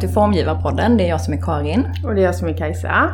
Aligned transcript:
Till 0.00 0.08
Formgivarpodden. 0.08 0.96
Det 0.96 1.04
är 1.04 1.08
jag 1.08 1.20
som 1.20 1.34
är 1.34 1.42
Karin. 1.42 1.86
Och 2.04 2.14
det 2.14 2.20
är 2.20 2.24
jag 2.24 2.34
som 2.34 2.48
är 2.48 2.56
Kajsa. 2.56 3.12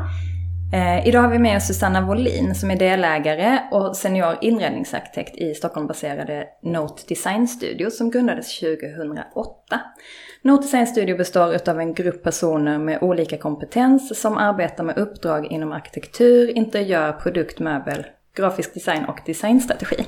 Eh, 0.73 1.09
idag 1.09 1.21
har 1.21 1.29
vi 1.29 1.39
med 1.39 1.57
oss 1.57 1.66
Susanna 1.66 2.00
Wåhlin 2.00 2.55
som 2.55 2.71
är 2.71 2.77
delägare 2.77 3.61
och 3.71 3.96
senior 3.96 4.36
inredningsarkitekt 4.41 5.36
i 5.36 5.54
Stockholmbaserade 5.54 6.46
Note 6.62 7.03
Design 7.09 7.49
Studio 7.49 7.91
som 7.91 8.11
grundades 8.11 8.61
2008. 8.61 9.80
Note 10.43 10.63
Design 10.63 10.86
Studio 10.86 11.17
består 11.17 11.68
av 11.71 11.80
en 11.80 11.94
grupp 11.94 12.22
personer 12.22 12.79
med 12.79 13.03
olika 13.03 13.39
kompetens 13.39 14.21
som 14.21 14.36
arbetar 14.36 14.85
med 14.85 14.99
uppdrag 14.99 15.46
inom 15.46 15.72
arkitektur, 15.72 16.57
interiör, 16.57 17.13
produkt, 17.13 17.58
möbel, 17.58 18.07
grafisk 18.36 18.75
design 18.75 19.05
och 19.05 19.18
designstrategi. 19.27 20.05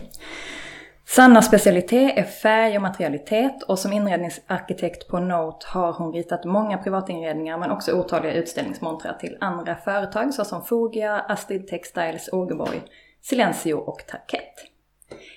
Sannas 1.11 1.47
specialitet 1.47 2.19
är 2.19 2.23
färg 2.23 2.77
och 2.77 2.83
materialitet 2.83 3.63
och 3.63 3.79
som 3.79 3.93
inredningsarkitekt 3.93 5.09
på 5.09 5.21
Note 5.21 5.67
har 5.69 5.93
hon 5.93 6.13
ritat 6.13 6.45
många 6.45 6.79
privatinredningar 6.79 7.59
men 7.59 7.71
också 7.71 7.93
otaliga 7.93 8.33
utställningsmontrar 8.33 9.13
till 9.13 9.37
andra 9.41 9.75
företag 9.75 10.35
såsom 10.35 10.65
Fogia, 10.65 11.21
Astrid 11.21 11.69
Textiles, 11.69 12.29
Ågeborg, 12.33 12.81
Silencio 13.23 13.75
och 13.75 14.03
Tarkett. 14.07 14.55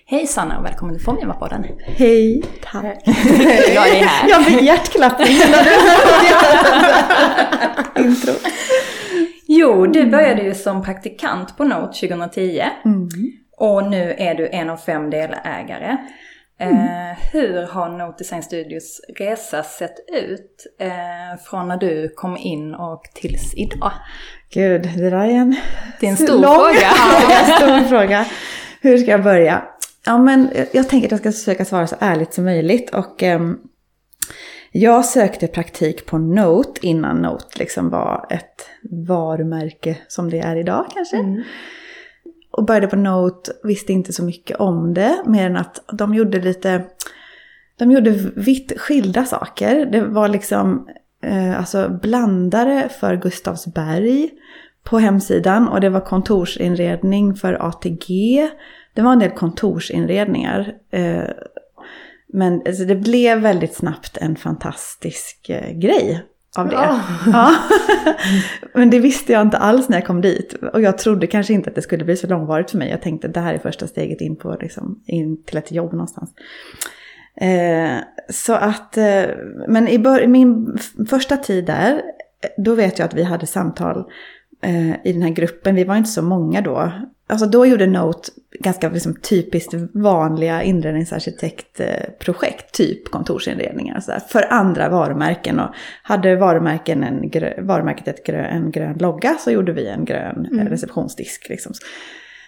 Hej 0.06 0.28
Sanna 0.28 0.58
och 0.58 0.66
välkommen 0.66 0.96
till 0.96 1.06
Formgivarpodden. 1.06 1.66
Hej, 1.80 2.44
tack. 2.62 2.84
jag 3.76 3.90
är 3.90 4.06
här. 4.06 4.30
Jag 4.30 4.46
fick 4.46 4.62
hjärtklappning 4.62 5.38
när 5.52 5.64
du 7.96 8.10
intro. 8.10 8.34
Jo, 9.48 9.88
du 9.88 10.10
började 10.10 10.42
ju 10.42 10.54
som 10.54 10.84
praktikant 10.84 11.58
på 11.58 11.64
Note 11.64 12.08
2010. 12.08 12.64
Mm. 12.86 13.10
Och 13.62 13.90
nu 13.90 14.16
är 14.18 14.36
du 14.36 14.50
en 14.52 14.70
av 14.70 14.78
fem 14.78 15.10
delägare. 15.10 15.98
Mm. 16.60 16.78
Eh, 16.78 17.18
hur 17.32 17.68
har 17.68 17.90
Note 17.90 18.16
Design 18.18 18.44
Studios 18.44 19.02
resa 19.18 19.64
sett 19.64 19.96
ut 20.14 20.68
eh, 20.80 21.44
från 21.44 21.68
när 21.68 21.78
du 21.78 22.10
kom 22.16 22.38
in 22.38 22.76
och 22.76 23.02
tills 23.14 23.54
idag? 23.56 23.92
Gud, 24.54 24.82
det 24.82 25.10
där 25.10 25.18
är 25.18 25.30
en, 25.30 25.56
det 26.00 26.06
är 26.06 26.10
en 26.10 26.18
stor 26.28 26.42
lång, 26.42 26.54
fråga. 26.54 26.80
ja, 27.30 27.40
en 27.40 27.56
stor 27.56 27.90
fråga. 27.90 28.26
Hur 28.82 28.98
ska 28.98 29.12
jag 29.12 29.24
börja? 29.24 29.64
Ja, 30.06 30.18
men 30.18 30.50
jag 30.72 30.90
tänker 30.90 31.08
att 31.08 31.12
jag 31.12 31.20
ska 31.20 31.32
försöka 31.32 31.66
svara 31.66 31.88
så 31.88 31.96
ärligt 32.00 32.34
som 32.34 32.46
möjligt. 32.46 32.90
Och 32.90 33.24
eh, 33.24 33.42
jag 34.72 35.06
sökte 35.06 35.48
praktik 35.48 36.06
på 36.06 36.18
Note 36.18 36.88
innan 36.88 37.18
Note 37.18 37.60
liksom 37.60 37.90
var 37.90 38.26
ett 38.30 38.70
varumärke 39.08 39.98
som 40.08 40.30
det 40.30 40.40
är 40.40 40.56
idag 40.56 40.86
kanske. 40.94 41.18
Mm 41.18 41.44
och 42.52 42.66
började 42.66 42.88
på 42.88 42.96
Note, 42.96 43.52
visste 43.64 43.94
inte 43.94 44.14
så 44.14 44.24
mycket 44.24 44.58
om 44.58 44.94
det, 44.94 45.24
mer 45.26 45.46
än 45.46 45.58
att 45.58 45.84
de 45.94 46.14
gjorde 46.14 46.40
lite, 46.40 46.84
de 47.78 47.92
gjorde 47.92 48.12
vitt 48.36 48.80
skilda 48.80 49.26
saker. 49.26 49.86
Det 49.86 50.02
var 50.02 50.28
liksom 50.28 50.90
eh, 51.24 51.58
alltså 51.58 52.00
blandare 52.02 52.90
för 53.00 53.16
Gustavsberg 53.16 54.30
på 54.84 55.00
hemsidan 55.00 55.68
och 55.68 55.82
det 55.82 55.90
var 55.90 56.02
kontorsinredning 56.02 57.36
för 57.36 57.68
ATG. 57.68 58.50
Det 58.94 59.02
var 59.02 59.14
en 59.14 59.20
del 59.20 59.32
kontorsinredningar. 59.32 60.74
Eh, 60.92 61.30
men 62.34 62.62
alltså, 62.68 62.84
det 62.84 62.96
blev 62.96 63.40
väldigt 63.40 63.76
snabbt 63.76 64.18
en 64.18 64.36
fantastisk 64.36 65.50
eh, 65.50 65.72
grej 65.72 66.24
av 66.58 66.70
det. 66.70 66.76
Oh. 66.76 67.00
Ja. 67.32 67.56
Men 68.74 68.90
det 68.90 69.00
visste 69.00 69.34
jag 69.34 69.42
inte 69.42 69.58
alls 69.58 69.90
när 69.90 69.98
jag 69.98 70.08
kom 70.08 70.22
dit. 70.22 70.54
Och 70.74 70.82
jag 70.82 70.98
trodde 70.98 71.28
kanske 71.28 71.54
inte 71.54 71.70
att 71.70 71.76
det 71.76 71.82
skulle 71.82 72.06
bli 72.06 72.18
så 72.18 72.28
långvarigt 72.28 72.72
för 72.72 72.78
mig. 72.78 72.90
Jag 72.90 73.02
tänkte 73.02 73.28
att 73.28 73.34
det 73.34 73.40
här 73.40 73.54
är 73.54 73.60
första 73.60 73.88
steget 73.88 74.22
in, 74.22 74.36
på, 74.36 74.58
liksom, 74.62 75.04
in 75.06 75.44
till 75.44 75.58
ett 75.58 75.72
jobb 75.72 75.92
någonstans. 75.94 76.34
Eh, 77.36 77.98
så 78.30 78.54
att, 78.54 78.98
eh, 78.98 79.24
men 79.68 79.88
i, 79.88 80.00
bör, 80.00 80.22
i, 80.22 80.28
min 80.28 80.78
första 81.10 81.38
tid 81.38 81.66
där, 81.66 82.02
då 82.58 82.76
vet 82.76 83.00
jag 83.00 83.06
att 83.06 83.14
vi 83.14 83.24
hade 83.24 83.48
samtal 83.48 83.98
eh, 83.98 84.06
i 85.04 85.14
den 85.14 85.22
här 85.22 85.30
gruppen. 85.30 85.76
Vi 85.76 85.84
var 85.84 85.96
inte 85.96 86.10
så 86.10 86.22
många 86.22 86.62
då. 86.62 86.92
Alltså 87.28 87.46
då 87.46 87.66
gjorde 87.66 87.88
Note 87.88 88.32
ganska 88.60 88.90
liksom 88.90 89.16
typiskt 89.16 89.74
vanliga 89.94 90.64
inredningsarkitektprojekt, 90.64 92.74
typ 92.74 93.12
kontorsinredningar 93.12 94.00
så 94.00 94.12
där, 94.12 94.20
för 94.20 94.54
andra 94.54 94.90
varumärken. 94.90 95.60
Och 95.60 95.76
hade 96.04 96.36
varumärken 96.36 97.04
en 97.04 97.30
grö, 97.30 97.62
varumärket 97.62 98.08
ett 98.08 98.26
grö, 98.26 98.46
en 98.46 98.72
grön 98.72 98.98
logga 98.98 99.36
så 99.40 99.52
gjorde 99.52 99.74
vi 99.74 99.88
en 99.88 100.06
grön 100.06 100.48
mm. 100.52 100.68
receptionsdisk. 100.68 101.50
Liksom. 101.50 101.74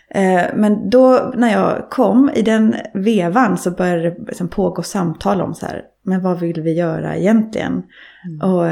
Eh, 0.09 0.43
men 0.55 0.89
då 0.89 1.31
när 1.35 1.51
jag 1.51 1.89
kom 1.89 2.31
i 2.35 2.41
den 2.41 2.75
vevan 2.93 3.57
så 3.57 3.71
började 3.71 4.01
det 4.01 4.15
liksom 4.27 4.47
pågå 4.47 4.83
samtal 4.83 5.41
om 5.41 5.53
så 5.53 5.65
här, 5.65 5.81
men 6.05 6.21
vad 6.21 6.39
vill 6.39 6.61
vi 6.61 6.73
göra 6.73 7.15
egentligen? 7.15 7.83
Mm. 8.25 8.41
Och, 8.41 8.65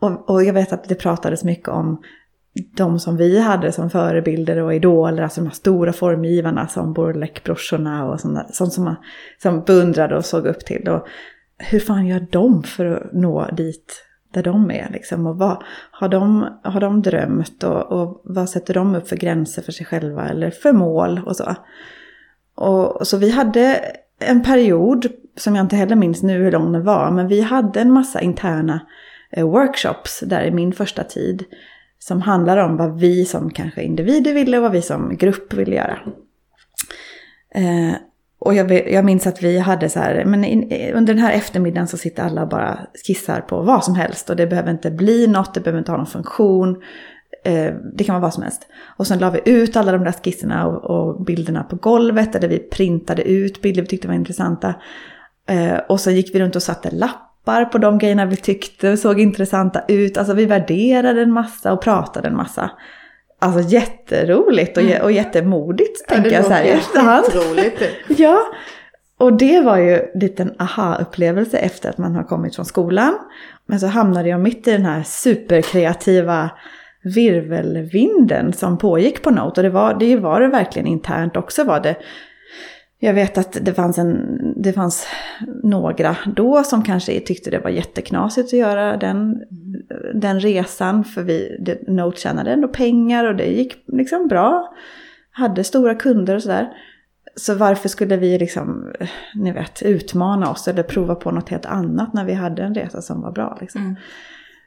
och, 0.00 0.30
och 0.30 0.44
jag 0.44 0.52
vet 0.52 0.72
att 0.72 0.88
det 0.88 0.94
pratades 0.94 1.44
mycket 1.44 1.68
om 1.68 2.02
de 2.54 2.98
som 2.98 3.16
vi 3.16 3.40
hade 3.40 3.72
som 3.72 3.90
förebilder 3.90 4.56
och 4.56 4.74
idoler, 4.74 5.22
alltså 5.22 5.40
de 5.40 5.46
här 5.46 5.54
stora 5.54 5.92
formgivarna 5.92 6.68
som 6.68 6.92
Borlek-brorsorna 6.92 8.04
och 8.04 8.20
sånt, 8.20 8.54
sånt 8.54 8.72
som 8.72 8.84
man 8.84 8.96
som 9.42 9.64
beundrade 9.64 10.16
och 10.16 10.24
såg 10.24 10.46
upp 10.46 10.60
till. 10.60 10.88
Och 10.88 11.06
hur 11.58 11.80
fan 11.80 12.06
gör 12.06 12.26
de 12.30 12.62
för 12.62 12.86
att 12.86 13.12
nå 13.12 13.46
dit 13.52 14.04
där 14.32 14.42
de 14.42 14.70
är 14.70 14.90
liksom? 14.92 15.26
Och 15.26 15.38
vad 15.38 15.62
har 15.90 16.08
de, 16.08 16.48
har 16.62 16.80
de 16.80 17.02
drömt 17.02 17.62
och, 17.64 17.92
och 17.92 18.22
vad 18.24 18.50
sätter 18.50 18.74
de 18.74 18.94
upp 18.94 19.08
för 19.08 19.16
gränser 19.16 19.62
för 19.62 19.72
sig 19.72 19.86
själva 19.86 20.28
eller 20.28 20.50
för 20.50 20.72
mål 20.72 21.20
och 21.26 21.36
så. 21.36 21.54
Och, 22.54 23.06
så 23.06 23.16
vi 23.16 23.30
hade 23.30 23.80
en 24.18 24.42
period, 24.42 25.06
som 25.36 25.54
jag 25.54 25.64
inte 25.64 25.76
heller 25.76 25.96
minns 25.96 26.22
nu 26.22 26.42
hur 26.42 26.52
lång 26.52 26.72
den 26.72 26.84
var, 26.84 27.10
men 27.10 27.28
vi 27.28 27.40
hade 27.40 27.80
en 27.80 27.92
massa 27.92 28.20
interna 28.20 28.80
eh, 29.30 29.48
workshops 29.48 30.20
där 30.20 30.44
i 30.44 30.50
min 30.50 30.72
första 30.72 31.04
tid 31.04 31.44
som 32.06 32.22
handlar 32.22 32.56
om 32.56 32.76
vad 32.76 33.00
vi 33.00 33.24
som 33.24 33.50
kanske 33.50 33.82
individer 33.82 34.32
ville 34.34 34.56
och 34.56 34.62
vad 34.62 34.72
vi 34.72 34.82
som 34.82 35.16
grupp 35.16 35.52
ville 35.52 35.76
göra. 35.76 35.98
Eh, 37.54 37.94
och 38.38 38.54
jag, 38.54 38.92
jag, 38.92 39.04
minns 39.04 39.26
att 39.26 39.42
vi 39.42 39.58
hade 39.58 39.88
så 39.88 39.98
här, 39.98 40.24
men 40.24 40.44
in, 40.44 40.92
under 40.94 41.14
den 41.14 41.22
här 41.22 41.32
eftermiddagen 41.32 41.88
så 41.88 41.96
sitter 41.96 42.22
alla 42.22 42.42
och 42.42 42.48
bara 42.48 42.78
skissar 43.06 43.40
på 43.40 43.62
vad 43.62 43.84
som 43.84 43.94
helst. 43.94 44.30
Och 44.30 44.36
det 44.36 44.46
behöver 44.46 44.70
inte 44.70 44.90
bli 44.90 45.26
något, 45.26 45.54
det 45.54 45.60
behöver 45.60 45.78
inte 45.78 45.92
ha 45.92 45.96
någon 45.96 46.06
funktion. 46.06 46.82
Eh, 47.44 47.74
det 47.94 48.04
kan 48.04 48.14
vara 48.14 48.22
vad 48.22 48.34
som 48.34 48.42
helst. 48.42 48.66
Och 48.96 49.06
sen 49.06 49.18
la 49.18 49.30
vi 49.30 49.40
ut 49.44 49.76
alla 49.76 49.92
de 49.92 50.04
där 50.04 50.12
skisserna 50.12 50.66
och, 50.66 50.84
och 50.84 51.24
bilderna 51.24 51.62
på 51.62 51.76
golvet. 51.76 52.34
Eller 52.34 52.48
vi 52.48 52.58
printade 52.58 53.22
ut 53.22 53.62
bilder 53.62 53.82
vi 53.82 53.88
tyckte 53.88 54.08
var 54.08 54.14
intressanta. 54.14 54.74
Eh, 55.48 55.76
och 55.88 56.00
så 56.00 56.10
gick 56.10 56.34
vi 56.34 56.40
runt 56.40 56.56
och 56.56 56.62
satte 56.62 56.90
lapp 56.90 57.23
lappar 57.44 57.64
på 57.64 57.78
de 57.78 57.98
grejerna 57.98 58.26
vi 58.26 58.36
tyckte 58.36 58.96
såg 58.96 59.20
intressanta 59.20 59.82
ut. 59.88 60.16
Alltså 60.16 60.34
vi 60.34 60.46
värderade 60.46 61.22
en 61.22 61.32
massa 61.32 61.72
och 61.72 61.80
pratade 61.80 62.28
en 62.28 62.36
massa. 62.36 62.70
Alltså 63.38 63.60
jätteroligt 63.60 64.76
och, 64.76 64.82
mm. 64.82 65.02
och 65.02 65.12
jättemodigt 65.12 66.04
ja, 66.08 66.14
tänker 66.14 66.30
jag 66.30 66.44
så 66.44 66.52
här 66.52 66.64
i 66.64 66.68
efterhand. 66.68 67.24
Typ. 67.78 67.90
ja, 68.18 68.40
och 69.18 69.32
det 69.32 69.60
var 69.60 69.76
ju 69.76 69.94
en 69.94 70.20
liten 70.20 70.54
aha-upplevelse 70.58 71.58
efter 71.58 71.90
att 71.90 71.98
man 71.98 72.14
har 72.14 72.24
kommit 72.24 72.56
från 72.56 72.64
skolan. 72.64 73.14
Men 73.66 73.80
så 73.80 73.86
hamnade 73.86 74.28
jag 74.28 74.40
mitt 74.40 74.68
i 74.68 74.72
den 74.72 74.84
här 74.84 75.02
superkreativa 75.02 76.50
virvelvinden 77.02 78.52
som 78.52 78.78
pågick 78.78 79.22
på 79.22 79.30
Note. 79.30 79.60
Och 79.60 79.62
det 79.62 79.70
var 79.70 79.94
det 79.94 80.16
var 80.16 80.40
det 80.40 80.48
verkligen 80.48 80.86
internt 80.88 81.36
också 81.36 81.64
var 81.64 81.80
det 81.80 81.96
jag 82.98 83.14
vet 83.14 83.38
att 83.38 83.58
det 83.60 83.74
fanns, 83.74 83.98
en, 83.98 84.38
det 84.56 84.72
fanns 84.72 85.06
några 85.62 86.16
då 86.36 86.62
som 86.62 86.82
kanske 86.82 87.20
tyckte 87.20 87.50
det 87.50 87.58
var 87.58 87.70
jätteknasigt 87.70 88.46
att 88.46 88.58
göra 88.58 88.96
den, 88.96 89.42
den 90.14 90.40
resan. 90.40 91.04
För 91.04 91.22
vi, 91.22 91.56
det, 91.60 91.88
Note 91.88 92.20
tjänade 92.20 92.50
ändå 92.52 92.68
pengar 92.68 93.24
och 93.24 93.36
det 93.36 93.46
gick 93.46 93.84
liksom 93.86 94.28
bra. 94.28 94.74
Hade 95.30 95.64
stora 95.64 95.94
kunder 95.94 96.36
och 96.36 96.42
sådär. 96.42 96.72
Så 97.36 97.54
varför 97.54 97.88
skulle 97.88 98.16
vi 98.16 98.38
liksom, 98.38 98.92
ni 99.34 99.52
vet, 99.52 99.82
utmana 99.82 100.50
oss 100.50 100.68
eller 100.68 100.82
prova 100.82 101.14
på 101.14 101.30
något 101.30 101.48
helt 101.48 101.66
annat 101.66 102.14
när 102.14 102.24
vi 102.24 102.32
hade 102.32 102.62
en 102.62 102.74
resa 102.74 103.02
som 103.02 103.20
var 103.20 103.32
bra 103.32 103.58
liksom. 103.60 103.82
Mm. 103.82 103.96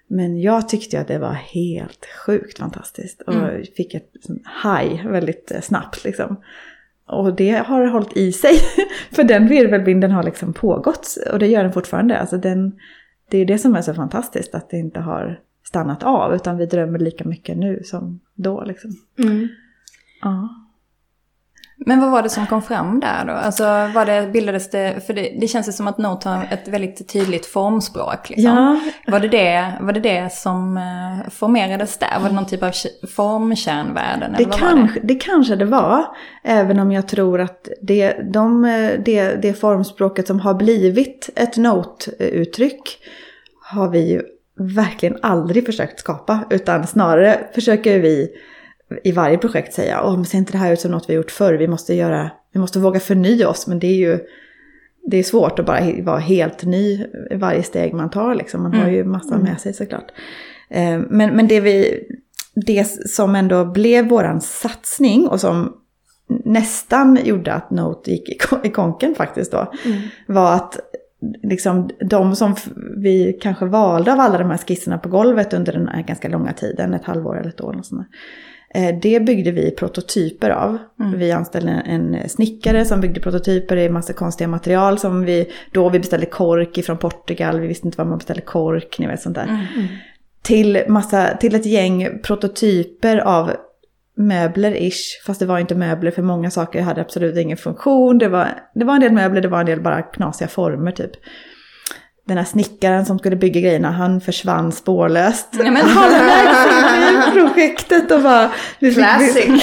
Men 0.07 0.42
jag 0.42 0.69
tyckte 0.69 1.00
att 1.00 1.07
det 1.07 1.19
var 1.19 1.34
helt 1.34 2.06
sjukt 2.25 2.60
fantastiskt 2.60 3.22
och 3.22 3.34
mm. 3.34 3.63
fick 3.78 3.94
ett 3.94 4.12
high 4.63 5.07
väldigt 5.07 5.51
snabbt 5.62 6.04
liksom. 6.04 6.38
Och 7.07 7.36
det 7.36 7.51
har 7.51 7.88
hållit 7.88 8.18
i 8.18 8.31
sig. 8.31 8.54
För 9.12 9.24
den 9.24 9.48
virvelvinden 9.48 10.12
har 10.12 10.24
liksom 10.24 10.54
pågått. 10.54 11.18
Och 11.31 11.39
det 11.39 11.48
gör 11.48 11.63
den 11.63 11.74
fortfarande. 11.74 12.19
Alltså 12.19 12.38
den, 12.38 12.80
det 13.30 13.38
är 13.38 13.45
det 13.45 13.57
som 13.57 13.75
är 13.75 13.81
så 13.81 13.94
fantastiskt. 13.94 14.56
Att 14.56 14.69
det 14.69 14.77
inte 14.77 15.00
har 15.00 15.39
stannat 15.63 16.04
av. 16.04 16.36
Utan 16.36 16.57
vi 16.57 16.65
drömmer 16.65 17.00
lika 17.00 17.24
mycket 17.24 17.57
nu 17.57 17.81
som 17.83 18.19
då. 18.36 18.63
Liksom. 18.63 18.92
Mm. 19.19 19.48
Ja. 20.21 20.50
Men 21.85 22.01
vad 22.01 22.12
var 22.12 22.24
det 22.24 22.29
som 22.29 22.47
kom 22.47 22.62
fram 22.62 23.00
där 23.00 23.25
då? 23.25 23.33
Alltså 23.33 23.63
var 23.63 24.06
det, 24.06 24.29
bildades 24.33 24.69
det, 24.69 25.06
för 25.07 25.13
det, 25.13 25.38
det 25.41 25.47
känns 25.47 25.68
ju 25.68 25.71
som 25.71 25.88
att 25.88 25.97
Note 25.97 26.29
har 26.29 26.47
ett 26.51 26.68
väldigt 26.68 27.09
tydligt 27.09 27.45
formspråk. 27.45 28.29
Liksom. 28.29 28.56
Ja. 28.56 28.79
Var, 29.12 29.19
det 29.19 29.27
det, 29.27 29.74
var 29.81 29.94
det 29.94 30.00
det 30.00 30.33
som 30.33 30.77
uh, 30.77 31.29
formerades 31.29 31.97
där? 31.97 32.19
Var 32.21 32.29
det 32.29 32.35
någon 32.35 32.45
typ 32.45 32.63
av 32.63 32.71
formkärnvärden? 33.15 34.35
Det, 34.38 34.45
kanske, 34.45 35.00
det? 35.00 35.07
det 35.07 35.15
kanske 35.15 35.56
det 35.56 35.65
var. 35.65 36.06
Även 36.44 36.79
om 36.79 36.91
jag 36.91 37.07
tror 37.07 37.41
att 37.41 37.68
det, 37.81 38.13
de, 38.33 38.62
det, 39.06 39.41
det 39.41 39.53
formspråket 39.53 40.27
som 40.27 40.39
har 40.39 40.53
blivit 40.53 41.29
ett 41.35 41.57
Note-uttryck 41.57 42.97
har 43.63 43.89
vi 43.89 44.12
ju 44.12 44.21
verkligen 44.59 45.18
aldrig 45.21 45.65
försökt 45.65 46.00
skapa. 46.00 46.39
Utan 46.50 46.88
snarare 46.88 47.39
försöker 47.53 48.00
vi 48.00 48.29
i 49.04 49.12
varje 49.12 49.38
projekt 49.38 49.74
säga, 49.74 50.01
åh 50.04 50.16
men 50.16 50.25
ser 50.25 50.38
inte 50.38 50.51
det 50.51 50.57
här 50.57 50.74
ut 50.74 50.80
som 50.80 50.92
något 50.92 51.10
vi 51.10 51.13
gjort 51.13 51.31
förr, 51.31 51.54
vi 51.54 51.68
måste, 51.68 51.94
göra, 51.94 52.31
vi 52.54 52.60
måste 52.60 52.80
våga 52.80 53.00
förnya 53.00 53.50
oss. 53.50 53.68
Men 53.68 53.80
det 53.80 53.88
är 53.88 53.95
ju 53.98 54.19
det 55.10 55.18
är 55.18 55.24
svårt 55.24 55.60
att 55.60 55.66
bara 55.66 55.81
vara 56.04 56.19
helt 56.19 56.63
ny 56.63 57.04
i 57.31 57.36
varje 57.36 57.63
steg 57.63 57.94
man 57.94 58.10
tar. 58.10 58.36
Liksom. 58.36 58.63
Man 58.63 58.74
har 58.74 58.89
ju 58.89 59.04
massa 59.04 59.36
Mm. 59.36 59.48
med 59.48 59.62
sig 59.62 59.74
såklart. 59.74 60.12
Eh, 60.69 61.00
Men, 61.10 61.36
men 61.36 61.48
det, 61.48 61.60
vi, 61.60 62.04
det 62.56 62.86
som 63.10 63.36
ändå 63.36 63.66
blev 63.66 64.07
våran 64.07 64.42
satsning 64.42 65.28
och 65.28 65.39
som 65.42 65.74
nästan 66.45 67.19
gjorde 67.24 67.54
att 67.54 67.72
Note 67.72 68.12
gick 68.12 68.30
i 68.30 68.38
ko- 68.38 68.60
i 68.63 68.69
konken 68.69 69.16
faktiskt 69.16 69.51
då, 69.51 69.72
Mm. 69.86 69.98
var 70.28 70.54
att 70.56 70.80
liksom, 71.44 71.89
de 72.10 72.36
som 72.36 72.56
vi 72.98 73.38
kanske 73.42 73.66
valde 73.66 74.13
av 74.13 74.19
alla 74.19 74.38
de 74.38 74.50
här 74.50 74.57
skisserna 74.57 74.98
på 74.98 75.10
golvet 75.10 75.54
under 75.54 75.74
den 75.74 75.88
här 75.88 76.01
ganska 76.04 76.28
långa 76.30 76.54
tiden, 76.54 76.94
ett 76.94 77.06
halvår 77.06 77.39
eller 77.39 77.50
ett 77.50 77.62
år. 77.62 77.75
Och 77.80 77.86
sånt 77.86 78.01
där, 78.01 78.07
eh, 78.07 78.12
det 79.01 79.19
byggde 79.19 79.51
vi 79.51 79.71
prototyper 79.71 80.50
av. 80.50 80.77
Mm. 81.00 81.19
Vi 81.19 81.31
anställde 81.31 81.71
en 81.71 82.29
snickare 82.29 82.85
som 82.85 83.01
byggde 83.01 83.19
prototyper 83.19 83.77
i 83.77 83.89
massa 83.89 84.13
konstiga 84.13 84.47
material 84.47 85.00
som 85.00 85.25
vi, 85.25 85.51
då 85.71 85.89
vi 85.89 86.00
beställde 86.00 86.25
kork 86.25 86.77
ifrån 86.77 86.97
Portugal, 86.97 87.59
vi 87.59 87.68
visste 87.68 87.88
inte 87.88 87.97
var 87.97 88.06
man 88.06 88.18
beställde 88.18 88.41
kork, 88.41 89.00
ni 89.00 89.07
vet 89.07 89.21
sånt 89.21 89.35
där. 89.35 89.44
Mm. 89.44 89.88
Till, 90.41 90.83
massa, 90.88 91.38
till 91.38 91.56
ett 91.56 91.65
gäng 91.65 92.19
prototyper 92.24 93.18
av 93.18 93.51
möbler-ish. 94.18 95.25
Fast 95.25 95.39
det 95.39 95.45
var 95.45 95.59
inte 95.59 95.75
möbler 95.75 96.12
för 96.12 96.21
många 96.21 96.51
saker 96.51 96.81
hade 96.81 97.01
absolut 97.01 97.38
ingen 97.38 97.57
funktion. 97.57 98.18
Det 98.18 98.27
var, 98.27 98.47
det 98.75 98.85
var 98.85 98.94
en 98.94 99.01
del 99.01 99.12
möbler, 99.12 99.41
det 99.41 99.47
var 99.47 99.59
en 99.59 99.65
del 99.65 99.81
bara 99.81 100.01
knasiga 100.01 100.47
former 100.47 100.91
typ. 100.91 101.12
Den 102.27 102.38
här 102.38 102.45
snickaren 102.45 103.06
som 103.06 103.19
skulle 103.19 103.35
bygga 103.35 103.59
grejerna, 103.62 103.91
han 103.91 104.21
försvann 104.21 104.71
spårlöst. 104.71 105.47
Ja, 105.51 105.71
men- 105.71 105.85
Halvvägs 105.85 107.27
i 107.27 107.31
projektet 107.39 108.12
och 108.12 108.21
bara... 108.21 108.50
Classic. 108.79 109.45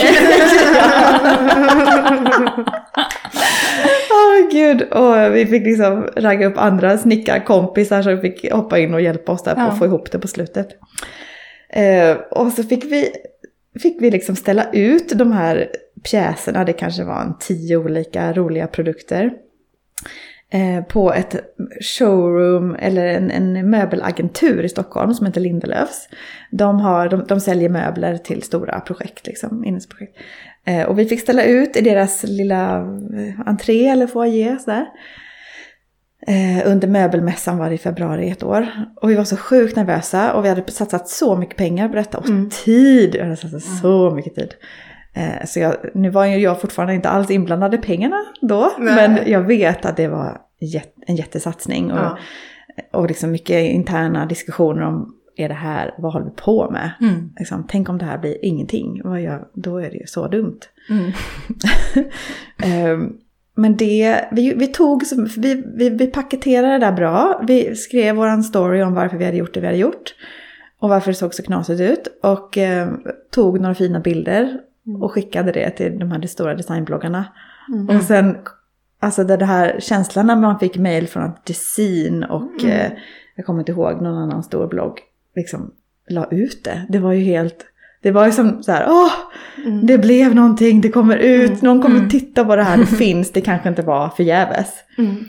Åh 4.10 4.48
gud, 4.52 4.82
och 4.82 5.36
vi 5.36 5.46
fick 5.46 5.64
liksom 5.66 6.08
ragga 6.16 6.46
upp 6.46 6.58
andra 6.58 6.98
snickarkompisar 6.98 8.02
som 8.02 8.20
fick 8.20 8.52
hoppa 8.52 8.78
in 8.78 8.94
och 8.94 9.00
hjälpa 9.00 9.32
oss 9.32 9.42
där 9.42 9.54
på 9.54 9.60
Ja. 9.60 9.66
att 9.66 9.78
få 9.78 9.84
ihop 9.84 10.10
det 10.12 10.18
på 10.18 10.28
slutet. 10.28 10.68
Eh, 11.72 12.16
och 12.30 12.52
så 12.52 12.62
fick 12.62 12.84
vi, 12.84 13.10
fick 13.82 13.96
vi 14.02 14.10
liksom 14.10 14.36
ställa 14.36 14.70
ut 14.72 15.08
de 15.18 15.32
här 15.32 15.68
pjäserna, 16.10 16.64
det 16.64 16.72
kanske 16.72 17.04
var 17.04 17.20
en 17.20 17.38
tio 17.38 17.76
olika 17.76 18.32
roliga 18.32 18.66
produkter. 18.66 19.30
Eh, 20.50 20.84
på 20.84 21.12
ett 21.12 21.36
showroom 21.80 22.76
eller 22.78 23.06
en, 23.06 23.30
en 23.30 23.70
möbelagentur 23.70 24.64
i 24.64 24.68
Stockholm 24.68 25.14
som 25.14 25.26
heter 25.26 25.40
Lindelöfs. 25.40 26.08
De, 26.50 26.80
har, 26.80 27.08
de, 27.08 27.24
de 27.28 27.40
säljer 27.40 27.68
möbler 27.68 28.16
till 28.16 28.42
stora 28.42 28.80
projekt, 28.80 29.26
liksom, 29.26 29.64
innesprojekt. 29.64 30.16
Eh, 30.66 30.82
och 30.82 30.98
vi 30.98 31.06
fick 31.06 31.20
ställa 31.20 31.44
ut 31.44 31.76
i 31.76 31.80
deras 31.80 32.22
lilla 32.22 32.76
eh, 33.16 33.40
entré 33.48 33.86
eller 33.88 34.06
foyer 34.06 34.56
sådär. 34.56 34.86
Eh, 36.26 36.70
under 36.70 36.88
möbelmässan 36.88 37.58
var 37.58 37.68
det 37.68 37.74
i 37.74 37.78
februari 37.78 38.30
ett 38.30 38.42
år. 38.42 38.68
Och 39.00 39.10
vi 39.10 39.14
var 39.14 39.24
så 39.24 39.36
sjukt 39.36 39.76
nervösa 39.76 40.32
och 40.32 40.44
vi 40.44 40.48
hade 40.48 40.70
satsat 40.72 41.08
så 41.08 41.36
mycket 41.36 41.56
pengar 41.56 41.88
på 41.88 41.96
detta 41.96 42.18
och 42.18 42.28
Mm. 42.28 42.50
tid. 42.50 43.12
Vi 43.12 43.20
hade 43.22 43.36
satsat 43.36 43.62
så 43.62 44.10
mycket 44.14 44.34
tid. 44.34 44.54
Eh, 45.14 45.46
så 45.46 45.60
jag, 45.60 45.74
nu 45.94 46.10
var 46.10 46.24
ju 46.26 46.36
jag 46.36 46.60
fortfarande 46.60 46.94
inte 46.94 47.08
alls 47.08 47.30
inblandad 47.30 47.74
i 47.74 47.78
pengarna 47.78 48.24
då. 48.40 48.72
Nej. 48.78 48.94
Men 48.94 49.30
jag 49.30 49.40
vet 49.42 49.84
att 49.84 49.96
det 49.96 50.08
var 50.08 50.40
en 51.06 51.16
jättesatsning. 51.16 51.92
Och, 51.92 51.98
Ja. 51.98 52.18
och 52.92 53.06
liksom 53.08 53.30
mycket 53.30 53.62
interna 53.70 54.26
diskussioner 54.26 54.82
om, 54.82 55.14
är 55.36 55.48
det 55.48 55.54
här, 55.54 55.94
vad 55.98 56.12
håller 56.12 56.26
vi 56.26 56.32
på 56.36 56.70
med? 56.70 56.90
Mm. 57.00 57.30
Liksom, 57.38 57.66
tänk 57.68 57.88
om 57.88 57.98
det 57.98 58.04
här 58.04 58.18
blir 58.18 58.44
ingenting, 58.44 59.00
vad 59.04 59.20
gör, 59.20 59.48
då 59.54 59.78
är 59.78 59.90
det 59.90 59.96
ju 59.96 60.06
så 60.06 60.28
dumt. 60.28 60.60
Mm. 60.90 61.12
Ehm, 62.62 63.12
Men 63.56 63.76
det, 63.76 64.24
vi, 64.32 64.54
vi 64.54 64.66
tog, 64.66 65.02
vi, 65.36 65.62
vi, 65.76 65.90
vi 65.90 66.06
paketerade 66.06 66.72
det 66.72 66.78
där 66.78 66.92
bra. 66.92 67.40
Vi 67.46 67.74
skrev 67.76 68.16
våran 68.16 68.44
story 68.44 68.82
om 68.82 68.94
varför 68.94 69.16
vi 69.16 69.24
hade 69.24 69.36
gjort 69.36 69.54
det 69.54 69.60
vi 69.60 69.66
hade 69.66 69.78
gjort. 69.78 70.14
Och 70.80 70.88
varför 70.88 71.10
det 71.10 71.14
såg 71.14 71.34
så 71.34 71.42
knasigt 71.42 71.80
ut. 71.80 72.08
Och 72.22 72.58
eh, 72.58 72.88
tog 73.30 73.60
några 73.60 73.74
fina 73.74 74.00
bilder. 74.00 74.60
Och 75.00 75.12
skickade 75.12 75.52
det 75.52 75.70
till 75.70 75.98
de 75.98 76.12
här 76.12 76.26
stora 76.26 76.54
designbloggarna. 76.54 77.24
Och 77.88 78.02
sen, 78.02 78.38
alltså 79.00 79.24
det, 79.24 79.44
här 79.44 79.80
känslan 79.80 80.26
när 80.26 80.36
man 80.36 80.58
fick 80.58 80.76
mail 80.76 81.08
från 81.08 81.30
Design 81.46 82.24
och 82.24 82.64
eh, 82.64 82.92
jag 83.36 83.46
kommer 83.46 83.60
inte 83.60 83.72
ihåg 83.72 84.02
någon 84.02 84.18
annan 84.18 84.42
stor 84.42 84.66
blogg. 84.66 85.00
Liksom 85.36 85.70
la 86.08 86.26
ut 86.30 86.64
det. 86.64 86.86
Det 86.88 86.98
var 86.98 87.12
ju 87.12 87.20
helt, 87.24 87.66
det 88.02 88.10
var 88.10 88.26
ju 88.26 88.32
som 88.32 88.62
så 88.62 88.72
här, 88.72 88.86
åh, 88.88 89.12
det 89.82 89.98
blev 89.98 90.34
någonting, 90.34 90.80
det 90.80 90.88
kommer 90.88 91.16
ut, 91.16 91.62
någon 91.62 91.82
kommer 91.82 91.96
Mm. 91.96 92.08
titta 92.10 92.44
på 92.44 92.56
det 92.56 92.62
här, 92.62 92.76
det 92.76 92.86
finns, 92.96 93.32
det 93.32 93.40
kanske 93.40 93.68
inte 93.68 93.82
var 93.82 94.08
förgäves. 94.08 94.74
Mm. 94.98 95.24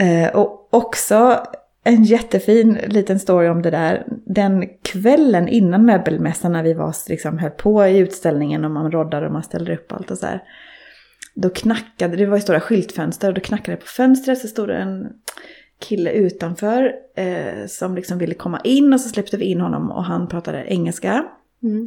Eh, 0.00 0.34
och 0.34 0.68
också 0.74 1.42
en 1.84 2.04
jättefin 2.04 2.78
liten 2.86 3.18
story 3.18 3.48
om 3.48 3.62
det 3.62 3.70
där. 3.70 4.06
Den 4.26 4.68
kvällen 4.82 5.48
innan 5.48 5.86
möbelmässan 5.86 6.52
när 6.52 6.62
vi 6.62 6.74
var, 6.74 6.94
liksom, 7.08 7.38
höll 7.38 7.50
på 7.50 7.86
i 7.86 7.98
utställningen 7.98 8.64
och 8.64 8.70
man 8.70 8.92
roddade 8.92 9.26
och 9.26 9.32
man 9.32 9.42
ställde 9.42 9.74
upp 9.74 9.92
allt 9.92 10.10
och 10.10 10.18
så 10.18 10.26
här. 10.26 10.42
Då 11.34 11.50
knackade, 11.50 12.16
det 12.16 12.26
var 12.26 12.36
ju 12.36 12.42
stora 12.42 12.60
skyltfönster 12.60 13.28
och 13.28 13.34
då 13.34 13.40
knackade 13.40 13.76
det 13.76 13.80
på 13.80 13.86
fönstret 13.86 14.38
så 14.38 14.48
stod 14.48 14.68
det 14.68 14.76
en 14.76 15.06
kille 15.80 16.12
utanför 16.12 16.92
eh, 17.16 17.66
som 17.68 17.94
liksom 17.94 18.18
ville 18.18 18.34
komma 18.34 18.60
in 18.64 18.92
och 18.92 19.00
så 19.00 19.08
släppte 19.08 19.36
vi 19.36 19.44
in 19.44 19.60
honom 19.60 19.90
och 19.90 20.04
han 20.04 20.28
pratade 20.28 20.64
engelska. 20.64 21.24
Mm. 21.62 21.86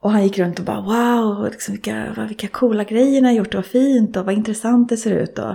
Och 0.00 0.10
han 0.10 0.22
gick 0.22 0.38
runt 0.38 0.58
och 0.58 0.64
bara 0.64 0.80
wow, 0.80 1.44
liksom 1.50 1.74
vilka, 1.74 2.26
vilka 2.28 2.48
coola 2.48 2.84
grejer 2.84 3.20
ni 3.20 3.28
har 3.28 3.34
gjort 3.34 3.54
och 3.54 3.58
vad 3.58 3.66
fint 3.66 4.16
och 4.16 4.24
vad 4.24 4.34
intressant 4.34 4.88
det 4.88 4.96
ser 4.96 5.22
ut. 5.22 5.38
Och, 5.38 5.54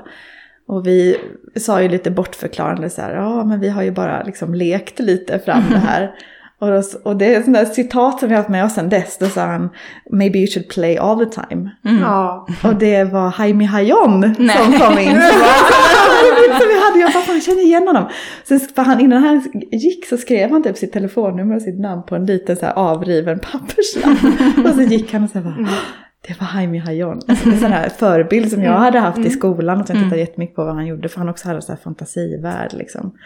och 0.69 0.87
vi 0.87 1.17
sa 1.55 1.81
ju 1.81 1.89
lite 1.89 2.11
bortförklarande 2.11 2.89
så 2.89 3.01
här, 3.01 3.15
ja 3.15 3.43
men 3.45 3.59
vi 3.59 3.69
har 3.69 3.83
ju 3.83 3.91
bara 3.91 4.23
liksom 4.23 4.53
lekt 4.53 4.99
lite 4.99 5.39
fram 5.39 5.63
det 5.69 5.77
här. 5.77 6.11
Och, 6.61 6.67
då, 6.67 6.81
och 7.03 7.17
det 7.17 7.35
är 7.35 7.51
där 7.51 7.65
citat 7.65 8.19
som 8.19 8.29
vi 8.29 8.35
har 8.35 8.41
haft 8.41 8.49
med 8.49 8.65
oss 8.65 8.73
sedan 8.73 8.89
dess, 8.89 9.17
då 9.17 9.25
sa 9.25 9.41
han 9.45 9.69
maybe 10.11 10.39
you 10.39 10.47
should 10.47 10.69
play 10.69 10.97
all 10.97 11.25
the 11.25 11.41
time. 11.41 11.69
Mm. 11.85 12.01
Ja. 12.01 12.47
Och 12.63 12.75
det 12.75 13.03
var 13.03 13.33
Jaime 13.39 13.65
Hayon 13.65 14.35
Nej. 14.39 14.57
som 14.57 14.73
kom 14.79 14.99
in. 14.99 15.09
Så 15.09 15.15
bara, 15.15 16.59
så 16.59 16.67
vi 16.67 16.79
hade, 16.85 16.99
jag 16.99 17.13
bara, 17.13 17.23
fan, 17.23 17.35
jag 17.35 17.43
känner 17.43 17.61
igen 17.61 17.87
honom. 17.87 18.09
Sen, 18.43 18.59
för 18.59 18.81
han, 18.81 18.99
innan 18.99 19.23
han 19.23 19.43
gick 19.71 20.05
så 20.05 20.17
skrev 20.17 20.51
han 20.51 20.63
typ 20.63 20.77
sitt 20.77 20.93
telefonnummer 20.93 21.55
och 21.55 21.61
sitt 21.61 21.79
namn 21.79 22.03
på 22.03 22.15
en 22.15 22.25
liten 22.25 22.55
så 22.55 22.65
här 22.65 22.73
avriven 22.73 23.39
papperslapp. 23.39 24.65
och 24.65 24.75
så 24.75 24.81
gick 24.81 25.13
han 25.13 25.23
och 25.23 25.29
så 25.29 25.39
bara, 25.39 25.53
"Ah, 25.59 26.08
det 26.27 26.41
var 26.41 26.47
Jaime 26.55 26.79
Hayon. 26.79 27.21
Alltså, 27.27 27.49
en 27.49 27.59
sån 27.59 27.71
här 27.71 27.89
förebild 27.89 28.51
som 28.51 28.63
jag 28.63 28.77
hade 28.77 28.99
haft 28.99 29.19
i 29.19 29.29
skolan 29.29 29.81
och 29.81 29.87
sen 29.87 30.03
tittade 30.03 30.21
jättemycket 30.21 30.55
på 30.55 30.65
vad 30.65 30.75
han 30.75 30.87
gjorde. 30.87 31.09
För 31.09 31.17
han 31.19 31.29
också 31.29 31.47
hade 31.47 31.57
en 31.57 31.61
sån 31.61 31.75
här 31.75 31.83
fantasivärld 31.83 32.73
liksom. 32.73 33.17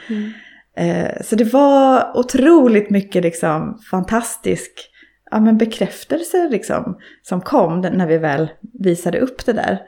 Eh, 0.75 1.21
så 1.21 1.35
det 1.35 1.53
var 1.53 2.17
otroligt 2.17 2.89
mycket 2.89 3.23
liksom 3.23 3.79
fantastisk 3.91 4.71
ja, 5.31 5.39
men 5.39 5.57
bekräftelse 5.57 6.49
liksom, 6.49 6.97
som 7.21 7.41
kom 7.41 7.81
när 7.81 8.07
vi 8.07 8.17
väl 8.17 8.49
visade 8.79 9.19
upp 9.19 9.45
det 9.45 9.53
där. 9.53 9.81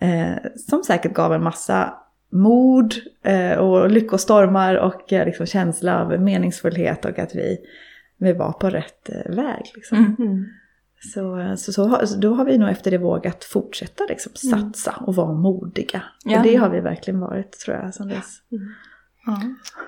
Eh, 0.00 0.50
som 0.56 0.82
säkert 0.82 1.14
gav 1.14 1.34
en 1.34 1.42
massa 1.42 1.94
mod 2.32 2.94
eh, 3.24 3.58
och 3.58 3.90
lyckostormar 3.90 4.74
och 4.74 5.12
eh, 5.12 5.26
liksom 5.26 5.46
känsla 5.46 6.00
av 6.02 6.20
meningsfullhet 6.20 7.04
och 7.04 7.18
att 7.18 7.34
vi, 7.34 7.58
vi 8.18 8.32
var 8.32 8.52
på 8.52 8.70
rätt 8.70 9.08
eh, 9.08 9.34
väg. 9.34 9.72
Liksom. 9.74 10.16
Mm. 10.18 10.44
Mm. 11.04 11.12
Så, 11.12 11.38
eh, 11.38 11.54
så, 11.54 11.72
så, 12.06 12.16
då 12.16 12.34
har 12.34 12.44
vi 12.44 12.58
nog 12.58 12.68
efter 12.68 12.90
det 12.90 12.98
vågat 12.98 13.44
fortsätta 13.44 14.04
liksom, 14.08 14.32
satsa 14.34 14.94
och 15.06 15.14
vara 15.14 15.32
modiga. 15.32 16.02
Ja. 16.24 16.38
Och 16.38 16.44
det 16.44 16.56
har 16.56 16.70
vi 16.70 16.80
verkligen 16.80 17.20
varit 17.20 17.52
tror 17.52 17.76
jag 17.76 17.94
sedan 17.94 18.08
dess. 18.08 18.38
Ja. 18.48 19.40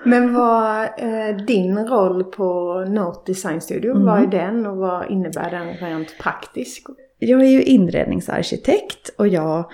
Men 0.03 0.33
vad 0.33 0.89
är 0.97 1.45
din 1.45 1.87
roll 1.87 2.23
på 2.23 2.79
Note 2.87 3.31
Design 3.31 3.61
Studio? 3.61 3.91
Mm. 3.91 4.05
Vad 4.05 4.23
är 4.23 4.27
den 4.27 4.65
och 4.65 4.77
vad 4.77 5.11
innebär 5.11 5.51
den 5.51 5.73
rent 5.89 6.17
praktiskt? 6.19 6.87
Jag 7.19 7.41
är 7.41 7.49
ju 7.49 7.63
inredningsarkitekt 7.63 9.09
och 9.17 9.27
jag 9.27 9.71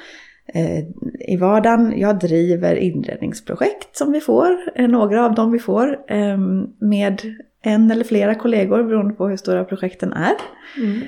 eh, 0.53 0.79
i 1.33 1.37
vardagen, 1.37 1.93
jag 1.99 2.19
driver 2.19 2.75
inredningsprojekt 2.75 3.97
som 3.97 4.11
vi 4.11 4.19
får, 4.19 4.57
eh, 4.75 4.87
några 4.87 5.25
av 5.25 5.35
dem 5.35 5.51
vi 5.51 5.59
får, 5.59 5.99
eh, 6.07 6.37
med 6.79 7.21
en 7.63 7.91
eller 7.91 8.03
flera 8.03 8.35
kollegor 8.35 8.83
beroende 8.83 9.13
på 9.13 9.27
hur 9.27 9.37
stora 9.37 9.65
projekten 9.65 10.13
är. 10.13 10.35
Mm. 10.77 11.01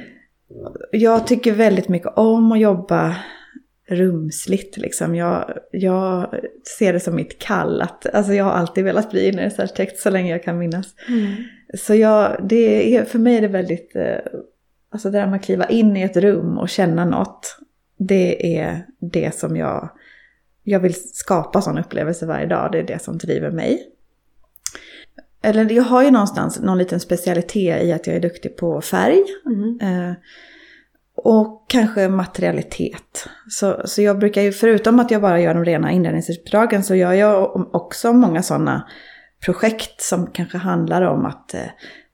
Jag 0.92 1.28
tycker 1.28 1.52
väldigt 1.52 1.90
mycket 1.90 2.12
om 2.16 2.52
att 2.52 2.60
jobba 2.60 3.16
rumsligt 3.88 4.78
liksom. 4.78 5.16
Jag, 5.16 5.58
jag 5.72 6.36
ser 6.78 6.94
det 6.94 7.00
som 7.00 7.16
mitt 7.16 7.40
kall. 7.40 7.82
Att, 7.82 8.06
alltså 8.06 8.34
jag 8.34 8.44
har 8.44 8.52
alltid 8.52 8.84
velat 8.84 9.12
bli 9.12 9.28
inredningsarkitekt 9.28 10.00
så 10.00 10.10
länge 10.10 10.32
jag 10.32 10.44
kan 10.44 10.58
minnas. 10.58 10.88
Mm. 11.10 11.32
Så 11.78 11.96
jag, 11.96 12.46
det 12.50 12.96
är, 12.96 13.06
för 13.06 13.20
mig 13.20 13.38
är 13.38 13.42
det 13.42 13.48
väldigt, 13.48 13.96
eh, 13.96 14.18
alltså 14.90 15.10
det 15.10 15.18
där 15.18 15.28
med 15.28 15.36
att 15.36 15.46
kliva 15.46 15.66
in 15.66 15.98
i 15.98 16.02
ett 16.02 16.18
rum 16.18 16.58
och 16.58 16.70
känna 16.70 17.06
något. 17.06 17.58
Det 17.98 18.58
är 18.58 18.86
det 19.00 19.36
som 19.36 19.58
jag, 19.58 19.90
jag 20.64 20.80
vill 20.80 20.94
skapa 20.94 21.62
sån 21.62 21.78
upplevelse 21.78 22.26
varje 22.26 22.46
dag. 22.46 22.72
Det 22.72 22.80
är 22.80 22.84
det 22.84 23.02
som 23.02 23.18
driver 23.18 23.52
mig. 23.52 23.90
Eller 25.44 25.72
jag 25.72 25.84
har 25.84 26.04
ju 26.04 26.12
någonstans 26.12 26.60
någon 26.60 26.78
liten 26.78 27.00
specialitet 27.00 27.84
i 27.84 27.92
att 27.92 28.08
jag 28.08 28.16
är 28.16 28.20
duktig 28.20 28.58
på 28.58 28.82
färg. 28.82 29.24
Mm. 29.46 29.80
Eh, 29.82 30.16
och 31.16 31.66
kanske 31.70 32.10
materialitet. 32.10 33.30
Så, 33.50 33.82
så 33.86 34.02
jag 34.02 34.20
brukar 34.20 34.42
ju, 34.42 34.52
förutom 34.52 35.00
att 35.00 35.12
jag 35.12 35.22
bara 35.22 35.42
gör 35.42 35.54
de 35.54 35.66
rena 35.66 35.92
inredningsuppdragen, 35.92 36.84
så 36.84 36.96
gör 36.96 37.14
jag 37.14 37.56
också 37.76 38.14
många 38.14 38.44
sådana 38.44 38.88
projekt 39.46 40.02
som 40.02 40.28
kanske 40.28 40.58
handlar 40.58 41.02
om 41.02 41.26
att 41.26 41.54
eh, 41.54 41.62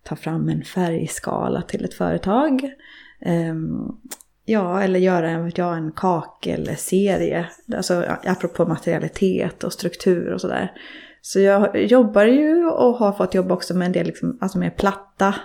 ta 0.03 0.15
fram 0.15 0.49
en 0.49 0.63
färgskala 0.63 1.61
till 1.61 1.85
ett 1.85 1.93
företag. 1.93 2.71
Ehm, 3.21 3.87
ja, 4.45 4.81
eller 4.81 4.99
göra 4.99 5.29
en, 5.29 5.51
jag, 5.55 5.77
en 5.77 5.91
kakelserie. 5.91 7.49
Alltså 7.75 8.05
apropå 8.25 8.65
materialitet 8.65 9.63
och 9.63 9.73
struktur 9.73 10.33
och 10.33 10.41
sådär. 10.41 10.71
Så 11.21 11.39
jag 11.39 11.83
jobbar 11.83 12.25
ju 12.25 12.65
och 12.65 12.95
har 12.95 13.11
fått 13.11 13.33
jobba 13.33 13.53
också 13.53 13.73
med 13.73 13.85
en 13.85 13.91
del 13.91 14.05
liksom, 14.05 14.37
alltså 14.41 14.57
mer 14.57 14.69
platta, 14.69 15.35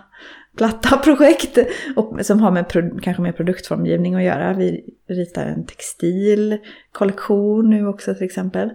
platta 0.57 0.97
projekt. 1.05 1.59
Och, 1.97 2.27
som 2.27 2.41
har 2.41 2.51
med 2.51 2.67
kanske 3.03 3.23
med 3.23 3.37
produktformgivning 3.37 4.15
att 4.15 4.25
göra. 4.25 4.53
Vi 4.53 4.95
ritar 5.09 5.47
en 5.47 5.67
textilkollektion 5.67 7.71
nu 7.71 7.87
också 7.87 8.15
till 8.15 8.25
exempel. 8.25 8.71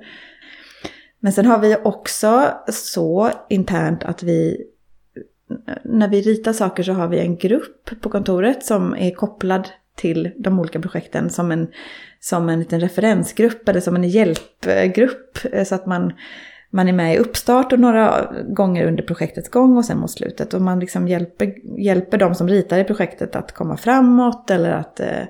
Men 1.19 1.33
sen 1.33 1.45
har 1.45 1.59
vi 1.59 1.77
också 1.83 2.51
så 2.67 3.31
internt 3.49 4.03
att 4.03 4.23
vi 4.23 4.65
när 5.83 6.07
vi 6.07 6.21
ritar 6.21 6.53
saker 6.53 6.83
så 6.83 6.93
har 6.93 7.07
vi 7.07 7.19
en 7.19 7.37
grupp 7.37 8.01
på 8.01 8.09
kontoret 8.09 8.65
som 8.65 8.95
är 8.95 9.11
kopplad 9.11 9.69
till 9.95 10.31
de 10.37 10.59
olika 10.59 10.79
projekten 10.79 11.29
som 11.29 11.51
en, 11.51 11.67
som 12.19 12.49
en 12.49 12.59
liten 12.59 12.79
referensgrupp 12.79 13.69
eller 13.69 13.79
som 13.79 13.95
en 13.95 14.09
hjälpgrupp. 14.09 15.37
Eh, 15.51 15.63
så 15.63 15.75
att 15.75 15.85
man, 15.85 16.13
man 16.69 16.87
är 16.87 16.93
med 16.93 17.15
i 17.15 17.17
uppstart 17.17 17.73
och 17.73 17.79
några 17.79 18.31
gånger 18.47 18.87
under 18.87 19.03
projektets 19.03 19.49
gång 19.49 19.77
och 19.77 19.85
sen 19.85 19.99
mot 19.99 20.11
slutet. 20.11 20.53
Och 20.53 20.61
man 20.61 20.79
liksom 20.79 21.07
hjälper, 21.07 21.53
hjälper 21.79 22.17
de 22.17 22.35
som 22.35 22.47
ritar 22.49 22.77
i 22.77 22.83
projektet 22.83 23.35
att 23.35 23.51
komma 23.51 23.77
framåt 23.77 24.49
eller 24.49 24.71
att 24.71 24.99
eh, 24.99 25.23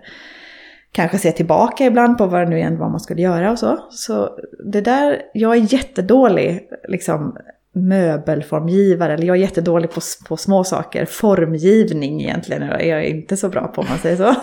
kanske 0.91 1.17
se 1.17 1.31
tillbaka 1.31 1.86
ibland 1.86 2.17
på 2.17 2.25
vad 2.25 2.41
det 2.41 2.50
nu 2.50 2.60
är 2.60 2.72
vad 2.72 2.91
man 2.91 3.00
skulle 3.00 3.22
göra 3.22 3.51
och 3.51 3.60
så. 3.60 3.77
Så 3.89 4.39
det 4.65 4.81
där, 4.81 5.22
jag 5.34 5.55
är 5.55 5.74
jättedålig 5.74 6.69
liksom 6.88 7.38
möbelformgivare, 7.72 9.13
eller 9.13 9.27
jag 9.27 9.38
är 9.38 9.41
jättedålig 9.41 9.91
på, 9.91 10.01
på 10.27 10.38
små 10.38 10.63
saker. 10.63 11.05
Formgivning 11.05 12.22
egentligen 12.22 12.63
är 12.63 12.89
jag 12.89 13.05
inte 13.05 13.38
så 13.38 13.50
bra 13.50 13.67
på 13.67 13.81
om 13.81 13.88
man 13.89 13.98
säger 13.98 14.17
så. 14.17 14.36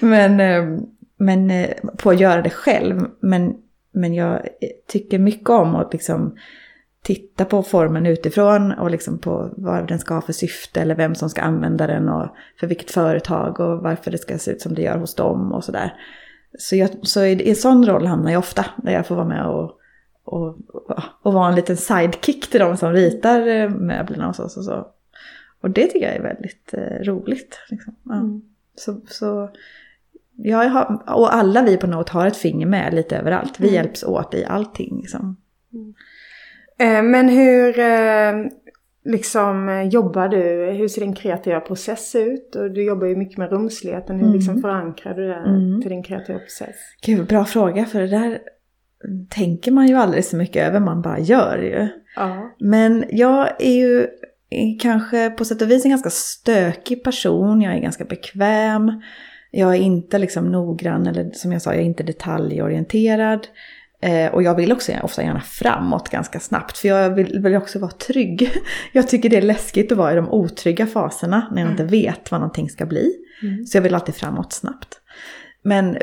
men, 0.06 0.40
eh, 0.40 0.80
men 1.16 1.50
eh, 1.50 1.70
på 1.96 2.10
att 2.10 2.20
göra 2.20 2.42
det 2.42 2.50
själv. 2.50 3.06
Men, 3.20 3.54
men 3.92 4.14
jag 4.14 4.48
tycker 4.86 5.18
mycket 5.18 5.50
om 5.50 5.74
att 5.74 5.92
liksom 5.92 6.36
titta 7.02 7.44
på 7.44 7.62
formen 7.62 8.06
utifrån 8.06 8.72
och 8.72 8.90
liksom 8.90 9.18
på 9.18 9.50
vad 9.56 9.88
den 9.88 9.98
ska 9.98 10.14
ha 10.14 10.20
för 10.20 10.32
syfte 10.32 10.80
eller 10.80 10.94
vem 10.94 11.14
som 11.14 11.30
ska 11.30 11.42
använda 11.42 11.86
den 11.86 12.08
och 12.08 12.28
för 12.60 12.66
vilket 12.66 12.90
företag 12.90 13.60
och 13.60 13.82
varför 13.82 14.10
det 14.10 14.18
ska 14.18 14.38
se 14.38 14.50
ut 14.50 14.60
som 14.60 14.74
det 14.74 14.82
gör 14.82 14.98
hos 14.98 15.14
dem 15.14 15.52
och 15.52 15.64
sådär. 15.64 15.94
Så, 16.58 16.76
jag, 16.76 16.90
så 17.02 17.24
i 17.24 17.48
en 17.48 17.56
sån 17.56 17.86
roll 17.86 18.06
hamnar 18.06 18.32
jag 18.32 18.38
ofta, 18.38 18.66
där 18.76 18.92
jag 18.92 19.06
får 19.06 19.14
vara 19.14 19.28
med 19.28 19.46
och 19.46 19.78
och, 20.24 20.58
och 21.22 21.32
vara 21.32 21.48
en 21.48 21.54
liten 21.54 21.76
sidekick 21.76 22.50
till 22.50 22.60
de 22.60 22.76
som 22.76 22.92
ritar 22.92 23.46
eh, 23.46 23.70
möblerna 23.70 24.28
och 24.28 24.36
så. 24.36 24.48
så, 24.48 24.62
så. 24.62 24.86
Och 25.60 25.70
det 25.70 25.86
tycker 25.86 26.06
jag 26.06 26.16
är 26.16 26.22
väldigt 26.22 26.74
eh, 26.74 27.04
roligt. 27.04 27.58
Liksom. 27.70 27.94
Ja. 28.02 28.14
Mm. 28.14 28.42
Så, 28.74 29.00
så 29.08 29.50
jag 30.36 30.68
har, 30.68 31.02
och 31.06 31.34
alla 31.34 31.62
vi 31.62 31.76
på 31.76 31.86
Note 31.86 32.12
har 32.12 32.26
ett 32.26 32.36
finger 32.36 32.66
med 32.66 32.94
lite 32.94 33.16
överallt. 33.16 33.60
Vi 33.60 33.68
mm. 33.68 33.74
hjälps 33.74 34.04
åt 34.04 34.34
i 34.34 34.44
allting. 34.44 34.98
Liksom. 35.00 35.36
Mm. 35.72 35.94
Eh, 36.78 37.10
men 37.10 37.28
hur 37.28 37.78
eh, 37.78 38.32
liksom 39.04 39.88
jobbar 39.92 40.28
du? 40.28 40.72
Hur 40.72 40.88
ser 40.88 41.00
din 41.00 41.14
kreativa 41.14 41.60
process 41.60 42.14
ut? 42.14 42.56
Och 42.56 42.70
du 42.70 42.84
jobbar 42.84 43.06
ju 43.06 43.16
mycket 43.16 43.38
med 43.38 43.50
rumsligheten. 43.50 44.16
Hur 44.16 44.26
mm. 44.26 44.36
liksom 44.36 44.60
förankrar 44.60 45.14
du 45.14 45.28
det 45.28 45.34
mm. 45.34 45.82
till 45.82 45.90
din 45.90 46.02
kreativa 46.02 46.38
process? 46.38 46.76
Gud, 47.02 47.26
bra 47.26 47.44
fråga. 47.44 47.84
För 47.84 48.00
det 48.00 48.06
där 48.06 48.38
tänker 49.28 49.72
man 49.72 49.86
ju 49.86 49.94
aldrig 49.94 50.24
så 50.24 50.36
mycket 50.36 50.68
över, 50.68 50.80
man 50.80 51.02
bara 51.02 51.18
gör 51.18 51.58
ju. 51.58 51.88
Ja. 52.16 52.54
Men 52.58 53.04
jag 53.10 53.48
är 53.58 53.74
ju 53.74 54.06
kanske 54.80 55.30
på 55.30 55.44
sätt 55.44 55.62
och 55.62 55.70
vis 55.70 55.84
en 55.84 55.90
ganska 55.90 56.10
stökig 56.10 57.04
person, 57.04 57.62
jag 57.62 57.74
är 57.74 57.80
ganska 57.80 58.04
bekväm. 58.04 59.02
Jag 59.54 59.74
är 59.74 59.80
inte 59.80 60.18
liksom 60.18 60.52
noggrann 60.52 61.06
eller 61.06 61.30
som 61.30 61.52
jag 61.52 61.62
sa, 61.62 61.72
jag 61.72 61.80
är 61.80 61.86
inte 61.86 62.02
detaljorienterad. 62.02 63.46
Eh, 64.02 64.34
och 64.34 64.42
jag 64.42 64.54
vill 64.54 64.72
också 64.72 64.92
ofta 65.02 65.22
gärna 65.22 65.40
framåt 65.40 66.08
ganska 66.08 66.40
snabbt, 66.40 66.78
för 66.78 66.88
jag 66.88 67.10
vill, 67.10 67.40
vill 67.42 67.56
också 67.56 67.78
vara 67.78 67.90
trygg. 67.90 68.50
Jag 68.92 69.08
tycker 69.08 69.28
det 69.28 69.36
är 69.36 69.42
läskigt 69.42 69.92
att 69.92 69.98
vara 69.98 70.12
i 70.12 70.16
de 70.16 70.28
otrygga 70.28 70.86
faserna 70.86 71.48
när 71.50 71.62
jag 71.62 71.70
mm. 71.70 71.72
inte 71.72 71.96
vet 71.96 72.30
vad 72.30 72.40
någonting 72.40 72.70
ska 72.70 72.86
bli. 72.86 73.12
Mm. 73.42 73.66
Så 73.66 73.76
jag 73.76 73.82
vill 73.82 73.94
alltid 73.94 74.14
framåt 74.14 74.52
snabbt. 74.52 75.00
Men, 75.62 75.98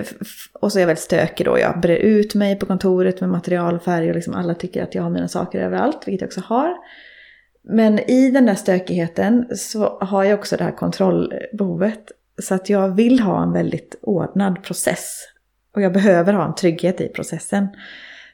och 0.54 0.72
så 0.72 0.80
är 0.80 0.82
jag 0.82 0.88
väldigt 0.88 1.04
stökig 1.04 1.46
då. 1.46 1.60
Jag 1.60 1.80
brer 1.80 1.98
ut 1.98 2.36
mig 2.36 2.60
på 2.60 2.66
kontoret 2.66 3.22
med 3.22 3.30
material 3.30 3.76
och 3.76 3.84
färg 3.84 4.10
och 4.10 4.16
liksom 4.16 4.34
alla 4.34 4.54
tycker 4.54 4.84
att 4.84 4.96
jag 4.96 5.04
har 5.04 5.10
mina 5.10 5.28
saker 5.28 5.60
överallt, 5.60 6.04
vilket 6.06 6.22
jag 6.22 6.28
också 6.28 6.42
har. 6.46 6.74
Men 7.64 8.00
i 8.00 8.32
den 8.32 8.46
där 8.46 8.56
stökigheten 8.56 9.48
så 9.56 10.00
har 10.02 10.24
jag 10.24 10.40
också 10.40 10.58
det 10.58 10.64
här 10.64 10.72
kontrollbehovet. 10.72 12.12
Så 12.42 12.56
att 12.56 12.70
jag 12.70 12.96
vill 12.96 13.20
ha 13.20 13.44
en 13.44 13.54
väldigt 13.54 13.96
ordnad 14.02 14.64
process. 14.64 15.16
Och 15.76 15.82
jag 15.82 15.94
behöver 15.94 16.34
ha 16.34 16.46
en 16.46 16.56
trygghet 16.56 17.02
i 17.02 17.08
processen. 17.08 17.68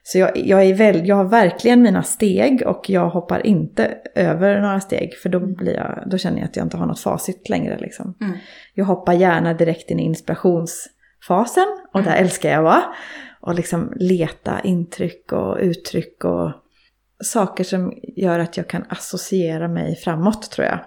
Så 0.04 0.18
jag, 0.18 0.38
jag, 0.38 0.64
är 0.64 0.74
väl, 0.74 1.08
jag 1.08 1.16
har 1.16 1.24
verkligen 1.24 1.82
mina 1.82 2.04
steg 2.04 2.64
och 2.66 2.90
jag 2.90 3.10
hoppar 3.10 3.46
inte 3.46 3.98
över 4.16 4.62
några 4.62 4.80
steg. 4.80 5.18
För 5.18 5.30
då, 5.30 5.40
blir 5.40 5.74
jag, 5.74 6.04
då 6.06 6.18
känner 6.18 6.38
jag 6.38 6.46
att 6.46 6.56
jag 6.56 6.66
inte 6.66 6.78
har 6.78 6.86
något 6.86 7.00
facit 7.00 7.50
längre. 7.50 7.78
Liksom. 7.78 8.18
Mm. 8.22 8.38
Jag 8.74 8.86
hoppar 8.86 9.14
gärna 9.14 9.54
direkt 9.54 9.92
in 9.92 10.00
i 10.00 10.04
inspirations 10.04 10.90
fasen 11.28 11.78
och 11.94 12.04
där 12.04 12.12
mm. 12.12 12.24
älskar 12.24 12.50
jag 12.50 12.58
att 12.58 12.64
vara. 12.64 12.84
Och 13.42 13.56
liksom 13.56 13.94
leta 13.96 14.60
intryck 14.60 15.32
och 15.32 15.58
uttryck 15.62 16.24
och 16.24 16.52
saker 17.24 17.64
som 17.64 17.94
gör 18.16 18.40
att 18.40 18.58
jag 18.58 18.68
kan 18.70 18.86
associera 18.90 19.68
mig 19.68 19.96
framåt 19.96 20.52
tror 20.52 20.68
jag. 20.68 20.80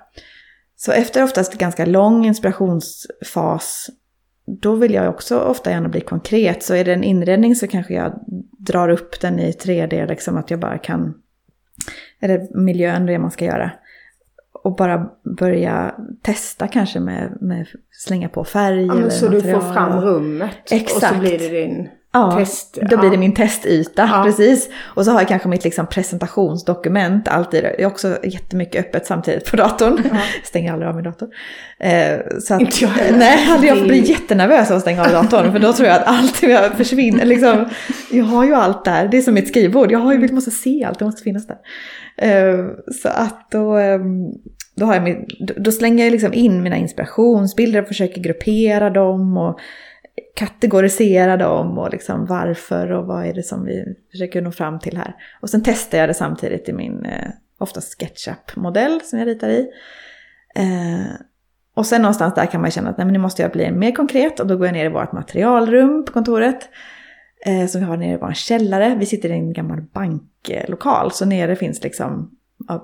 Så 0.80 0.92
efter 0.92 1.25
oftast 1.25 1.58
ganska 1.58 1.87
lång 1.87 2.26
inspirationsfas, 2.26 3.90
då 4.47 4.75
vill 4.75 4.94
jag 4.94 5.08
också 5.08 5.38
ofta 5.40 5.70
gärna 5.70 5.88
bli 5.88 6.00
konkret. 6.00 6.62
Så 6.62 6.75
är 6.75 6.85
det 6.85 6.92
en 6.92 7.04
inredning 7.04 7.56
så 7.56 7.66
kanske 7.66 7.94
jag 7.94 8.12
drar 8.58 8.88
upp 8.88 9.20
den 9.20 9.38
i 9.38 9.50
3D, 9.50 10.08
liksom 10.08 10.37
att 10.37 10.50
jag 10.50 10.61
bara 10.61 10.78
kan, 10.78 11.14
eller 12.20 12.58
miljön, 12.58 13.06
det 13.06 13.18
man 13.18 13.30
ska 13.30 13.44
göra 13.44 13.70
och 14.64 14.76
bara 14.76 15.11
börja 15.38 15.94
testa 16.23 16.68
kanske 16.68 17.00
med, 17.00 17.38
med 17.40 17.66
slänga 17.90 18.28
på 18.28 18.44
färg 18.44 18.87
ja, 18.87 18.99
eller 18.99 19.11
Så 19.11 19.25
material. 19.25 19.47
du 19.47 19.52
får 19.52 19.73
fram 19.73 20.00
rummet 20.00 20.50
Exakt. 20.70 20.92
och 20.97 21.02
så 21.02 21.20
blir 21.20 21.38
det 21.38 21.49
din 21.49 21.88
ja, 22.12 22.37
test. 22.38 22.79
då 22.91 22.97
blir 22.99 23.11
det 23.11 23.17
min 23.17 23.35
testyta, 23.35 24.09
ja. 24.12 24.23
precis. 24.25 24.71
Och 24.79 25.05
så 25.05 25.11
har 25.11 25.21
jag 25.21 25.29
kanske 25.29 25.49
mitt 25.49 25.65
liksom 25.65 25.87
presentationsdokument 25.87 27.29
alltid. 27.29 27.65
Jag 27.65 27.81
är 27.81 27.87
också 27.87 28.19
jättemycket 28.25 28.87
öppet 28.87 29.07
samtidigt 29.07 29.50
på 29.50 29.57
datorn. 29.57 30.03
Ja. 30.12 30.19
Stänger 30.45 30.73
aldrig 30.73 30.88
av 30.88 30.95
min 30.95 31.05
dator. 31.05 31.29
Eh, 31.81 32.19
så 32.41 32.55
att, 32.55 32.61
Inte 32.61 32.85
jag. 32.85 32.93
Nej, 33.19 33.67
jag 33.67 33.83
blir 33.83 34.11
jättennervös 34.11 34.71
av 34.71 34.77
att 34.77 34.83
stänga 34.83 35.05
av 35.05 35.11
datorn. 35.12 35.53
för 35.53 35.59
då 35.59 35.73
tror 35.73 35.88
jag 35.88 35.97
att 35.97 36.07
allt 36.07 36.37
försvinner. 36.77 37.25
Liksom, 37.25 37.65
jag 38.11 38.25
har 38.25 38.45
ju 38.45 38.55
allt 38.55 38.85
där, 38.85 39.09
det 39.09 39.19
är 39.19 39.23
som 39.23 39.35
mitt 39.35 39.49
skrivbord. 39.49 39.93
Jag 39.93 39.99
har 39.99 40.12
ju, 40.12 40.33
måste 40.33 40.50
se 40.50 40.85
allt, 40.85 40.99
det 40.99 41.05
måste 41.05 41.23
finnas 41.23 41.47
där. 41.47 41.59
Eh, 42.17 42.67
så 43.03 43.09
att 43.09 43.50
då, 43.50 43.77
ehm, 43.77 44.27
då, 44.77 44.87
har 44.87 44.95
jag 44.95 45.03
min, 45.03 45.27
då 45.57 45.73
slänger 45.73 46.05
jag 46.05 46.12
liksom 46.12 46.35
in 46.35 46.62
mina 46.62 46.77
inspirationsbilder 46.77 47.83
och 47.83 47.88
försöker 47.88 48.21
gruppera 48.21 48.91
dem 48.91 49.37
och 49.37 49.59
kategorisera 50.35 51.37
dem 51.37 51.79
och 51.79 51.91
liksom 51.91 52.27
varför 52.27 52.93
och 52.93 53.07
vad 53.07 53.27
är 53.27 53.35
det 53.35 53.43
som 53.43 53.65
vi 53.65 53.85
försöker 54.11 54.43
nå 54.43 54.53
fram 54.53 54.79
till 54.79 54.97
här. 54.97 55.15
Och 55.41 55.51
sen 55.51 55.63
testar 55.65 55.99
jag 55.99 56.09
det 56.09 56.15
samtidigt 56.15 56.69
i 56.69 56.73
min 56.73 57.05
eh, 57.05 57.31
ofta 57.59 57.81
SketchUp-modell 57.81 59.01
som 59.05 59.19
jag 59.19 59.29
ritar 59.29 59.49
i. 59.49 59.69
Eh, 60.55 61.13
och 61.75 61.87
sen 61.87 62.03
någonstans 62.03 62.35
där 62.35 62.47
kan 62.47 62.61
man 62.61 62.71
känna 62.71 62.91
att 62.91 62.99
nej, 62.99 63.05
men 63.05 63.13
nu 63.13 63.19
måste 63.19 63.43
jag 63.43 63.53
bli 63.53 63.71
mer 63.71 63.93
konkret 63.93 64.41
och 64.41 64.47
då 64.47 64.57
går 64.57 64.67
jag 64.67 64.73
ner 64.73 64.87
i 64.87 64.93
vårt 64.93 65.13
materialrum 65.13 66.05
på 66.05 66.13
kontoret. 66.13 66.69
Eh, 67.47 67.67
som 67.67 67.81
vi 67.81 67.87
har 67.87 67.97
nere 67.97 68.15
i 68.15 68.17
vår 68.17 68.33
källare. 68.33 68.97
Vi 68.99 69.07
sitter 69.07 69.29
i 69.29 69.33
en 69.33 69.53
gammal 69.53 69.83
banklokal 69.83 71.13
så 71.13 71.25
nere 71.25 71.57
finns 71.57 71.83
liksom 71.83 72.31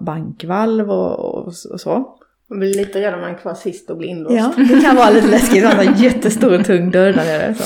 bankvalv 0.00 0.90
och, 0.90 1.18
och, 1.18 1.46
och 1.46 1.80
så. 1.80 2.18
Man 2.50 2.58
blir 2.58 2.74
lite 2.74 3.00
rädd 3.00 3.14
om 3.14 3.20
man 3.20 3.30
är 3.30 3.38
kvar 3.38 3.54
sist 3.54 3.90
och 3.90 3.96
blir 3.96 4.08
inlåst. 4.08 4.36
Ja, 4.36 4.52
det 4.56 4.80
kan 4.80 4.96
vara 4.96 5.10
lite 5.10 5.26
läskigt. 5.30 5.64
Man 5.64 5.76
har 5.76 5.84
en 5.84 5.94
jättestor 5.94 6.58
tung 6.62 6.90
dörr 6.90 7.12
där 7.12 7.24
nere. 7.24 7.54
Så. 7.54 7.64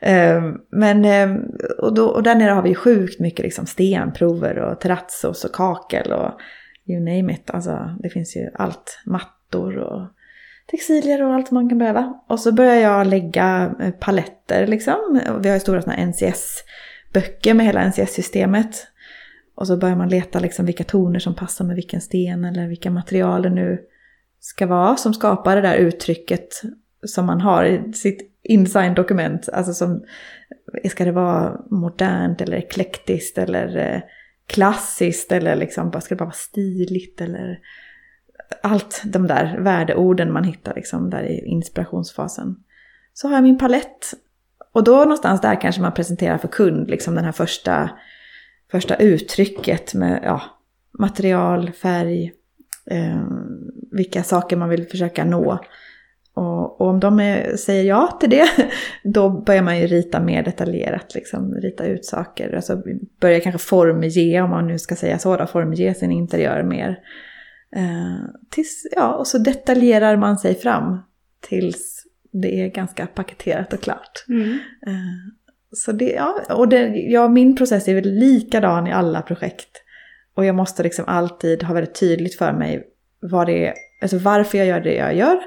Ehm, 0.00 0.58
men, 0.70 1.04
ehm, 1.04 1.40
och, 1.78 1.94
då, 1.94 2.06
och 2.06 2.22
där 2.22 2.34
nere 2.34 2.50
har 2.50 2.62
vi 2.62 2.74
sjukt 2.74 3.20
mycket 3.20 3.44
liksom 3.44 3.66
stenprover 3.66 4.58
och 4.58 4.80
terrazos 4.80 5.44
och 5.44 5.52
kakel 5.52 6.12
och 6.12 6.40
you 6.86 7.00
name 7.00 7.32
it. 7.32 7.50
Alltså, 7.50 7.96
det 7.98 8.10
finns 8.10 8.36
ju 8.36 8.50
allt. 8.54 9.00
Mattor 9.06 9.78
och 9.78 10.08
textilier 10.70 11.22
och 11.22 11.34
allt 11.34 11.50
man 11.50 11.68
kan 11.68 11.78
behöva. 11.78 12.20
Och 12.28 12.40
så 12.40 12.52
börjar 12.52 12.74
jag 12.74 13.06
lägga 13.06 13.74
eh, 13.80 13.90
paletter 13.90 14.66
liksom. 14.66 15.20
Vi 15.40 15.48
har 15.48 15.56
ju 15.56 15.60
stora 15.60 15.82
sådana 15.82 16.06
NCS-böcker 16.06 17.54
med 17.54 17.66
hela 17.66 17.84
NCS-systemet. 17.84 18.86
Och 19.54 19.66
så 19.66 19.76
börjar 19.76 19.96
man 19.96 20.08
leta 20.08 20.38
liksom 20.38 20.66
vilka 20.66 20.84
toner 20.84 21.18
som 21.18 21.34
passar 21.34 21.64
med 21.64 21.76
vilken 21.76 22.00
sten 22.00 22.44
eller 22.44 22.68
vilka 22.68 22.90
material 22.90 23.42
det 23.42 23.50
nu 23.50 23.78
ska 24.40 24.66
vara 24.66 24.96
som 24.96 25.14
skapar 25.14 25.56
det 25.56 25.62
där 25.62 25.76
uttrycket 25.76 26.48
som 27.06 27.26
man 27.26 27.40
har 27.40 27.64
i 27.64 27.92
sitt 27.92 28.32
InDesign-dokument. 28.42 29.48
Alltså 29.48 29.74
som, 29.74 30.04
ska 30.90 31.04
det 31.04 31.12
vara 31.12 31.60
modernt 31.70 32.40
eller 32.40 32.56
eklektiskt 32.56 33.38
eller 33.38 33.76
eh, 33.76 34.00
klassiskt 34.46 35.32
eller 35.32 35.56
liksom, 35.56 36.00
ska 36.00 36.14
det 36.14 36.18
bara 36.18 36.24
vara 36.24 36.32
stiligt 36.32 37.20
eller 37.20 37.58
allt 38.62 39.02
de 39.04 39.26
där 39.26 39.58
värdeorden 39.58 40.32
man 40.32 40.44
hittar 40.44 40.74
liksom 40.74 41.10
där 41.10 41.22
i 41.22 41.46
inspirationsfasen. 41.46 42.56
Så 43.14 43.28
har 43.28 43.34
jag 43.34 43.42
min 43.42 43.58
palett. 43.58 44.12
Och 44.72 44.84
då 44.84 44.96
någonstans 44.96 45.40
där 45.40 45.60
kanske 45.60 45.82
man 45.82 45.92
presenterar 45.92 46.38
för 46.38 46.48
kund 46.48 46.90
liksom 46.90 47.14
den 47.14 47.24
här 47.24 47.32
första, 47.32 47.90
första 48.70 48.96
uttrycket 48.96 49.94
med 49.94 50.20
ja, 50.24 50.42
material, 50.98 51.72
färg, 51.72 52.32
eh, 52.90 53.26
vilka 53.96 54.22
saker 54.22 54.56
man 54.56 54.68
vill 54.68 54.88
försöka 54.88 55.24
nå. 55.24 55.58
Och, 56.34 56.80
och, 56.80 56.88
om 56.88 57.00
de 57.00 57.20
är, 57.20 57.56
säger 57.56 57.84
ja 57.84 58.18
till 58.20 58.30
det, 58.30 58.48
då 59.04 59.30
börjar 59.30 59.62
man 59.62 59.78
ju 59.78 59.86
rita 59.86 60.20
mer 60.20 60.42
detaljerat, 60.42 61.14
liksom, 61.14 61.54
rita 61.54 61.86
ut 61.86 62.04
saker. 62.04 62.52
Alltså 62.56 62.82
börjar 63.20 63.40
kanske 63.40 63.58
formge, 63.68 64.42
om 64.42 64.50
man 64.50 64.66
nu 64.66 64.78
ska 64.78 64.96
säga 64.96 65.18
så, 65.18 65.36
då, 65.36 65.46
formge 65.46 65.94
sin 65.94 66.12
interiör 66.12 66.62
mer. 66.62 66.98
Eh, 67.76 68.28
tills, 68.50 68.86
ja, 68.96 69.14
och 69.14 69.26
så 69.26 69.38
detaljerar 69.38 70.16
man 70.16 70.38
sig 70.38 70.54
fram 70.54 70.98
tills 71.40 72.06
det 72.32 72.60
är 72.60 72.68
ganska 72.68 73.06
paketerat 73.06 73.72
och 73.72 73.80
klart. 73.80 74.24
Mm. 74.28 74.58
Eh, 74.86 75.32
så 75.72 75.92
det, 75.92 76.12
ja, 76.12 76.40
och 76.50 76.68
det, 76.68 76.86
ja, 76.86 77.28
min 77.28 77.56
process 77.56 77.88
är 77.88 77.94
väl 77.94 78.14
likadan 78.14 78.86
i 78.86 78.92
alla 78.92 79.22
projekt. 79.22 79.82
Och 80.34 80.44
jag 80.44 80.54
måste 80.54 80.82
liksom 80.82 81.04
alltid 81.08 81.62
ha 81.62 81.74
väldigt 81.74 82.00
tydligt 82.00 82.34
för 82.34 82.52
mig 82.52 82.84
vad 83.20 83.46
det 83.46 83.66
är, 83.66 83.74
alltså 84.14 84.28
varför 84.28 84.58
jag 84.58 84.66
gör 84.66 84.80
det 84.80 84.94
jag 84.94 85.14
gör, 85.14 85.38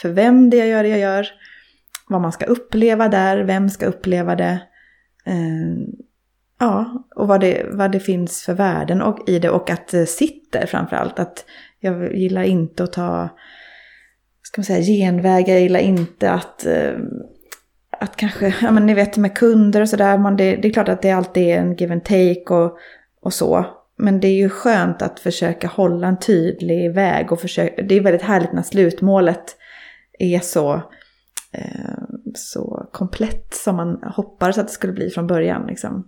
för 0.00 0.08
vem 0.08 0.50
det 0.50 0.56
jag 0.56 0.68
gör 0.68 0.82
det 0.82 0.88
jag 0.88 0.98
gör, 0.98 1.26
vad 2.08 2.20
man 2.20 2.32
ska 2.32 2.44
uppleva 2.46 3.08
där, 3.08 3.44
vem 3.44 3.70
ska 3.70 3.86
uppleva 3.86 4.36
det. 4.36 4.60
Eh, 5.26 5.94
ja, 6.60 7.06
och 7.16 7.28
vad 7.28 7.40
det, 7.40 7.66
vad 7.70 7.92
det 7.92 8.00
finns 8.00 8.44
för 8.44 8.54
värden 8.54 9.02
och, 9.02 9.28
i 9.28 9.38
det 9.38 9.50
och 9.50 9.70
att 9.70 9.88
det 9.88 10.06
sitter 10.06 10.66
framförallt. 10.66 11.18
Att 11.18 11.44
jag 11.80 12.16
gillar 12.16 12.42
inte 12.42 12.84
att 12.84 12.92
ta 12.92 13.28
ska 14.42 14.60
man 14.60 14.64
säga, 14.64 14.82
genvägar, 14.82 15.54
jag 15.54 15.62
gillar 15.62 15.80
inte 15.80 16.30
att, 16.30 16.66
eh, 16.66 16.92
att 18.00 18.16
kanske, 18.16 18.54
ja 18.62 18.70
men 18.70 18.86
ni 18.86 18.94
vet 18.94 19.16
med 19.16 19.36
kunder 19.36 19.80
och 19.80 19.88
sådär, 19.88 20.36
det, 20.36 20.56
det 20.56 20.68
är 20.68 20.72
klart 20.72 20.88
att 20.88 21.02
det 21.02 21.10
alltid 21.10 21.42
är 21.42 21.58
en 21.58 21.74
give 21.74 21.92
and 21.92 22.04
take 22.04 22.44
och, 22.48 22.78
och 23.20 23.32
så. 23.32 23.66
Men 23.98 24.20
det 24.20 24.28
är 24.28 24.36
ju 24.36 24.48
skönt 24.48 25.02
att 25.02 25.20
försöka 25.20 25.68
hålla 25.68 26.06
en 26.06 26.18
tydlig 26.18 26.94
väg 26.94 27.32
och 27.32 27.40
försöka, 27.40 27.82
det 27.82 27.96
är 27.96 28.00
väldigt 28.00 28.22
härligt 28.22 28.52
när 28.52 28.62
slutmålet 28.62 29.56
är 30.18 30.40
så, 30.40 30.74
eh, 31.52 32.02
så 32.34 32.88
komplett 32.92 33.54
som 33.54 33.76
man 33.76 34.02
hoppades 34.02 34.58
att 34.58 34.66
det 34.66 34.72
skulle 34.72 34.92
bli 34.92 35.10
från 35.10 35.26
början. 35.26 35.66
Liksom. 35.66 36.06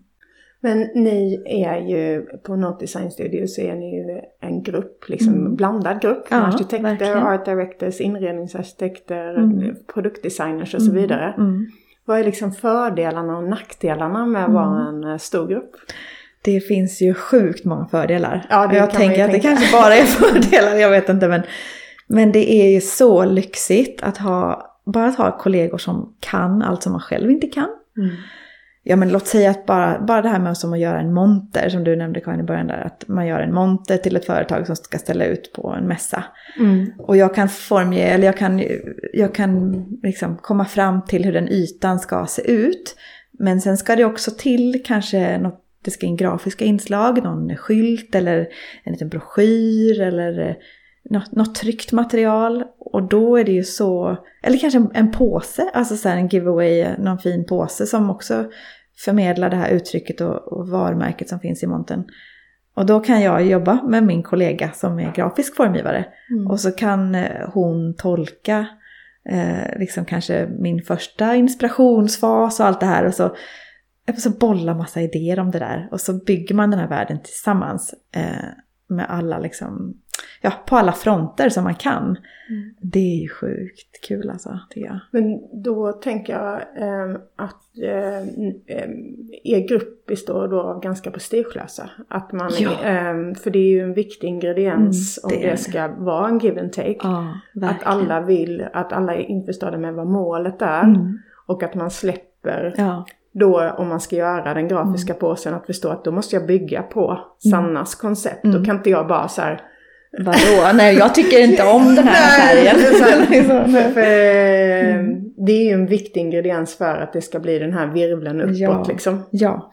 Men 0.60 0.78
ni 0.94 1.42
är 1.46 1.76
ju, 1.76 2.22
på 2.22 2.56
Not 2.56 2.80
Design 2.80 3.10
Studio 3.10 3.46
så 3.46 3.60
är 3.60 3.74
ni 3.74 3.96
ju 3.96 4.20
en 4.40 4.62
grupp, 4.62 5.08
liksom 5.08 5.34
mm. 5.34 5.56
blandad 5.56 6.00
grupp. 6.00 6.26
Ja, 6.30 6.36
arkitekter, 6.36 6.82
verkligen. 6.82 7.18
art 7.18 7.44
directors, 7.44 8.00
inredningsarkitekter, 8.00 9.38
mm. 9.38 9.76
produktdesigners 9.94 10.74
och 10.74 10.82
så 10.82 10.90
mm. 10.90 11.02
vidare. 11.02 11.34
Mm. 11.38 11.66
Vad 12.04 12.18
är 12.18 12.24
liksom 12.24 12.52
fördelarna 12.52 13.38
och 13.38 13.44
nackdelarna 13.44 14.26
med 14.26 14.44
att 14.44 14.52
vara 14.52 14.88
mm. 14.88 15.02
en 15.02 15.10
eh, 15.10 15.18
stor 15.18 15.48
grupp? 15.48 15.70
Det 16.42 16.60
finns 16.60 17.02
ju 17.02 17.14
sjukt 17.14 17.64
många 17.64 17.86
fördelar. 17.86 18.46
Ja, 18.50 18.74
jag 18.74 18.90
tänker 18.90 19.24
att 19.24 19.30
tänka. 19.30 19.48
det 19.48 19.54
kanske 19.54 19.76
bara 19.76 19.94
är 19.94 20.04
fördelar, 20.04 20.76
jag 20.76 20.90
vet 20.90 21.08
inte. 21.08 21.28
Men, 21.28 21.42
men 22.06 22.32
det 22.32 22.52
är 22.52 22.68
ju 22.68 22.80
så 22.80 23.24
lyxigt 23.24 24.02
att 24.02 24.18
ha, 24.18 24.66
bara 24.86 25.06
att 25.06 25.16
ha 25.16 25.38
kollegor 25.38 25.78
som 25.78 26.14
kan 26.20 26.62
allt 26.62 26.82
som 26.82 26.92
man 26.92 27.00
själv 27.00 27.30
inte 27.30 27.46
kan. 27.46 27.68
Mm 27.98 28.10
ja 28.82 28.96
men 28.96 29.08
låt 29.08 29.26
säga 29.26 29.50
att 29.50 29.66
bara, 29.66 30.00
bara 30.00 30.22
det 30.22 30.28
här 30.28 30.38
med 30.38 30.56
som 30.56 30.72
att 30.72 30.78
göra 30.78 31.00
en 31.00 31.12
monter 31.12 31.68
som 31.68 31.84
du 31.84 31.96
nämnde 31.96 32.20
Karin 32.20 32.40
i 32.40 32.42
början 32.42 32.66
där. 32.66 32.86
Att 32.86 33.08
man 33.08 33.26
gör 33.26 33.40
en 33.40 33.54
monter 33.54 33.96
till 33.96 34.16
ett 34.16 34.24
företag 34.24 34.66
som 34.66 34.76
ska 34.76 34.98
ställa 34.98 35.24
ut 35.24 35.52
på 35.52 35.74
en 35.78 35.86
mässa. 35.86 36.24
Mm. 36.58 36.92
Och 36.98 37.16
jag 37.16 37.34
kan 37.34 37.48
formge, 37.48 38.04
eller 38.04 38.26
jag 38.26 38.36
kan, 38.36 38.62
jag 39.12 39.34
kan 39.34 39.84
liksom 40.02 40.36
komma 40.36 40.64
fram 40.64 41.02
till 41.04 41.24
hur 41.24 41.32
den 41.32 41.48
ytan 41.48 42.00
ska 42.00 42.26
se 42.26 42.50
ut. 42.50 42.96
Men 43.32 43.60
sen 43.60 43.76
ska 43.76 43.96
det 43.96 44.04
också 44.04 44.30
till 44.30 44.82
kanske 44.86 45.38
något, 45.38 45.64
det 45.84 45.90
ska 45.90 46.06
in 46.06 46.16
grafiska 46.16 46.64
inslag, 46.64 47.22
någon 47.22 47.56
skylt 47.56 48.14
eller 48.14 48.48
en 48.84 48.92
liten 48.92 49.08
broschyr 49.08 50.00
eller 50.00 50.56
något, 51.10 51.32
något 51.32 51.54
tryckt 51.54 51.92
material. 51.92 52.64
Och 52.78 53.08
då 53.08 53.36
är 53.36 53.44
det 53.44 53.52
ju 53.52 53.64
så, 53.64 54.16
eller 54.42 54.58
kanske 54.58 54.78
en, 54.78 54.90
en 54.94 55.10
påse, 55.10 55.70
alltså 55.74 55.96
så 55.96 56.08
en 56.08 56.28
giveaway, 56.28 56.86
någon 56.98 57.18
fin 57.18 57.46
påse 57.46 57.86
som 57.86 58.10
också 58.10 58.50
förmedlar 59.04 59.50
det 59.50 59.56
här 59.56 59.70
uttrycket 59.70 60.20
och, 60.20 60.52
och 60.52 60.68
varumärket 60.68 61.28
som 61.28 61.40
finns 61.40 61.62
i 61.62 61.66
monten. 61.66 62.04
Och 62.74 62.86
då 62.86 63.00
kan 63.00 63.20
jag 63.22 63.46
jobba 63.46 63.82
med 63.82 64.04
min 64.04 64.22
kollega 64.22 64.70
som 64.72 64.98
är 64.98 65.12
grafisk 65.12 65.56
formgivare. 65.56 66.04
Mm. 66.30 66.46
Och 66.46 66.60
så 66.60 66.70
kan 66.70 67.14
eh, 67.14 67.50
hon 67.52 67.94
tolka 67.96 68.66
eh, 69.30 69.78
liksom 69.78 70.04
kanske 70.04 70.48
min 70.58 70.82
första 70.82 71.34
inspirationsfas 71.34 72.60
och 72.60 72.66
allt 72.66 72.80
det 72.80 72.86
här. 72.86 73.06
Och 73.06 73.14
så, 73.14 73.36
så 74.16 74.30
bollar 74.30 74.74
massa 74.74 75.00
idéer 75.00 75.40
om 75.40 75.50
det 75.50 75.58
där. 75.58 75.88
Och 75.90 76.00
så 76.00 76.12
bygger 76.12 76.54
man 76.54 76.70
den 76.70 76.80
här 76.80 76.88
världen 76.88 77.18
tillsammans. 77.22 77.94
Eh, 78.14 78.48
med 78.90 79.06
alla 79.10 79.38
liksom 79.38 79.94
ja, 80.40 80.52
på 80.66 80.76
alla 80.76 80.92
fronter 80.92 81.48
som 81.48 81.64
man 81.64 81.74
kan. 81.74 82.04
Mm. 82.48 82.74
Det 82.80 82.98
är 82.98 83.22
ju 83.22 83.28
sjukt 83.28 84.04
kul 84.08 84.30
alltså, 84.30 84.58
tycker 84.70 84.86
jag. 84.86 85.00
Men 85.10 85.40
då 85.62 85.92
tänker 85.92 86.32
jag 86.32 86.54
eh, 86.54 87.20
att 87.36 87.78
eh, 87.82 88.28
er 89.44 89.68
grupp 89.68 90.06
består 90.06 90.48
då 90.48 90.60
av 90.60 90.80
ganska 90.82 91.10
prestigelösa. 91.10 91.90
Att 92.08 92.32
man, 92.32 92.50
ja. 92.58 92.70
eh, 92.70 93.34
för 93.34 93.50
det 93.50 93.58
är 93.58 93.70
ju 93.70 93.80
en 93.80 93.94
viktig 93.94 94.28
ingrediens 94.28 95.24
mm, 95.24 95.28
det 95.28 95.44
om 95.44 95.50
det 95.50 95.56
ska 95.56 95.88
vara 95.88 96.28
en 96.28 96.38
give 96.38 96.60
and 96.60 96.72
take. 96.72 96.98
Ja, 97.02 97.34
att 97.62 97.82
alla 97.82 98.20
vill, 98.20 98.66
att 98.72 98.92
alla 98.92 99.14
är 99.14 99.22
införstådda 99.22 99.78
med 99.78 99.94
vad 99.94 100.06
målet 100.06 100.62
är. 100.62 100.82
Mm. 100.84 101.18
Och 101.46 101.62
att 101.62 101.74
man 101.74 101.90
släpper 101.90 102.74
ja 102.76 103.04
då 103.32 103.70
om 103.70 103.88
man 103.88 104.00
ska 104.00 104.16
göra 104.16 104.54
den 104.54 104.68
grafiska 104.68 105.12
mm. 105.12 105.20
påsen 105.20 105.54
att 105.54 105.66
förstå 105.66 105.88
att 105.88 106.04
då 106.04 106.10
måste 106.10 106.36
jag 106.36 106.46
bygga 106.46 106.82
på 106.82 107.10
mm. 107.10 107.50
Sannas 107.50 107.94
koncept. 107.94 108.44
Mm. 108.44 108.58
Då 108.58 108.64
kan 108.64 108.76
inte 108.76 108.90
jag 108.90 109.06
bara 109.06 109.28
så 109.28 109.40
här 109.42 109.62
Vadå? 110.18 110.72
Nej, 110.74 110.96
jag 110.96 111.14
tycker 111.14 111.40
inte 111.40 111.62
om 111.62 111.94
den 111.94 112.08
här 112.08 112.38
färgen. 112.40 112.76
Liksom. 112.76 113.72
för, 113.72 113.90
för, 113.94 114.00
mm. 114.00 115.20
Det 115.46 115.52
är 115.52 115.64
ju 115.64 115.72
en 115.72 115.86
viktig 115.86 116.20
ingrediens 116.20 116.74
för 116.74 116.96
att 116.96 117.12
det 117.12 117.20
ska 117.20 117.40
bli 117.40 117.58
den 117.58 117.72
här 117.72 117.86
virvlen 117.86 118.40
uppåt 118.40 118.58
ja. 118.58 118.84
liksom. 118.88 119.22
Ja. 119.30 119.72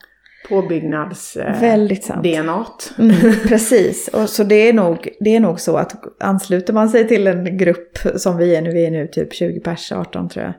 Påbyggnads 0.49 1.37
eh, 1.37 1.61
Väldigt 1.61 2.03
sant. 2.03 2.23
DNA. 2.23 2.65
Mm, 2.99 3.15
precis, 3.47 4.07
och 4.07 4.29
så 4.29 4.43
det 4.43 4.69
är, 4.69 4.73
nog, 4.73 5.09
det 5.19 5.35
är 5.35 5.39
nog 5.39 5.59
så 5.59 5.77
att 5.77 5.93
ansluter 6.19 6.73
man 6.73 6.89
sig 6.89 7.07
till 7.07 7.27
en 7.27 7.57
grupp 7.57 7.97
som 8.15 8.37
vi 8.37 8.55
är 8.55 8.61
nu, 8.61 8.71
vi 8.71 8.85
är 8.85 8.91
nu 8.91 9.07
typ 9.07 9.33
20 9.33 9.59
pers, 9.59 9.91
18 9.91 10.29
tror 10.29 10.45
jag. 10.45 10.53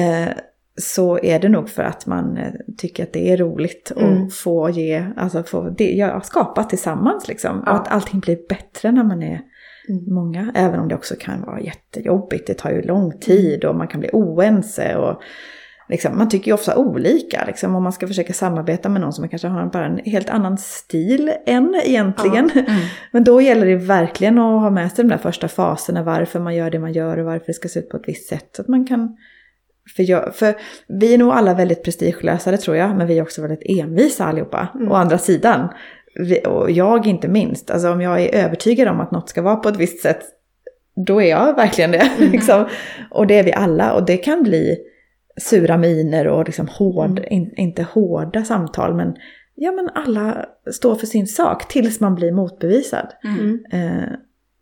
Eh, 0.00 0.28
så 0.76 1.18
är 1.18 1.38
det 1.38 1.48
nog 1.48 1.68
för 1.68 1.82
att 1.82 2.06
man 2.06 2.36
eh, 2.36 2.52
tycker 2.78 3.02
att 3.02 3.12
det 3.12 3.32
är 3.32 3.36
roligt 3.36 3.92
mm. 3.96 4.26
att 4.26 4.34
få 4.34 4.70
ge, 4.70 5.06
alltså 5.16 5.42
få 5.42 5.70
det, 5.70 5.92
ja, 5.92 6.20
skapa 6.20 6.64
tillsammans 6.64 7.28
liksom. 7.28 7.62
Ja. 7.66 7.72
Och 7.72 7.78
att 7.78 7.88
allting 7.88 8.20
blir 8.20 8.38
bättre 8.48 8.92
när 8.92 9.04
man 9.04 9.22
är 9.22 9.40
mm. 9.88 10.14
många. 10.14 10.52
Även 10.54 10.80
om 10.80 10.88
det 10.88 10.94
också 10.94 11.14
kan 11.20 11.42
vara 11.42 11.60
jättejobbigt, 11.60 12.46
det 12.46 12.54
tar 12.54 12.70
ju 12.70 12.82
lång 12.82 13.18
tid 13.18 13.64
och 13.64 13.76
man 13.76 13.88
kan 13.88 14.00
bli 14.00 14.10
oense. 14.12 14.96
Och 14.96 15.22
liksom, 15.88 16.18
man 16.18 16.28
tycker 16.28 16.46
ju 16.46 16.54
ofta 16.54 16.76
olika 16.76 17.44
liksom, 17.46 17.74
om 17.74 17.82
man 17.82 17.92
ska 17.92 18.06
försöka 18.06 18.32
samarbeta 18.32 18.88
med 18.88 19.00
någon 19.00 19.12
som 19.12 19.28
kanske 19.28 19.48
har 19.48 19.66
bara 19.66 19.86
en 19.86 20.00
helt 20.04 20.30
annan 20.30 20.58
stil 20.58 21.32
än 21.46 21.74
egentligen. 21.84 22.50
Ja. 22.54 22.60
Mm. 22.60 22.80
Men 23.12 23.24
då 23.24 23.40
gäller 23.40 23.66
det 23.66 23.76
verkligen 23.76 24.38
att 24.38 24.62
ha 24.62 24.70
med 24.70 24.92
sig 24.92 25.04
de 25.04 25.08
där 25.08 25.18
första 25.18 25.48
faserna, 25.48 26.02
varför 26.02 26.40
man 26.40 26.54
gör 26.54 26.70
det 26.70 26.78
man 26.78 26.92
gör 26.92 27.18
och 27.18 27.26
varför 27.26 27.46
det 27.46 27.54
ska 27.54 27.68
se 27.68 27.80
ut 27.80 27.88
på 27.88 27.96
ett 27.96 28.08
visst 28.08 28.28
sätt. 28.28 28.48
Så 28.56 28.62
att 28.62 28.68
man 28.68 28.86
kan 28.86 29.16
för, 29.96 30.10
jag, 30.10 30.34
för 30.34 30.54
vi 30.88 31.14
är 31.14 31.18
nog 31.18 31.32
alla 31.32 31.54
väldigt 31.54 31.84
prestigelösa, 31.84 32.50
det 32.50 32.56
tror 32.56 32.76
jag, 32.76 32.96
men 32.96 33.06
vi 33.06 33.18
är 33.18 33.22
också 33.22 33.42
väldigt 33.42 33.80
envisa 33.80 34.24
allihopa. 34.24 34.68
Mm. 34.74 34.92
Å 34.92 34.94
andra 34.94 35.18
sidan, 35.18 35.68
vi, 36.14 36.42
och 36.46 36.70
jag 36.70 37.06
inte 37.06 37.28
minst, 37.28 37.70
alltså 37.70 37.90
om 37.90 38.00
jag 38.00 38.20
är 38.20 38.44
övertygad 38.44 38.88
om 38.88 39.00
att 39.00 39.10
något 39.10 39.28
ska 39.28 39.42
vara 39.42 39.56
på 39.56 39.68
ett 39.68 39.76
visst 39.76 40.02
sätt, 40.02 40.22
då 41.06 41.22
är 41.22 41.30
jag 41.30 41.56
verkligen 41.56 41.90
det. 41.90 42.10
Mm. 42.18 42.32
liksom. 42.32 42.68
Och 43.10 43.26
det 43.26 43.38
är 43.38 43.44
vi 43.44 43.52
alla, 43.52 43.94
och 43.94 44.06
det 44.06 44.16
kan 44.16 44.42
bli 44.42 44.78
sura 45.36 45.76
miner 45.76 46.28
och 46.28 46.44
liksom 46.44 46.68
hård, 46.68 47.18
mm. 47.18 47.24
in, 47.30 47.52
inte 47.56 47.82
hårda 47.82 48.44
samtal, 48.44 48.94
men 48.94 49.14
ja 49.54 49.72
men 49.72 49.88
alla 49.94 50.46
står 50.72 50.94
för 50.94 51.06
sin 51.06 51.26
sak 51.26 51.68
tills 51.68 52.00
man 52.00 52.14
blir 52.14 52.32
motbevisad. 52.32 53.08
Mm. 53.24 53.64
Eh, 53.72 54.12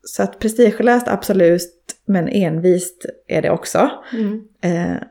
så 0.02 0.22
att 0.22 0.38
prestigelöst 0.38 1.08
absolut, 1.08 1.70
men 2.04 2.28
envist 2.28 3.06
är 3.28 3.42
det 3.42 3.50
också. 3.50 3.90
Mm. 4.12 4.42
Eh, 4.62 5.02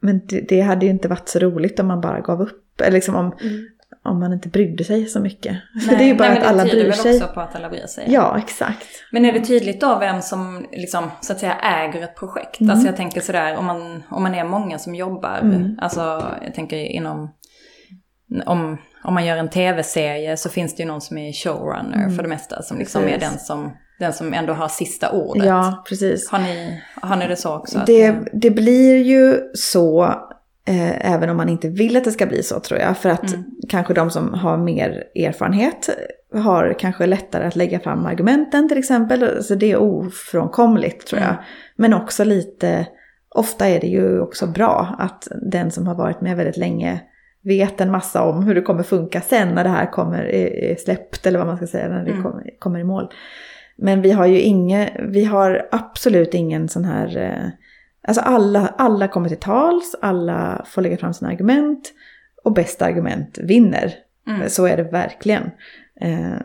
men 0.00 0.26
det, 0.26 0.40
det, 0.40 0.60
hade 0.60 0.86
ju 0.86 0.92
inte 0.92 1.08
varit 1.08 1.28
så 1.28 1.38
roligt 1.38 1.80
om 1.80 1.86
man 1.86 2.00
bara 2.00 2.20
gav 2.20 2.42
upp. 2.42 2.80
Eller 2.80 2.92
liksom 2.92 3.14
om, 3.14 3.26
mm. 3.40 3.68
om 4.02 4.20
man 4.20 4.32
inte 4.32 4.48
brydde 4.48 4.84
sig 4.84 5.06
så 5.06 5.20
mycket. 5.20 5.56
För 5.88 5.96
det 5.96 6.04
är 6.04 6.08
ju 6.08 6.14
bara 6.14 6.28
nej, 6.28 6.38
att 6.38 6.46
alla 6.46 6.64
bryr 6.64 6.72
sig. 6.72 6.84
Det 6.84 6.92
tyder 6.92 7.24
också 7.24 7.34
på 7.34 7.40
att 7.40 7.56
alla 7.56 7.68
bryr 7.68 7.86
sig. 7.86 8.04
Ja, 8.08 8.38
exakt. 8.38 8.86
Men 9.12 9.24
är 9.24 9.32
det 9.32 9.40
tydligt 9.40 9.80
då 9.80 9.98
vem 9.98 10.22
som 10.22 10.66
liksom, 10.72 11.10
så 11.20 11.32
att 11.32 11.38
säga 11.38 11.54
äger 11.54 12.02
ett 12.02 12.16
projekt? 12.16 12.60
Mm. 12.60 12.70
Alltså 12.70 12.86
jag 12.86 12.96
tänker 12.96 13.20
sådär 13.20 13.56
om 13.56 13.64
man, 13.64 14.02
om 14.10 14.22
man 14.22 14.34
är 14.34 14.44
många 14.44 14.78
som 14.78 14.94
jobbar, 14.94 15.38
Mm. 15.42 15.78
alltså 15.78 16.00
jag 16.44 16.54
tänker 16.54 16.76
inom 16.76 17.34
om, 18.46 18.78
om 19.04 19.14
man 19.14 19.26
gör 19.26 19.36
en 19.36 19.48
tv-serie 19.48 20.36
så 20.36 20.48
finns 20.48 20.76
det 20.76 20.82
ju 20.82 20.86
någon 20.86 21.00
som 21.00 21.18
är 21.18 21.32
showrunner 21.32 22.10
för 22.10 22.22
det 22.22 22.28
mesta. 22.28 22.62
Som 22.62 22.78
liksom 22.78 23.02
är 23.02 23.06
Mm. 23.06 23.20
Precis. 23.20 23.36
den 23.38 23.46
som, 23.46 23.76
den 23.98 24.12
som 24.12 24.34
ändå 24.34 24.52
har 24.52 24.68
sista 24.68 25.10
ordet. 25.10 25.44
Ja, 25.46 25.84
precis. 25.88 26.30
Har, 26.30 26.38
ni, 26.38 26.82
har 26.94 27.16
ni 27.16 27.26
det 27.28 27.36
så 27.36 27.54
också? 27.56 27.82
Det, 27.86 28.16
det 28.32 28.50
blir 28.50 28.96
ju 28.96 29.40
så, 29.54 30.04
eh, 30.68 31.12
även 31.14 31.30
om 31.30 31.36
man 31.36 31.48
inte 31.48 31.68
vill 31.68 31.96
att 31.96 32.04
det 32.04 32.12
ska 32.12 32.26
bli 32.26 32.42
så 32.42 32.60
tror 32.60 32.80
jag. 32.80 32.96
För 32.98 33.08
att 33.08 33.32
Mm. 33.34 33.44
kanske 33.68 33.94
de 33.94 34.10
som 34.10 34.34
har 34.34 34.56
mer 34.56 35.04
erfarenhet 35.14 35.88
har 36.34 36.76
kanske 36.78 37.06
lättare 37.06 37.46
att 37.46 37.56
lägga 37.56 37.80
fram 37.80 38.06
argumenten 38.06 38.68
till 38.68 38.78
exempel. 38.78 39.44
Så 39.44 39.54
det 39.54 39.72
är 39.72 39.76
ofrånkomligt 39.76 41.06
tror 41.06 41.20
jag. 41.20 41.30
Mm. 41.30 41.42
Men 41.76 41.94
också 41.94 42.24
lite, 42.24 42.86
ofta 43.34 43.68
är 43.68 43.80
det 43.80 43.86
ju 43.86 44.20
också 44.20 44.46
bra 44.46 44.96
att 44.98 45.28
den 45.50 45.70
som 45.70 45.86
har 45.86 45.94
varit 45.94 46.20
med 46.20 46.36
väldigt 46.36 46.56
länge 46.56 47.00
vet 47.44 47.80
en 47.80 47.90
massa 47.90 48.22
om 48.22 48.44
hur 48.44 48.54
det 48.54 48.62
kommer 48.62 48.82
funka 48.82 49.20
sen 49.20 49.48
när 49.48 49.64
det 49.64 49.70
här 49.70 49.90
kommer, 49.92 50.22
är, 50.24 50.64
är 50.72 50.76
släppt 50.76 51.26
eller 51.26 51.38
vad 51.38 51.46
man 51.48 51.56
ska 51.56 51.66
säga, 51.66 51.88
när 51.88 52.04
det 52.04 52.10
Mm. 52.10 52.22
kommer, 52.22 52.44
kommer 52.58 52.78
i 52.80 52.84
mål. 52.84 53.08
Men 53.78 54.02
vi 54.02 54.10
har 54.10 54.26
ju 54.26 54.40
inge, 54.40 55.06
vi 55.08 55.24
har 55.24 55.68
absolut 55.72 56.34
ingen 56.34 56.68
sån 56.68 56.84
här, 56.84 57.16
eh, 57.16 57.48
alltså 58.08 58.22
alla, 58.22 58.74
alla 58.78 59.08
kommer 59.08 59.28
till 59.28 59.38
tals, 59.38 59.96
alla 60.02 60.64
får 60.68 60.82
lägga 60.82 60.96
fram 60.96 61.14
sina 61.14 61.30
argument 61.30 61.92
och 62.44 62.52
bästa 62.52 62.84
argument 62.84 63.38
vinner. 63.42 63.94
Mm. 64.28 64.48
Så 64.48 64.66
är 64.66 64.76
det 64.76 64.82
verkligen. 64.82 65.42
Eh, 66.00 66.36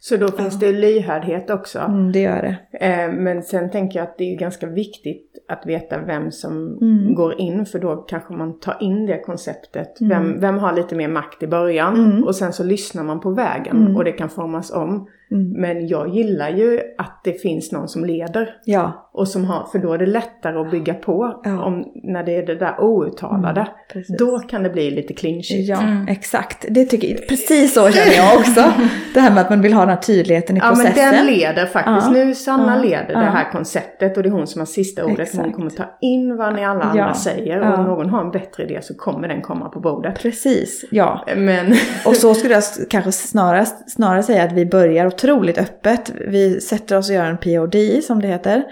Så 0.00 0.16
då 0.16 0.28
finns 0.28 0.58
det 0.58 0.72
lyhördhet 0.72 1.50
också. 1.50 1.78
mm, 1.78 2.12
det 2.12 2.20
gör 2.20 2.42
det. 2.42 2.76
Eh, 2.86 3.12
Men 3.12 3.42
sen 3.42 3.70
tänker 3.70 3.98
jag 3.98 4.04
att 4.08 4.18
det 4.18 4.34
är 4.34 4.38
ganska 4.38 4.66
viktigt 4.66 5.32
att 5.48 5.66
veta 5.66 5.98
vem 5.98 6.32
som 6.32 6.78
Mm. 6.82 7.14
går 7.14 7.40
in 7.40 7.66
för 7.66 7.78
då 7.78 7.96
kanske 7.96 8.32
man 8.34 8.58
tar 8.60 8.76
in 8.80 9.06
det 9.06 9.18
konceptet. 9.20 10.00
Mm. 10.00 10.08
Vem, 10.10 10.40
vem 10.40 10.58
har 10.58 10.72
lite 10.72 10.94
mer 10.94 11.08
makt 11.08 11.42
i 11.42 11.46
början 11.46 11.94
Mm. 12.10 12.24
och 12.24 12.34
sen 12.36 12.52
så 12.52 12.64
lyssnar 12.64 13.04
man 13.04 13.20
på 13.20 13.30
vägen 13.30 13.76
Mm. 13.76 13.96
och 13.96 14.04
det 14.04 14.12
kan 14.12 14.28
formas 14.28 14.72
om. 14.72 15.08
Mm. 15.30 15.60
Men 15.60 15.88
jag 15.88 16.08
gillar 16.08 16.48
ju 16.50 16.80
att 16.98 17.20
det 17.24 17.32
finns 17.42 17.72
någon 17.72 17.88
som 17.88 18.04
leder. 18.04 18.54
Ja, 18.64 19.10
Och 19.12 19.28
som 19.28 19.44
har, 19.44 19.66
för 19.72 19.78
då 19.78 19.92
är 19.92 19.98
det 19.98 20.06
lättare 20.06 20.58
att 20.58 20.70
bygga 20.70 20.94
på 20.94 21.40
Ja. 21.44 21.64
om, 21.64 21.84
när 21.94 22.22
det 22.24 22.36
är 22.36 22.46
det 22.46 22.54
där 22.54 22.80
outtalade. 22.80 23.60
Mm, 23.60 23.72
precis. 23.92 24.16
då 24.18 24.38
kan 24.38 24.62
det 24.62 24.70
bli 24.70 24.90
lite 24.90 25.14
clinchigt. 25.14 25.68
ja 25.68 25.82
Mm. 25.82 26.08
exakt. 26.08 26.64
Det 26.70 26.84
tycker 26.84 27.08
jag, 27.08 27.28
precis 27.28 27.74
så 27.74 27.90
känner 27.90 28.16
jag 28.16 28.38
också. 28.38 28.72
Det 29.14 29.20
här 29.20 29.30
med 29.30 29.40
att 29.40 29.50
man 29.50 29.60
vill 29.62 29.72
ha 29.72 29.80
den 29.80 29.88
här 29.90 29.96
tydligheten 29.96 30.56
i 30.56 30.60
Ja 30.60 30.66
men 30.66 30.76
processen. 30.86 31.12
den 31.14 31.26
leder 31.26 31.66
faktiskt. 31.66 32.06
Ja. 32.06 32.10
Nu 32.12 32.34
Sanna 32.34 32.76
Ja. 32.76 32.82
leder 32.82 33.12
Ja. 33.12 33.18
det 33.20 33.26
här 33.26 33.50
konceptet 33.52 34.16
och 34.16 34.22
det 34.22 34.28
är 34.28 34.30
hon 34.30 34.46
som 34.46 34.58
har 34.60 34.66
sista 34.66 35.04
ordet. 35.04 35.16
Men 35.34 35.40
hon 35.40 35.50
Exakt. 35.50 35.56
kommer 35.56 35.70
ta 35.70 35.84
in 36.00 36.36
vad 36.36 36.54
ni 36.54 36.64
alla 36.64 36.84
andra 36.84 37.06
Ja. 37.08 37.14
säger. 37.14 37.56
Ja. 37.60 37.72
Och 37.72 37.78
om 37.78 37.84
någon 37.84 38.10
har 38.10 38.20
en 38.20 38.30
bättre 38.30 38.62
idé 38.64 38.78
så 38.82 38.94
kommer 38.94 39.28
den 39.28 39.42
komma 39.42 39.68
på 39.68 39.80
bordet. 39.80 40.18
Precis, 40.22 40.84
ja. 40.90 41.24
Men 41.36 41.74
Och 42.06 42.16
så 42.16 42.34
skulle 42.34 42.54
jag 42.54 42.62
kanske 42.90 43.12
snarare, 43.12 43.66
snarare 43.66 44.22
säga 44.22 44.44
att 44.44 44.52
vi 44.52 44.66
börjar 44.66 45.06
otroligt 45.16 45.58
öppet. 45.58 46.12
Vi 46.28 46.60
sätter 46.60 46.96
oss 46.98 47.08
och 47.08 47.14
gör 47.14 47.24
en 47.24 47.38
POD 47.38 47.76
som 48.04 48.20
det 48.22 48.28
heter. 48.28 48.62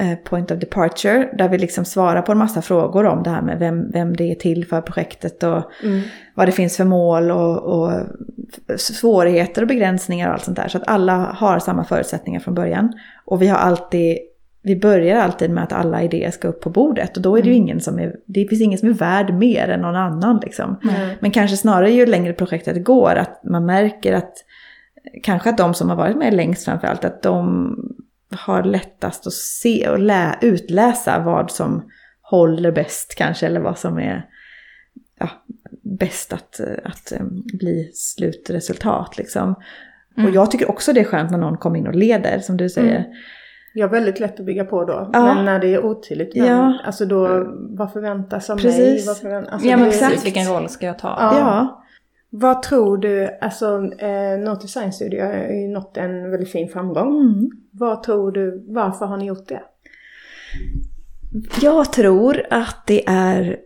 eh, 0.00 0.14
Point 0.24 0.50
of 0.50 0.58
Departure. 0.58 1.28
Där 1.38 1.48
vi 1.48 1.58
liksom 1.58 1.84
svarar 1.84 2.22
på 2.22 2.32
en 2.32 2.38
massa 2.38 2.62
frågor 2.62 3.06
om 3.06 3.22
det 3.22 3.30
här 3.30 3.42
med 3.42 3.58
vem, 3.58 3.90
vem 3.90 4.16
det 4.16 4.30
är 4.30 4.34
till 4.34 4.66
för 4.66 4.80
projektet 4.80 5.42
och 5.42 5.62
Mm. 5.82 6.00
vad 6.34 6.48
det 6.48 6.52
finns 6.52 6.76
för 6.76 6.84
mål 6.84 7.30
och, 7.30 7.58
och 7.62 7.92
svårigheter 8.76 9.62
och 9.62 9.68
begränsningar 9.68 10.28
och 10.28 10.34
allt 10.34 10.44
sånt 10.44 10.56
där. 10.56 10.68
Så 10.68 10.78
att 10.78 10.88
alla 10.88 11.14
har 11.16 11.58
samma 11.58 11.84
förutsättningar 11.84 12.40
från 12.40 12.54
början. 12.54 12.92
Och 13.24 13.42
vi 13.42 13.48
har 13.48 13.58
alltid, 13.58 14.18
vi 14.62 14.76
börjar 14.76 15.16
alltid 15.16 15.50
med 15.50 15.64
att 15.64 15.72
alla 15.72 16.02
idéer 16.02 16.30
ska 16.30 16.48
upp 16.48 16.60
på 16.60 16.70
bordet. 16.70 17.16
Och 17.16 17.22
då 17.22 17.36
är 17.38 17.42
det 17.42 17.48
ju 17.48 17.54
ingen 17.54 17.80
som 17.80 17.98
är, 17.98 18.16
det 18.26 18.46
finns 18.48 18.62
ingen 18.62 18.78
som 18.78 18.88
är 18.88 18.92
värd 18.92 19.34
mer 19.34 19.68
än 19.68 19.80
någon 19.80 19.96
annan 19.96 20.40
liksom. 20.42 20.76
Mm. 20.82 21.10
Men 21.20 21.30
kanske 21.30 21.56
snarare 21.56 21.90
ju 21.90 22.06
längre 22.06 22.32
projektet 22.32 22.84
går 22.84 23.14
att 23.14 23.44
man 23.44 23.66
märker 23.66 24.12
att 24.12 24.32
kanske 25.22 25.50
att 25.50 25.58
de 25.58 25.74
som 25.74 25.88
har 25.88 25.96
varit 25.96 26.16
med 26.16 26.34
längst 26.34 26.64
framförallt 26.64 27.04
att 27.04 27.22
de 27.22 27.76
har 28.30 28.62
lättast 28.62 29.26
att 29.26 29.32
se 29.32 29.88
och 29.88 29.98
lä, 29.98 30.38
utläsa 30.40 31.18
vad 31.18 31.50
som 31.50 31.90
håller 32.22 32.72
bäst 32.72 33.14
kanske 33.18 33.46
eller 33.46 33.60
vad 33.60 33.78
som 33.78 33.98
är 33.98 34.26
ja, 35.18 35.28
bäst 35.82 36.32
att, 36.32 36.60
att 36.84 37.12
eh, 37.12 37.24
bli 37.58 37.90
slutresultat 37.94 39.18
liksom. 39.18 39.54
Mm. 40.16 40.28
Och 40.28 40.34
jag 40.34 40.50
tycker 40.50 40.70
också 40.70 40.92
det 40.92 41.00
är 41.00 41.04
skönt 41.04 41.30
när 41.30 41.38
någon 41.38 41.56
kommer 41.56 41.78
in 41.78 41.86
och 41.86 41.94
leder 41.94 42.38
som 42.38 42.56
du 42.56 42.68
säger. 42.68 42.96
Mm. 42.96 43.12
jag 43.74 43.88
har 43.88 43.92
väldigt 43.92 44.20
lätt 44.20 44.40
att 44.40 44.46
bygga 44.46 44.64
på 44.64 44.84
då. 44.84 45.10
Ja. 45.12 45.34
Men 45.34 45.44
när 45.44 45.58
det 45.58 45.74
är 45.74 45.84
otydligt. 45.84 46.36
Vem, 46.36 46.46
Ja. 46.46 46.78
Alltså 46.84 47.06
då, 47.06 47.46
vad 47.70 47.92
förväntas 47.92 48.50
av 48.50 48.56
mig? 48.56 48.64
Precis. 48.64 49.06
Vad 49.06 49.18
förväntas, 49.18 49.52
alltså 49.52 49.68
Ja 49.68 49.76
men 49.76 49.90
precis, 49.90 50.26
vilken 50.26 50.46
roll 50.46 50.68
ska 50.68 50.86
jag 50.86 50.98
ta? 50.98 51.16
Ja. 51.20 51.38
Ja. 51.38 51.81
Vad 52.34 52.62
tror 52.62 52.98
du, 52.98 53.38
alltså 53.40 53.92
eh, 53.98 54.38
Not 54.38 54.60
Design 54.60 54.92
Studio 54.92 55.24
har 55.24 55.32
ju 55.32 55.68
nått 55.68 55.96
en 55.96 56.30
väldigt 56.30 56.52
fin 56.52 56.68
framgång. 56.68 57.20
Mm. 57.20 57.50
Vad 57.70 58.02
tror 58.02 58.32
du, 58.32 58.64
varför 58.68 59.06
har 59.06 59.16
ni 59.16 59.26
gjort 59.26 59.48
det? 59.48 59.62
Jag 61.62 61.92
tror 61.92 62.46
att 62.50 62.86
det 62.86 63.08
är, 63.08 63.56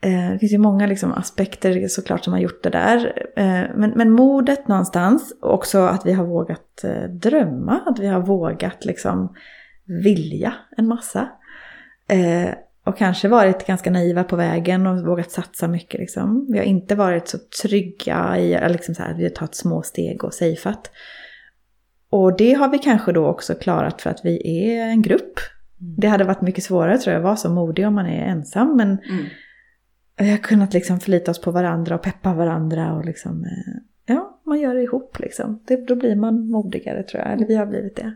eh, 0.00 0.30
det 0.32 0.38
finns 0.38 0.52
ju 0.52 0.58
många 0.58 0.86
liksom 0.86 1.12
aspekter 1.12 1.88
såklart 1.88 2.24
som 2.24 2.32
har 2.32 2.40
gjort 2.40 2.62
det 2.62 2.70
där. 2.70 3.28
Eh, 3.36 3.64
men, 3.76 3.92
men 3.96 4.10
modet 4.10 4.68
någonstans, 4.68 5.36
också 5.40 5.78
att 5.78 6.06
vi 6.06 6.12
har 6.12 6.24
vågat 6.24 6.84
eh, 6.84 7.10
drömma, 7.10 7.80
att 7.86 7.98
vi 7.98 8.06
har 8.06 8.20
vågat 8.20 8.84
liksom 8.84 9.34
vilja 9.84 10.54
en 10.76 10.88
massa. 10.88 11.28
Och 12.86 12.96
kanske 12.98 13.28
varit 13.28 13.66
ganska 13.66 13.90
naiva 13.90 14.24
på 14.24 14.36
vägen 14.36 14.86
och 14.86 15.06
vågat 15.06 15.30
satsa 15.30 15.68
mycket. 15.68 16.00
Liksom. 16.00 16.46
Vi 16.50 16.58
har 16.58 16.64
inte 16.64 16.94
varit 16.94 17.28
så 17.28 17.38
trygga 17.62 18.38
i 18.38 18.68
liksom 18.72 18.94
så 18.94 19.02
här, 19.02 19.14
vi 19.14 19.22
har 19.22 19.30
tagit 19.30 19.54
små 19.54 19.82
steg 19.82 20.24
och 20.24 20.34
safeat. 20.34 20.90
Och 22.10 22.36
det 22.36 22.52
har 22.52 22.68
vi 22.68 22.78
kanske 22.78 23.12
då 23.12 23.26
också 23.26 23.54
klarat 23.54 24.02
för 24.02 24.10
att 24.10 24.20
vi 24.24 24.66
är 24.68 24.86
en 24.86 25.02
grupp. 25.02 25.32
Det 25.78 26.08
hade 26.08 26.24
varit 26.24 26.40
mycket 26.40 26.64
svårare 26.64 26.98
tror 26.98 27.12
jag 27.12 27.20
att 27.20 27.24
vara 27.24 27.36
så 27.36 27.50
modig 27.50 27.86
om 27.86 27.94
man 27.94 28.06
är 28.06 28.26
ensam. 28.26 28.76
Men 28.76 28.88
Mm. 28.88 29.24
vi 30.18 30.30
har 30.30 30.38
kunnat 30.38 30.74
liksom 30.74 31.00
förlita 31.00 31.30
oss 31.30 31.40
på 31.40 31.50
varandra 31.50 31.94
och 31.94 32.02
peppa 32.02 32.34
varandra. 32.34 32.92
Och 32.94 33.04
liksom, 33.04 33.44
eh, 33.44 33.82
ja, 34.14 34.40
man 34.46 34.60
gör 34.60 34.74
det 34.74 34.82
ihop 34.82 35.18
liksom. 35.18 35.62
Det, 35.66 35.76
då 35.86 35.96
blir 35.96 36.16
man 36.16 36.50
modigare 36.50 37.02
tror 37.02 37.22
jag. 37.22 37.32
Eller 37.32 37.46
vi 37.46 37.54
har 37.54 37.66
blivit 37.66 37.96
det. 37.96 38.14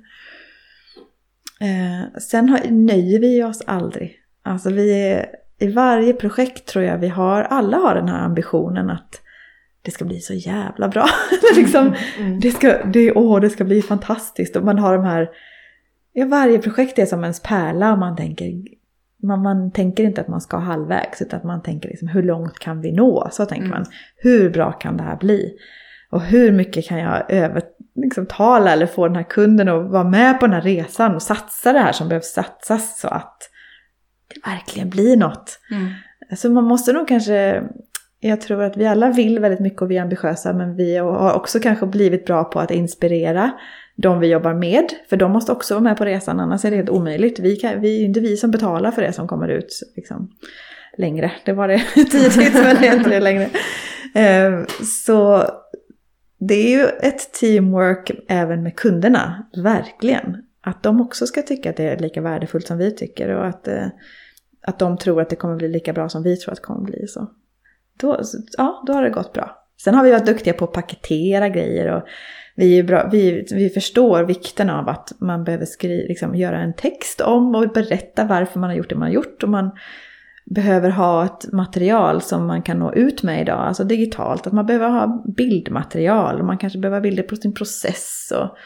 Eh, 1.60 2.18
sen 2.18 2.48
har, 2.48 2.70
nöjer 2.70 3.20
vi 3.20 3.44
oss 3.44 3.62
aldrig. 3.66 4.16
Alltså 4.42 4.70
vi 4.70 5.02
är, 5.10 5.26
i 5.58 5.72
varje 5.72 6.12
projekt 6.12 6.68
tror 6.68 6.84
jag 6.84 6.98
vi 6.98 7.08
har, 7.08 7.42
alla 7.42 7.76
har 7.76 7.94
den 7.94 8.08
här 8.08 8.24
ambitionen 8.24 8.90
att 8.90 9.20
det 9.82 9.90
ska 9.90 10.04
bli 10.04 10.20
så 10.20 10.34
jävla 10.34 10.88
bra. 10.88 11.06
liksom, 11.56 11.94
Mm. 12.18 12.40
det, 12.40 12.50
ska, 12.50 12.84
det, 12.84 13.12
åh, 13.12 13.40
det 13.40 13.50
ska 13.50 13.64
bli 13.64 13.82
fantastiskt. 13.82 14.56
Och 14.56 14.64
man 14.64 14.78
har 14.78 14.94
de 14.96 15.04
här, 15.04 15.30
ja, 16.12 16.26
varje 16.26 16.58
projekt 16.58 16.98
är 16.98 17.06
som 17.06 17.22
ens 17.22 17.42
pärla 17.42 17.92
och 17.92 17.98
man 17.98 18.16
tänker, 18.16 18.52
man, 19.22 19.42
man 19.42 19.70
tänker 19.70 20.04
inte 20.04 20.20
att 20.20 20.28
man 20.28 20.40
ska 20.40 20.56
halvvägs 20.56 21.22
utan 21.22 21.38
att 21.38 21.44
man 21.44 21.62
tänker 21.62 21.88
liksom, 21.88 22.08
hur 22.08 22.22
långt 22.22 22.58
kan 22.58 22.80
vi 22.80 22.92
nå? 22.92 23.28
Så 23.32 23.46
tänker 23.46 23.66
Mm. 23.66 23.78
man, 23.78 23.86
hur 24.16 24.50
bra 24.50 24.72
kan 24.72 24.96
det 24.96 25.02
här 25.02 25.16
bli? 25.16 25.54
Och 26.10 26.20
hur 26.22 26.52
mycket 26.52 26.86
kan 26.88 26.98
jag 26.98 27.30
övertala 27.32 27.66
liksom, 27.94 28.26
tala 28.26 28.72
eller 28.72 28.86
få 28.86 29.06
den 29.06 29.16
här 29.16 29.22
kunden 29.22 29.68
att 29.68 29.90
vara 29.90 30.04
med 30.04 30.40
på 30.40 30.46
den 30.46 30.54
här 30.54 30.62
resan 30.62 31.14
och 31.14 31.22
satsa 31.22 31.72
det 31.72 31.78
här 31.78 31.92
som 31.92 32.08
behövs 32.08 32.32
satsas 32.32 33.00
så 33.00 33.08
att 33.08 33.49
verkligen 34.44 34.90
blir 34.90 35.16
något. 35.16 35.58
Mm. 35.70 35.88
Så 36.36 36.50
man 36.50 36.64
måste 36.64 36.92
nog 36.92 37.08
kanske, 37.08 37.62
jag 38.20 38.40
tror 38.40 38.62
att 38.62 38.76
vi 38.76 38.86
alla 38.86 39.10
vill 39.10 39.38
väldigt 39.38 39.60
mycket 39.60 39.82
och 39.82 39.90
vi 39.90 39.96
är 39.96 40.02
ambitiösa 40.02 40.52
men 40.52 40.76
vi 40.76 40.96
har 40.96 41.32
också 41.32 41.60
kanske 41.60 41.86
blivit 41.86 42.26
bra 42.26 42.44
på 42.44 42.60
att 42.60 42.70
inspirera 42.70 43.50
de 43.96 44.20
vi 44.20 44.26
jobbar 44.26 44.54
med. 44.54 44.84
För 45.10 45.16
de 45.16 45.32
måste 45.32 45.52
också 45.52 45.74
vara 45.74 45.84
med 45.84 45.96
på 45.96 46.04
resan 46.04 46.40
annars 46.40 46.64
är 46.64 46.70
det 46.70 46.76
helt 46.76 46.90
omöjligt. 46.90 47.38
Vi, 47.38 47.56
kan, 47.56 47.80
vi 47.80 47.96
är 47.96 47.98
ju 47.98 48.04
inte 48.04 48.20
vi 48.20 48.36
som 48.36 48.50
betalar 48.50 48.90
för 48.90 49.02
det 49.02 49.12
som 49.12 49.28
kommer 49.28 49.48
ut 49.48 49.80
liksom, 49.96 50.30
längre. 50.98 51.32
Det 51.44 51.52
var 51.52 51.68
det 51.68 51.78
tidigt 51.94 52.54
men 52.54 52.76
det 52.80 52.88
är 52.88 52.96
inte 52.96 53.10
det 53.10 53.20
längre. 53.20 53.48
Eh, 54.14 54.64
Så 54.82 55.44
det 56.40 56.54
är 56.54 56.78
ju 56.78 56.84
ett 56.84 57.32
teamwork 57.32 58.10
även 58.28 58.62
med 58.62 58.76
kunderna, 58.76 59.48
verkligen. 59.56 60.36
Att 60.62 60.82
de 60.82 61.00
också 61.00 61.26
ska 61.26 61.42
tycka 61.42 61.70
att 61.70 61.76
det 61.76 61.84
är 61.84 61.98
lika 61.98 62.20
värdefullt 62.20 62.66
som 62.66 62.78
vi 62.78 62.96
tycker 62.96 63.28
och 63.28 63.46
att, 63.46 63.68
eh, 63.68 63.86
att 64.62 64.78
de 64.78 64.98
tror 64.98 65.20
att 65.20 65.30
det 65.30 65.36
kommer 65.36 65.56
bli 65.56 65.68
lika 65.68 65.92
bra 65.92 66.08
som 66.08 66.22
vi 66.22 66.36
tror 66.36 66.52
att 66.52 66.58
det 66.58 66.66
kommer 66.66 66.84
bli. 66.84 67.06
Så. 67.06 67.30
Då, 68.00 68.20
ja, 68.58 68.82
då 68.86 68.92
har 68.92 69.02
det 69.02 69.10
gått 69.10 69.32
bra. 69.32 69.56
Sen 69.84 69.94
har 69.94 70.04
vi 70.04 70.10
varit 70.10 70.26
duktiga 70.26 70.54
på 70.54 70.64
att 70.64 70.72
paketera 70.72 71.48
grejer 71.48 71.96
och 71.96 72.02
vi, 72.56 72.78
är 72.78 72.82
bra, 72.82 73.08
vi, 73.12 73.46
vi 73.50 73.70
förstår 73.70 74.22
vikten 74.22 74.70
av 74.70 74.88
att 74.88 75.12
man 75.18 75.44
behöver 75.44 75.64
skri, 75.64 76.08
liksom, 76.08 76.34
göra 76.34 76.58
en 76.58 76.74
text 76.74 77.20
om 77.20 77.54
och 77.54 77.68
berätta 77.68 78.24
varför 78.24 78.60
man 78.60 78.70
har 78.70 78.76
gjort 78.76 78.88
det 78.88 78.94
man 78.94 79.08
har 79.08 79.14
gjort. 79.14 79.42
Och 79.42 79.48
man 79.48 79.70
behöver 80.44 80.90
ha 80.90 81.24
ett 81.24 81.52
material 81.52 82.22
som 82.22 82.46
man 82.46 82.62
kan 82.62 82.78
nå 82.78 82.92
ut 82.92 83.22
med 83.22 83.40
idag, 83.40 83.58
alltså 83.58 83.84
digitalt. 83.84 84.46
Att 84.46 84.52
man 84.52 84.66
behöver 84.66 84.88
ha 84.88 85.24
bildmaterial 85.36 86.40
och 86.40 86.46
man 86.46 86.58
kanske 86.58 86.78
behöver 86.78 86.96
ha 86.96 87.02
bilder 87.02 87.22
på 87.22 87.36
sin 87.36 87.54
process. 87.54 88.32
Och, 88.36 88.56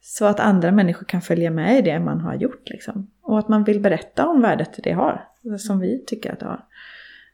så 0.00 0.24
att 0.24 0.40
andra 0.40 0.72
människor 0.72 1.06
kan 1.06 1.20
följa 1.20 1.50
med 1.50 1.78
i 1.78 1.82
det 1.82 2.00
man 2.00 2.20
har 2.20 2.34
gjort. 2.34 2.70
Liksom. 2.70 3.10
Och 3.22 3.38
att 3.38 3.48
man 3.48 3.64
vill 3.64 3.80
berätta 3.80 4.26
om 4.26 4.42
värdet 4.42 4.78
det 4.84 4.92
har, 4.92 5.24
som 5.58 5.80
vi 5.80 6.04
tycker 6.06 6.32
att 6.32 6.40
det 6.40 6.46
har. 6.46 6.64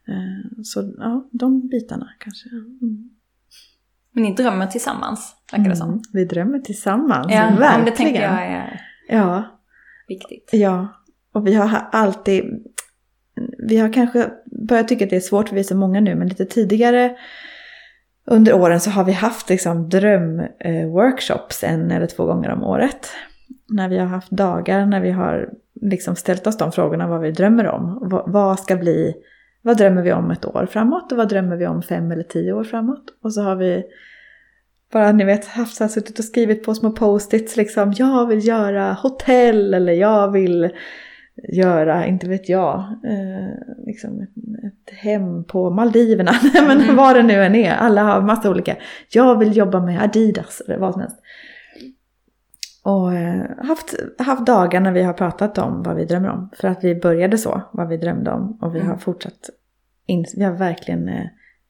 Eh, 0.07 0.61
så 0.63 0.93
ja, 0.97 1.29
de 1.31 1.67
bitarna 1.67 2.09
kanske. 2.19 2.49
Mm. 2.49 3.09
Men 4.11 4.23
ni 4.23 4.33
drömmer 4.33 4.67
tillsammans, 4.67 5.35
verkar 5.51 5.69
det 5.69 5.75
som. 5.75 5.89
Mm, 5.89 6.01
vi 6.13 6.25
drömmer 6.25 6.59
tillsammans, 6.59 7.27
ja, 7.29 7.55
verkligen. 7.59 7.85
det 7.85 7.91
tänker 7.91 8.21
jag 8.21 8.45
är 8.45 8.81
ja. 9.09 9.43
viktigt. 10.07 10.49
Ja, 10.53 10.87
och 11.33 11.47
vi 11.47 11.53
har 11.53 11.87
alltid... 11.91 12.65
Vi 13.67 13.77
har 13.77 13.93
kanske 13.93 14.31
börjat 14.67 14.87
tycka 14.87 15.03
att 15.03 15.09
det 15.09 15.15
är 15.15 15.19
svårt 15.19 15.47
för 15.47 15.55
vi 15.55 15.61
är 15.61 15.63
så 15.63 15.75
många 15.75 15.99
nu, 15.99 16.15
men 16.15 16.27
lite 16.27 16.45
tidigare 16.45 17.17
under 18.25 18.53
åren 18.53 18.79
så 18.79 18.89
har 18.89 19.03
vi 19.03 19.11
haft 19.11 19.49
liksom 19.49 19.89
drömworkshops 19.89 21.63
en 21.63 21.91
eller 21.91 22.07
två 22.07 22.25
gånger 22.25 22.49
om 22.49 22.63
året. 22.63 23.09
När 23.69 23.89
vi 23.89 23.97
har 23.97 24.05
haft 24.05 24.31
dagar 24.31 24.85
när 24.85 25.01
vi 25.01 25.11
har 25.11 25.49
liksom 25.81 26.15
ställt 26.15 26.47
oss 26.47 26.57
de 26.57 26.71
frågorna 26.71 27.07
vad 27.07 27.21
vi 27.21 27.31
drömmer 27.31 27.67
om. 27.67 28.09
Vad 28.27 28.59
ska 28.59 28.75
bli, 28.75 29.13
vad 29.61 29.77
drömmer 29.77 30.01
vi 30.01 30.13
om 30.13 30.31
ett 30.31 30.45
år 30.45 30.65
framåt 30.71 31.11
och 31.11 31.17
vad 31.17 31.29
drömmer 31.29 31.55
vi 31.55 31.67
om 31.67 31.81
fem 31.81 32.11
eller 32.11 32.23
tio 32.23 32.53
år 32.53 32.63
framåt? 32.63 33.03
Och 33.23 33.33
så 33.33 33.41
har 33.41 33.55
vi 33.55 33.83
bara 34.93 35.11
ni 35.11 35.23
vet 35.23 35.45
haft 35.45 35.75
så 35.75 35.83
här, 35.83 35.89
suttit 35.89 36.19
och 36.19 36.25
skrivit 36.25 36.63
på 36.63 36.75
små 36.75 36.91
post-its 36.91 37.55
liksom. 37.55 37.93
Jag 37.97 38.27
vill 38.27 38.47
göra 38.47 38.93
hotell 38.93 39.73
eller 39.73 39.93
jag 39.93 40.31
vill 40.31 40.69
göra, 41.53 42.05
inte 42.05 42.29
vet 42.29 42.49
jag, 42.49 42.79
eh, 43.05 43.77
liksom 43.85 44.21
ett, 44.21 44.29
ett, 44.65 44.95
hem 44.95 45.43
på 45.43 45.69
Maldiverna. 45.69 46.31
Men 46.53 46.81
mm. 46.81 46.95
vad 46.95 47.15
det 47.15 47.23
nu 47.23 47.43
än 47.43 47.55
är. 47.55 47.75
Alla 47.75 48.03
har 48.03 48.21
massa 48.21 48.49
olika. 48.49 48.75
Jag 49.09 49.39
vill 49.39 49.57
jobba 49.57 49.79
med 49.79 50.01
Adidas 50.01 50.61
eller 50.61 50.77
vad 50.77 50.93
som 50.93 51.01
helst. 51.01 51.17
Och 52.83 53.13
eh, 53.13 53.45
haft, 53.63 53.95
haft 54.19 54.45
dagar 54.45 54.79
när 54.79 54.91
vi 54.91 55.03
har 55.03 55.13
pratat 55.13 55.57
om 55.57 55.83
vad 55.83 55.95
vi 55.95 56.05
drömmer 56.05 56.29
om. 56.29 56.49
För 56.55 56.67
att 56.67 56.83
vi 56.83 56.95
började 56.95 57.37
så, 57.37 57.61
vad 57.71 57.87
vi 57.87 57.97
drömde 57.97 58.31
om. 58.31 58.57
Och 58.61 58.75
vi 58.75 58.79
har 58.79 58.87
mm. 58.87 58.99
fortsatt, 58.99 59.49
in, 60.05 60.25
vi 60.35 60.43
har 60.43 60.53
verkligen, 60.53 61.09
eh, 61.09 61.25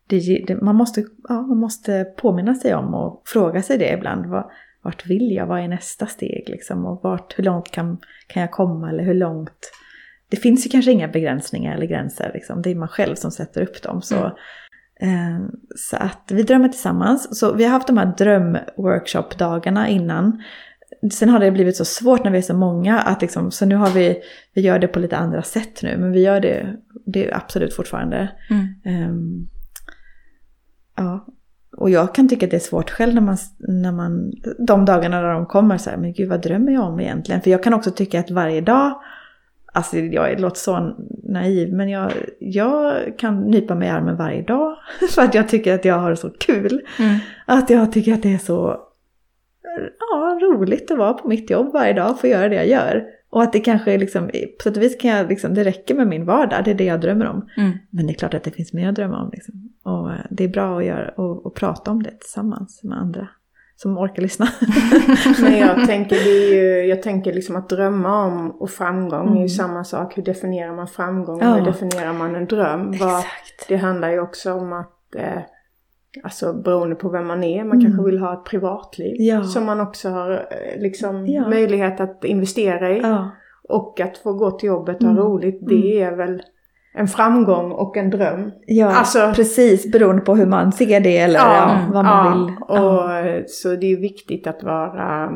det, 0.07 0.45
det, 0.47 0.61
man, 0.61 0.75
måste, 0.75 1.03
ja, 1.29 1.41
man 1.41 1.57
måste 1.57 2.03
påminna 2.03 2.55
sig 2.55 2.75
om 2.75 2.93
och 2.93 3.23
fråga 3.25 3.61
sig 3.61 3.77
det 3.77 3.93
ibland. 3.93 4.25
Vad, 4.25 4.49
vart 4.81 5.05
vill 5.05 5.31
jag? 5.31 5.47
Vad 5.47 5.59
är 5.59 5.67
nästa 5.67 6.05
steg 6.05 6.49
liksom? 6.49 6.85
Och 6.85 6.99
vart, 7.03 7.39
hur 7.39 7.43
långt 7.43 7.71
kan, 7.71 7.97
kan 8.27 8.41
jag 8.41 8.51
komma? 8.51 8.89
Eller 8.89 9.03
hur 9.03 9.13
långt? 9.13 9.71
Det 10.29 10.37
finns 10.37 10.65
ju 10.65 10.69
kanske 10.69 10.91
inga 10.91 11.07
begränsningar 11.07 11.75
eller 11.75 11.85
gränser. 11.85 12.31
Liksom. 12.33 12.61
Det 12.61 12.71
är 12.71 12.75
man 12.75 12.87
själv 12.87 13.15
som 13.15 13.31
sätter 13.31 13.61
upp 13.61 13.83
dem. 13.83 14.01
Så, 14.01 14.31
mm. 14.99 15.35
eh, 15.35 15.47
så 15.75 15.97
att 15.97 16.31
vi 16.31 16.43
drömmer 16.43 16.69
tillsammans. 16.69 17.39
Så 17.39 17.53
vi 17.53 17.63
har 17.63 17.71
haft 17.71 17.87
de 17.87 17.97
här 17.97 18.13
drömworkshop-dagarna 18.17 19.87
innan. 19.87 20.41
Sen 21.11 21.29
har 21.29 21.39
det 21.39 21.51
blivit 21.51 21.75
så 21.75 21.85
svårt 21.85 22.23
när 22.23 22.31
vi 22.31 22.37
är 22.37 22.41
så 22.41 22.53
många 22.53 22.99
att 22.99 23.21
liksom, 23.21 23.51
så 23.51 23.65
nu 23.65 23.75
har 23.75 23.89
vi, 23.89 24.21
vi 24.53 24.61
gör 24.61 24.79
det 24.79 24.87
på 24.87 24.99
lite 24.99 25.17
andra 25.17 25.41
sätt 25.41 25.83
nu. 25.83 25.97
Men 25.97 26.11
vi 26.11 26.21
gör 26.21 26.39
det, 26.39 26.75
det 27.05 27.27
är 27.27 27.37
absolut 27.37 27.75
fortfarande. 27.75 28.29
Mm. 28.49 29.09
Um, 29.09 29.49
ja, 30.95 31.25
och 31.77 31.89
jag 31.89 32.15
kan 32.15 32.29
tycka 32.29 32.45
att 32.45 32.51
det 32.51 32.57
är 32.57 32.61
svårt 32.61 32.89
själv 32.89 33.13
när 33.13 33.21
man, 33.21 33.37
när 33.57 33.91
man 33.91 34.31
de 34.67 34.85
dagarna 34.85 35.21
när 35.21 35.33
de 35.33 35.45
kommer 35.45 35.77
så 35.77 35.89
här, 35.89 35.97
men 35.97 36.13
gud 36.13 36.29
vad 36.29 36.41
drömmer 36.41 36.71
jag 36.71 36.83
om 36.83 36.99
egentligen? 36.99 37.41
För 37.41 37.51
jag 37.51 37.63
kan 37.63 37.73
också 37.73 37.91
tycka 37.91 38.19
att 38.19 38.31
varje 38.31 38.61
dag, 38.61 39.01
alltså 39.73 39.97
jag 39.97 40.39
låter 40.39 40.59
så 40.59 40.95
naiv, 41.23 41.73
men 41.73 41.89
jag, 41.89 42.11
jag 42.39 42.93
kan 43.17 43.41
nypa 43.41 43.75
mig 43.75 43.87
i 43.87 43.91
armen 43.91 44.17
varje 44.17 44.41
dag. 44.41 44.75
För 45.09 45.21
att 45.21 45.35
jag 45.35 45.49
tycker 45.49 45.75
att 45.75 45.85
jag 45.85 45.99
har 45.99 46.15
så 46.15 46.29
kul. 46.29 46.81
Mm. 46.99 47.19
Att 47.45 47.69
jag 47.69 47.91
tycker 47.91 48.13
att 48.13 48.23
det 48.23 48.33
är 48.33 48.37
så 48.37 48.88
ja, 49.99 50.39
roligt 50.41 50.91
att 50.91 50.97
vara 50.97 51.13
på 51.13 51.27
mitt 51.27 51.49
jobb 51.49 51.73
varje 51.73 51.93
dag 51.93 52.11
och 52.11 52.19
få 52.19 52.27
göra 52.27 52.49
det 52.49 52.55
jag 52.55 52.67
gör. 52.67 53.05
Och 53.29 53.43
att 53.43 53.53
det 53.53 53.59
kanske 53.59 53.97
liksom, 53.97 54.27
på 54.27 54.63
sätt 54.63 54.77
och 54.77 54.83
vis 54.83 54.97
kan 54.97 55.11
jag 55.11 55.29
liksom, 55.29 55.53
det 55.53 55.63
räcker 55.63 55.95
med 55.95 56.07
min 56.07 56.25
vardag, 56.25 56.63
det 56.65 56.71
är 56.71 56.75
det 56.75 56.83
jag 56.83 57.01
drömmer 57.01 57.25
om. 57.25 57.49
Mm. 57.57 57.71
Men 57.89 58.07
det 58.07 58.13
är 58.13 58.15
klart 58.15 58.33
att 58.33 58.43
det 58.43 58.51
finns 58.51 58.73
mer 58.73 58.89
att 58.89 58.95
drömma 58.95 59.23
om. 59.23 59.29
Liksom. 59.33 59.73
Och 59.83 60.11
eh, 60.11 60.19
det 60.29 60.43
är 60.43 60.47
bra 60.47 60.79
att 60.79 60.85
göra 60.85 61.09
och, 61.09 61.45
och 61.45 61.55
prata 61.55 61.91
om 61.91 62.03
det 62.03 62.11
tillsammans 62.11 62.83
med 62.83 62.97
andra 62.97 63.27
som 63.75 63.97
orkar 63.97 64.21
lyssna. 64.21 64.47
Men 65.41 65.57
jag 65.57 65.85
tänker, 65.85 66.15
det 66.15 66.29
är 66.29 66.53
ju, 66.53 66.87
jag 66.87 67.01
tänker 67.01 67.33
liksom 67.33 67.55
att 67.55 67.69
drömma 67.69 68.25
om 68.25 68.51
och 68.51 68.69
framgång 68.69 69.21
mm. 69.21 69.33
är 69.33 69.37
ju 69.37 69.39
mm. 69.39 69.49
samma 69.49 69.83
sak. 69.83 70.17
Hur 70.17 70.23
definierar 70.23 70.75
man 70.75 70.87
framgång? 70.87 71.39
Ja. 71.41 71.53
Hur 71.53 71.65
definierar 71.65 72.13
man 72.13 72.35
en 72.35 72.45
dröm? 72.45 72.91
Var, 72.91 73.25
det 73.67 73.77
handlar 73.77 74.09
ju 74.09 74.19
också 74.19 74.53
om 74.53 74.73
att 74.73 75.15
eh, 75.15 75.41
Alltså 76.23 76.53
beroende 76.53 76.95
på 76.95 77.09
vem 77.09 77.27
man 77.27 77.43
är. 77.43 77.63
Man 77.63 77.77
mm. 77.77 77.85
kanske 77.85 78.05
vill 78.05 78.19
ha 78.19 78.33
ett 78.33 78.45
privatliv. 78.45 79.15
Ja. 79.19 79.43
Som 79.43 79.65
man 79.65 79.81
också 79.81 80.09
har 80.09 80.31
eh, 80.31 80.81
liksom 80.81 81.27
ja. 81.27 81.49
möjlighet 81.49 81.99
att 81.99 82.25
investera 82.25 82.91
i. 82.91 82.99
Ja. 83.01 83.31
Och 83.63 83.99
att 83.99 84.17
få 84.17 84.33
gå 84.33 84.51
till 84.51 84.67
jobbet 84.67 84.97
och 84.97 85.03
ha 85.03 85.11
mm. 85.11 85.23
roligt. 85.23 85.59
Det 85.61 85.97
mm. 86.01 86.13
är 86.13 86.17
väl 86.17 86.41
en 86.93 87.07
framgång 87.07 87.71
och 87.71 87.97
en 87.97 88.09
dröm. 88.09 88.51
Ja, 88.65 88.95
alltså, 88.95 89.31
precis. 89.35 89.91
Beroende 89.91 90.21
på 90.21 90.35
hur 90.35 90.45
man 90.45 90.71
ser 90.71 90.99
det 90.99 91.17
eller 91.17 91.39
ja, 91.39 91.79
vad 91.93 92.05
man 92.05 92.45
vill. 92.45 92.55
Och, 92.61 93.09
Så 93.47 93.75
det 93.75 93.91
är 93.91 94.01
viktigt 94.01 94.47
att 94.47 94.63
vara 94.63 95.31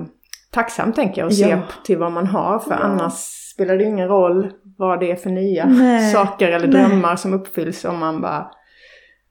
tacksam 0.51 0.93
tänker 0.93 1.21
jag 1.21 1.25
och 1.25 1.33
se 1.33 1.57
till 1.85 1.97
vad 1.97 2.11
man 2.11 2.27
har. 2.27 2.59
För 2.59 2.73
annars 2.73 3.13
spelar 3.53 3.77
det 3.77 3.83
ingen 3.83 4.07
roll 4.07 4.51
vad 4.77 4.99
det 4.99 5.11
är 5.11 5.15
för 5.15 5.29
nya 5.29 5.65
Nej. 5.65 6.11
saker 6.11 6.51
eller 6.51 6.67
drömmar 6.67 7.09
Nej. 7.09 7.17
som 7.17 7.33
uppfylls 7.33 7.85
om 7.85 7.99
man 7.99 8.21
bara 8.21 8.51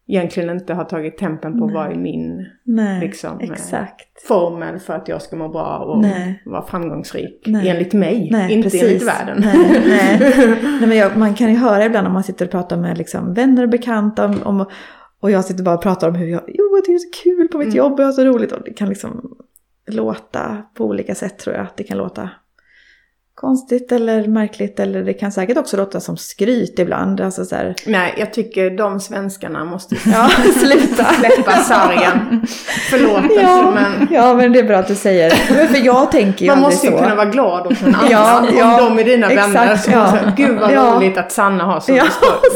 egentligen 0.07 0.51
inte 0.51 0.75
har 0.75 0.85
tagit 0.85 1.19
tempen 1.19 1.59
på 1.59 1.67
Nej. 1.67 1.75
vad 1.75 1.93
är 1.93 1.95
min 1.95 2.47
Nej, 2.65 3.01
liksom, 3.01 3.41
eh, 3.41 3.51
exakt. 3.51 4.23
formel 4.29 4.79
för 4.79 4.95
att 4.95 5.09
jag 5.09 5.23
ska 5.23 5.37
må 5.37 5.49
bra 5.49 5.79
och 5.79 6.03
Nej. 6.03 6.43
vara 6.47 6.63
framgångsrik. 6.63 7.43
Nej. 7.47 7.69
Enligt 7.69 7.93
mig, 7.93 8.29
Nej, 8.33 8.53
inte 8.53 8.71
precis. 8.71 8.83
enligt 8.83 9.09
världen. 9.09 9.37
Nej, 9.41 9.83
nej. 9.87 10.81
men 10.81 10.97
jag, 10.97 11.17
man 11.17 11.35
kan 11.35 11.51
ju 11.51 11.57
höra 11.57 11.85
ibland 11.85 12.07
om 12.07 12.13
man 12.13 12.25
sitter 12.25 12.45
och 12.45 12.51
pratar 12.51 12.77
med 12.77 12.99
liksom, 12.99 13.35
vänner 13.35 13.63
och 13.63 13.69
bekanta 13.69 14.25
om, 14.25 14.43
om, 14.43 14.67
och 15.21 15.31
jag 15.31 15.45
sitter 15.45 15.65
bara 15.65 15.75
och 15.75 15.83
pratar 15.83 16.09
om 16.09 16.15
hur 16.15 16.27
jag, 16.27 16.43
jo 16.49 16.77
jag 16.77 16.85
tycker 16.85 16.93
det 16.93 16.97
är 16.97 17.13
så 17.13 17.23
kul 17.23 17.49
på 17.49 17.59
mitt 17.59 17.67
mm. 17.67 17.77
jobb 17.77 17.93
och 17.93 18.01
jag 18.01 18.07
har 18.07 18.13
så 18.13 18.25
roligt. 18.25 18.53
Och 18.53 18.63
det 18.65 18.73
kan 18.73 18.89
liksom 18.89 19.37
låta 19.87 20.63
på 20.75 20.85
olika 20.85 21.15
sätt 21.15 21.39
tror 21.39 21.57
jag. 21.57 21.67
Det 21.77 21.85
kan 21.85 21.99
låta 21.99 22.31
konstigt 23.35 23.93
eller 23.93 24.29
märkligt 24.29 24.81
eller 24.81 25.03
det 25.03 25.13
kan 25.13 25.33
säkert 25.33 25.57
också 25.57 25.77
låta 25.77 26.01
som 26.01 26.17
skryt 26.17 26.79
ibland. 26.79 27.21
Alltså 27.21 27.45
så 27.45 27.57
här... 27.57 27.75
Nej, 27.87 28.15
jag 28.19 28.33
tycker 28.33 28.71
de 28.71 29.01
svenskarna 29.01 29.65
måste 29.65 29.97
ja, 30.13 30.29
sluta 30.57 31.05
släppa 31.13 31.53
sargen. 31.53 32.47
Förlåt 32.91 33.23
ja, 33.43 33.71
men... 33.75 34.09
Ja, 34.11 34.35
men 34.35 34.53
det 34.53 34.59
är 34.59 34.65
bra 34.65 34.77
att 34.77 34.89
du 34.89 34.95
säger 34.95 35.31
För 35.67 35.87
jag 35.87 36.13
tänker 36.13 36.45
ju 36.45 36.51
Man 36.51 36.61
måste 36.61 36.87
ju 36.87 36.93
så. 36.93 36.99
kunna 36.99 37.15
vara 37.15 37.27
glad 37.27 37.67
åt 37.67 37.81
någon 37.81 37.95
annan. 37.95 38.11
ja, 38.11 38.47
ja, 38.59 38.87
om 38.87 38.97
de 38.97 39.03
är 39.03 39.05
dina 39.05 39.31
exakt, 39.31 39.55
vänner 39.55 39.77
som 39.77 39.93
ja. 39.93 40.11
säger 40.11 40.33
Gud 40.37 40.59
vad 40.61 40.73
ja. 40.73 40.95
roligt 40.97 41.19
att 41.19 41.33
Sanna 41.33 41.65
har 41.65 41.81
så 41.81 41.93
ja, 41.93 42.05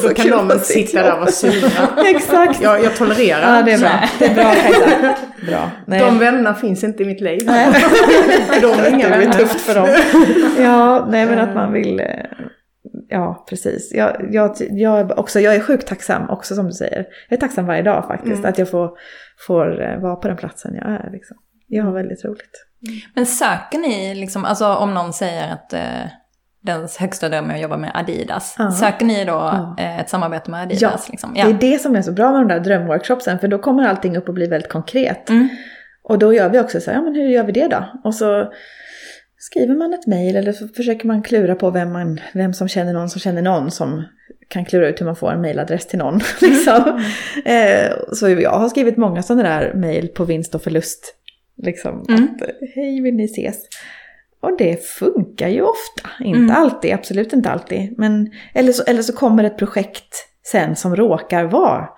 Då 0.03 0.09
kan 0.09 0.31
de 0.31 0.53
inte 0.53 0.65
sitta 0.65 1.03
där 1.03 1.13
och 1.13 1.19
vara 1.19 1.31
sura. 1.31 1.71
exakt. 2.07 2.63
Jag, 2.63 2.85
jag 2.85 2.97
tolererar. 2.97 3.57
Ja, 3.57 3.63
det 3.63 3.73
är 3.73 3.79
bra. 3.79 3.91
Det 4.19 4.25
är 4.25 4.35
bra, 4.35 4.55
bra. 5.47 5.71
Nej. 5.87 6.01
De 6.01 6.19
vännerna 6.19 6.55
finns 6.55 6.85
inte 6.85 7.03
i 7.03 7.07
mitt 7.07 7.21
liv. 7.21 7.43
Nej. 7.47 7.67
de 8.61 8.67
är 8.67 8.89
inga 8.89 9.09
vänner. 9.09 9.27
Det 9.27 9.35
är 9.35 9.39
tufft 9.39 9.61
för 9.61 9.75
dem. 9.75 9.89
Ja, 10.67 11.07
nej 11.11 11.27
men 11.27 11.39
att 11.39 11.55
man 11.55 11.73
vill... 11.73 12.01
Eh, 12.01 12.07
ja, 13.09 13.45
precis. 13.49 13.93
Jag, 13.95 14.29
jag, 14.31 14.57
jag, 14.71 15.19
också, 15.19 15.41
jag 15.41 15.55
är 15.55 15.61
sjukt 15.61 15.87
tacksam 15.87 16.31
också 16.31 16.55
som 16.55 16.67
du 16.67 16.73
säger. 16.73 17.07
Jag 17.29 17.37
är 17.37 17.41
tacksam 17.41 17.67
varje 17.67 17.83
dag 17.83 18.07
faktiskt. 18.07 18.39
Mm. 18.39 18.51
Att 18.51 18.59
jag 18.59 18.71
får, 18.71 18.91
får 19.47 19.83
eh, 19.83 20.01
vara 20.01 20.17
på 20.17 20.29
den 20.29 20.37
platsen 20.37 20.75
jag 20.75 20.91
är. 20.91 21.11
Liksom. 21.13 21.37
Jag 21.67 21.85
har 21.85 21.93
väldigt 21.93 22.25
roligt. 22.25 22.67
Men 23.15 23.27
söker 23.27 23.79
ni, 23.79 24.15
liksom, 24.15 24.45
alltså 24.45 24.75
om 24.75 24.95
någon 24.95 25.13
säger 25.13 25.53
att 25.53 25.73
eh, 25.73 26.11
dens 26.61 26.97
högsta 26.97 27.29
dröm 27.29 27.51
är 27.51 27.55
att 27.55 27.61
jobba 27.61 27.77
med 27.77 27.91
Adidas. 27.95 28.55
Ja. 28.59 28.71
Söker 28.71 29.05
ni 29.05 29.25
då. 29.25 29.75
Eh, 29.79 30.01
ett 30.01 30.09
samarbete 30.09 30.51
med 30.51 30.63
Adidas? 30.63 31.05
Ja. 31.07 31.11
Liksom? 31.11 31.33
ja, 31.37 31.45
det 31.45 31.51
är 31.51 31.73
det 31.73 31.79
som 31.79 31.97
är 31.97 32.03
så 32.03 32.13
bra 32.13 32.33
med 32.33 32.41
de 32.41 32.49
där 32.49 32.61
drömworkshopsen. 32.61 33.39
För 33.39 33.49
då 33.49 33.59
kommer 33.59 33.89
allting 33.89 34.17
upp 34.17 34.29
och 34.29 34.35
blir 34.35 34.51
väldigt 34.51 34.73
konkret. 34.73 35.31
Mm. 35.31 35.49
Och 36.03 36.19
då 36.19 36.35
gör 36.35 36.49
vi 36.49 36.61
också 36.61 36.81
så 36.81 36.91
här, 36.91 36.99
ja 36.99 37.03
men 37.03 37.15
hur 37.15 37.29
gör 37.29 37.45
vi 37.45 37.53
det 37.53 37.69
då? 37.69 37.85
Och 38.05 38.15
så 38.15 38.53
skriver 39.47 39.75
man 39.75 39.95
ett 39.95 40.07
mejl 40.07 40.37
eller 40.37 40.53
så 40.53 40.69
försöker 40.69 41.07
man 41.07 41.23
klura 41.23 41.55
på 41.55 41.71
vem, 41.71 41.93
man, 41.93 42.21
vem 42.35 42.55
som 42.55 42.69
känner 42.69 42.93
någon 42.93 43.11
som 43.11 43.21
känner 43.21 43.43
någon 43.43 43.71
som 43.71 44.05
kan 44.49 44.65
klura 44.65 44.89
ut 44.89 45.01
hur 45.01 45.07
man 45.07 45.17
får 45.17 45.33
en 45.33 45.41
mejladress 45.41 45.87
till 45.87 45.99
någon. 45.99 46.21
liksom. 46.41 47.01
mm. 47.45 47.91
eh, 47.91 47.93
så 48.13 48.29
jag 48.29 48.51
har 48.51 48.69
skrivit 48.69 48.97
många 48.97 49.23
sådana 49.23 49.43
där 49.43 49.75
mejl 49.75 50.09
på 50.09 50.25
vinst 50.25 50.55
och 50.55 50.63
förlust. 50.63 51.15
Liksom 51.63 52.05
mm. 52.09 52.25
att 52.25 52.49
hej 52.75 53.01
vill 53.01 53.15
ni 53.15 53.25
ses? 53.25 53.57
Och 54.41 54.59
det 54.59 54.85
funkar 54.85 55.49
ju 55.49 55.63
ofta. 55.63 56.11
Inte 56.21 56.39
mm. 56.39 56.57
alltid, 56.57 56.93
absolut 56.93 57.33
inte 57.33 57.51
alltid. 57.51 57.99
Men, 57.99 58.31
eller, 58.55 58.73
så, 58.73 58.83
eller 58.83 59.03
så 59.03 59.13
kommer 59.13 59.45
ett 59.45 59.59
projekt 59.59 60.15
sen 60.43 60.77
som 60.77 60.97
råkar 60.97 61.45
vara 61.45 61.89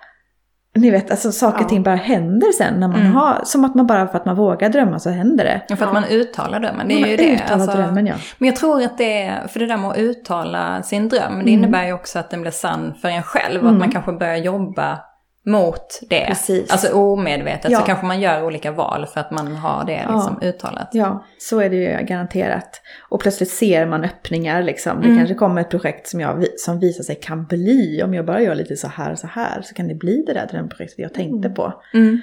ni 0.79 0.89
vet, 0.89 1.11
alltså 1.11 1.31
saker 1.31 1.63
och 1.63 1.69
ting 1.69 1.83
bara 1.83 1.95
händer 1.95 2.51
sen 2.51 2.73
när 2.79 2.87
man 2.87 2.99
Mm. 2.99 3.15
har, 3.15 3.41
som 3.43 3.65
att 3.65 3.75
man 3.75 3.87
bara 3.87 4.07
för 4.07 4.17
att 4.17 4.25
man 4.25 4.35
vågar 4.35 4.69
drömma 4.69 4.99
så 4.99 5.09
händer 5.09 5.43
det. 5.45 5.61
Ja, 5.67 5.75
för 5.75 5.85
att 5.85 5.93
man 5.93 6.03
uttalar 6.05 6.59
drömmen. 6.59 6.87
Det 6.87 6.93
är 6.93 6.99
Man 7.01 7.09
ju 7.09 7.17
det. 7.17 7.33
uttalar 7.33 7.53
alltså. 7.63 7.77
drömmen, 7.77 8.07
ja. 8.07 8.13
Men 8.37 8.47
jag 8.47 8.55
tror 8.55 8.83
att 8.83 8.97
det 8.97 9.21
är, 9.23 9.47
för 9.47 9.59
det 9.59 9.65
där 9.65 9.77
med 9.77 9.89
att 9.91 9.97
uttala 9.97 10.83
sin 10.83 11.09
dröm, 11.09 11.33
Mm. 11.33 11.45
det 11.45 11.51
innebär 11.51 11.85
ju 11.85 11.93
också 11.93 12.19
att 12.19 12.29
den 12.29 12.41
blir 12.41 12.51
sann 12.51 12.93
för 13.01 13.07
en 13.09 13.23
själv. 13.23 13.63
Och 13.63 13.69
att 13.69 13.77
man 13.77 13.91
kanske 13.91 14.11
börjar 14.11 14.35
jobba 14.37 14.97
mot 15.45 15.99
det. 16.09 16.25
Precis. 16.27 16.71
Alltså 16.71 16.93
omedvetet 16.93 17.71
Ja. 17.71 17.79
så 17.79 17.85
kanske 17.85 18.05
man 18.05 18.21
gör 18.21 18.43
olika 18.45 18.71
val 18.71 19.05
för 19.13 19.19
att 19.19 19.31
man 19.31 19.55
har 19.55 19.85
det 19.85 20.05
liksom 20.13 20.39
uttalat. 20.41 20.89
Ja, 20.93 21.25
så 21.37 21.59
är 21.59 21.69
det 21.69 21.75
ju 21.75 22.05
garanterat. 22.05 22.81
Och 23.09 23.21
plötsligt 23.21 23.49
ser 23.49 23.85
man 23.85 24.03
öppningar 24.03 24.63
liksom. 24.63 24.97
Det 25.01 25.05
Mm. 25.07 25.17
kanske 25.17 25.35
kommer 25.35 25.61
ett 25.61 25.69
projekt 25.69 26.07
som, 26.07 26.19
jag, 26.19 26.45
som 26.57 26.79
visar 26.79 27.03
sig 27.03 27.15
kan 27.15 27.45
bli, 27.45 28.01
om 28.03 28.13
jag 28.13 28.25
bara 28.25 28.41
gör 28.41 28.55
lite 28.55 28.75
så 28.75 28.87
här 28.87 29.11
och 29.11 29.19
så 29.19 29.27
här, 29.27 29.61
så 29.61 29.73
kan 29.75 29.87
det 29.87 29.95
bli 29.95 30.23
det 30.27 30.33
där 30.33 30.47
drömprojektet 30.51 30.99
jag 30.99 31.13
tänkte 31.13 31.49
på. 31.49 31.73
Mm. 31.93 32.21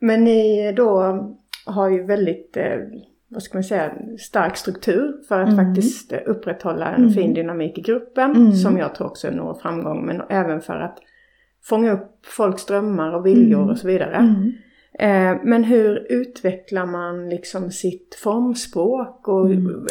Men 0.00 0.24
ni 0.24 0.72
då 0.72 1.14
har 1.66 1.90
ju 1.90 2.06
väldigt, 2.06 2.56
eh, 2.56 2.64
vad 3.28 3.42
ska 3.42 3.56
man 3.58 3.64
säga, 3.64 3.92
stark 4.18 4.56
struktur 4.56 5.12
för 5.28 5.40
att 5.40 5.48
Mm. 5.52 5.66
faktiskt 5.66 6.12
eh, 6.12 6.18
upprätthålla 6.26 6.86
en 6.94 7.10
fin 7.10 7.34
dynamik 7.34 7.78
i 7.78 7.80
gruppen. 7.80 8.30
Mm. 8.30 8.52
Som 8.52 8.78
jag 8.78 8.94
tror 8.94 9.06
också 9.06 9.30
når 9.30 9.54
framgång. 9.54 10.06
Men 10.06 10.22
även 10.30 10.60
för 10.60 10.76
att 10.80 10.98
fånga 11.62 11.92
upp 11.92 12.26
folks 12.26 12.66
drömmar 12.66 13.12
och 13.12 13.26
viljor 13.26 13.70
och 13.70 13.78
så 13.78 13.86
vidare. 13.86 14.16
Mm. 14.16 14.52
Eh, 14.98 15.40
men 15.44 15.64
hur 15.64 16.06
utvecklar 16.12 16.86
man 16.86 17.28
liksom 17.28 17.70
sitt 17.70 18.18
formspråk 18.22 19.28
och 19.28 19.46
Mm. 19.46 19.86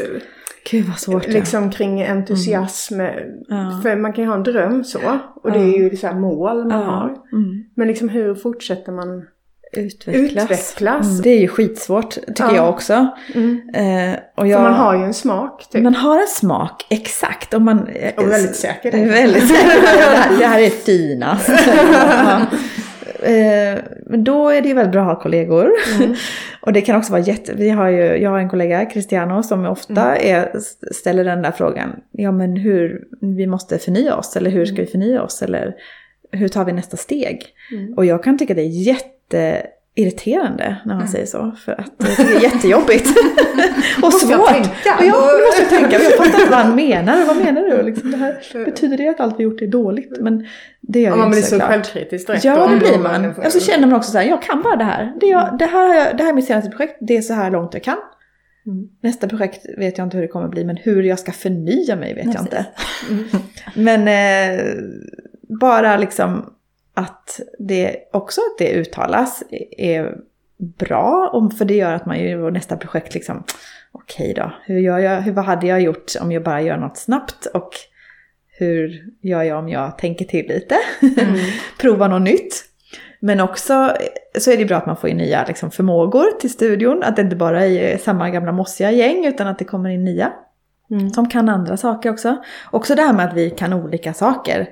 Gud 0.72 0.86
vad 0.86 1.00
svårt 1.00 1.28
liksom 1.28 1.72
kring 1.72 2.02
entusiasm? 2.02 3.00
Ja. 3.48 3.80
För 3.84 3.96
man 3.96 4.14
kan 4.14 4.24
ju 4.24 4.28
ha 4.30 4.38
en 4.38 4.44
dröm 4.44 4.84
så. 4.84 5.00
Och 5.36 5.52
det 5.52 5.60
är 5.60 5.78
ju 5.78 5.98
så 5.98 6.14
mål 6.14 6.68
man 6.68 6.84
har. 6.84 7.18
Mm. 7.34 7.64
Men 7.76 7.88
liksom 7.88 8.10
hur 8.10 8.36
fortsätter 8.36 8.92
man? 8.92 9.26
Utvecklas. 9.72 10.44
Utvecklas. 10.46 11.06
Mm. 11.10 11.22
Det 11.22 11.30
är 11.30 11.40
ju 11.40 11.48
skitsvårt, 11.48 12.12
tycker 12.14 12.44
Ja. 12.44 12.56
jag 12.56 12.70
också. 12.70 13.08
Mm. 13.36 13.62
Eh, 13.74 14.20
och 14.36 14.48
jag, 14.48 14.58
För 14.62 14.70
man 14.70 14.80
har 14.80 14.98
ju 14.98 15.04
en 15.04 15.14
smak 15.14 15.70
typ. 15.72 15.84
man 15.84 15.96
har 15.96 16.20
en 16.22 16.28
smak, 16.28 16.86
exakt. 16.90 17.54
Och, 17.54 17.62
man, 17.62 17.80
Och 18.18 18.30
väldigt 18.32 18.56
säker. 18.56 18.96
är 18.96 19.06
väldigt 19.10 19.48
säker. 19.48 19.82
det, 19.82 19.88
här, 19.88 20.38
det 20.40 20.46
här 20.46 20.60
är 20.62 20.70
finast. 20.70 21.50
ja. 21.94 22.42
eh, 23.28 23.80
men 24.06 24.24
då 24.24 24.50
är 24.50 24.62
det 24.62 24.68
ju 24.68 24.74
väldigt 24.74 24.92
bra 24.92 25.02
att 25.02 25.08
ha 25.08 25.22
kollegor. 25.22 25.72
Mm. 26.00 26.16
och 26.62 26.74
det 26.74 26.82
kan 26.82 26.96
också 26.96 27.12
vara 27.12 27.22
jätte... 27.22 27.54
Vi 27.56 27.70
har 27.70 27.88
ju, 27.88 28.04
jag 28.18 28.30
har 28.30 28.40
en 28.40 28.50
kollega, 28.50 28.86
Cristiano, 28.86 29.44
som 29.44 29.66
ofta 29.66 30.16
Mm. 30.16 30.36
är, 30.38 30.52
ställer 30.94 31.24
den 31.24 31.42
där 31.42 31.52
frågan. 31.52 31.90
Ja 32.12 32.32
men 32.32 32.56
hur, 32.58 33.04
vi 33.22 33.48
måste 33.48 33.78
förnya 33.78 34.16
oss. 34.16 34.36
Eller 34.36 34.50
hur 34.52 34.66
ska 34.66 34.76
vi 34.76 34.88
förnya 34.88 35.24
oss? 35.24 35.42
Eller 35.42 35.76
hur 36.32 36.48
tar 36.48 36.66
vi 36.66 36.72
nästa 36.72 36.98
steg? 36.98 37.46
Mm. 37.72 37.94
Och 37.94 38.06
jag 38.06 38.24
kan 38.24 38.38
tycka 38.38 38.54
det 38.54 38.62
är 38.62 38.66
jätteirriterande 39.34 40.76
när 40.86 40.94
han 40.94 41.02
Mm. 41.02 41.08
säger 41.12 41.26
så. 41.26 41.52
För 41.66 41.72
att 41.72 41.92
det 41.98 42.22
är 42.24 42.44
jättejobbigt. 42.44 43.08
och 44.02 44.04
jag 44.04 44.14
svårt. 44.14 44.48
tänka? 44.50 44.96
Och 45.00 45.06
ja, 45.06 45.32
nu 45.38 45.46
måste 45.46 45.62
jag 45.62 45.70
tänka. 45.70 46.04
Jag 46.04 46.12
fattar 46.18 46.40
inte 46.40 46.52
vad 46.52 46.60
han 46.60 46.76
menar. 46.76 47.26
Vad 47.26 47.38
menar 47.38 47.62
du? 47.62 47.84
Liksom 47.84 48.12
det 48.12 48.18
här, 48.18 48.66
betyder 48.66 48.98
det 48.98 49.08
att 49.08 49.20
allt 49.20 49.40
vi 49.40 49.44
gjort 49.44 49.62
är 49.62 49.68
dåligt? 49.68 50.18
Men 50.20 50.46
det 50.82 51.00
gör 51.00 51.10
Ja, 51.10 51.16
ju 51.16 51.22
man 51.22 51.32
blir 51.32 51.42
så 51.42 51.60
självkritisk 51.60 52.28
direkt. 52.28 52.44
Ja, 52.44 52.68
det 52.68 52.78
blir 52.78 52.98
man. 53.00 53.26
Och 53.26 53.52
så 53.52 53.60
känner 53.60 53.88
man 53.88 53.96
också 53.98 54.12
så 54.12 54.18
här, 54.18 54.26
jag 54.26 54.42
kan 54.42 54.62
bara 54.62 54.76
det 54.76 54.84
här. 54.84 55.14
Det, 55.20 55.26
jag, 55.26 55.58
det, 55.60 55.66
här 55.66 55.96
jag, 55.96 56.18
det 56.18 56.24
här 56.24 56.30
är 56.30 56.34
mitt 56.34 56.46
senaste 56.46 56.70
projekt, 56.70 56.98
det 57.02 57.18
är 57.18 57.22
så 57.22 57.34
här 57.34 57.52
långt 57.52 57.74
jag 57.74 57.84
kan. 57.84 57.98
Mm. 58.66 58.88
Nästa 59.04 59.28
projekt 59.28 59.66
vet 59.78 59.98
jag 59.98 60.08
inte 60.08 60.18
hur 60.18 60.22
det 60.22 60.28
kommer 60.28 60.48
bli, 60.48 60.66
men 60.66 60.78
hur 60.78 61.04
jag 61.04 61.20
ska 61.20 61.32
förnya 61.32 61.96
mig 61.96 62.14
vet 62.14 62.26
jag 62.26 62.34
Precis. 62.34 62.48
inte. 62.54 62.66
Men 63.76 64.08
eh, 64.08 64.66
bara 65.60 65.98
liksom 65.98 66.54
att 67.00 67.40
det 67.60 67.96
också 68.14 68.42
att 68.42 68.58
det 68.58 68.74
uttalas 68.74 69.44
är 69.78 70.18
bra. 70.58 71.50
För 71.58 71.66
det 71.66 71.76
gör 71.76 71.94
att 71.94 72.06
man 72.06 72.20
ju 72.20 72.52
nästa 72.52 72.78
projekt 72.78 73.14
liksom, 73.14 73.44
okej 73.92 74.34
då, 74.34 74.52
hur 74.66 74.80
gör 74.80 75.00
jag, 75.00 75.22
hur, 75.22 75.32
vad 75.32 75.46
hade 75.46 75.68
jag 75.68 75.82
gjort 75.82 76.12
om 76.22 76.32
jag 76.32 76.44
bara 76.44 76.62
gör 76.62 76.78
något 76.78 76.98
snabbt? 76.98 77.46
Och 77.46 77.70
hur 78.58 79.04
gör 79.22 79.44
jag 79.44 79.60
om 79.60 79.70
jag 79.70 79.98
tänker 79.98 80.26
till 80.26 80.48
lite? 80.48 80.76
Mm. 81.02 81.40
Prova 81.80 82.08
något 82.08 82.22
nytt. 82.22 82.66
Men 83.20 83.40
också 83.40 83.92
så 84.40 84.52
är 84.52 84.58
det 84.58 84.66
bra 84.66 84.78
att 84.78 84.86
man 84.86 84.98
får 84.98 85.10
in 85.10 85.18
nya 85.18 85.46
liksom, 85.48 85.72
förmågor 85.72 86.40
till 86.40 86.50
studion. 86.50 87.04
Att 87.04 87.16
det 87.16 87.22
inte 87.22 87.36
bara 87.36 87.66
är 87.66 87.98
samma 87.98 88.30
gamla 88.30 88.52
mossiga 88.52 88.92
gäng 88.92 89.26
utan 89.26 89.48
att 89.48 89.60
det 89.60 89.66
kommer 89.66 89.90
in 89.90 90.04
nya 90.04 90.34
Mm. 90.92 91.10
som 91.10 91.30
kan 91.30 91.50
andra 91.50 91.78
saker 91.78 92.10
också. 92.10 92.38
Också 92.72 92.96
det 92.96 93.02
här 93.02 93.14
med 93.14 93.26
att 93.26 93.34
vi 93.34 93.50
kan 93.50 93.74
olika 93.74 94.14
saker. 94.14 94.70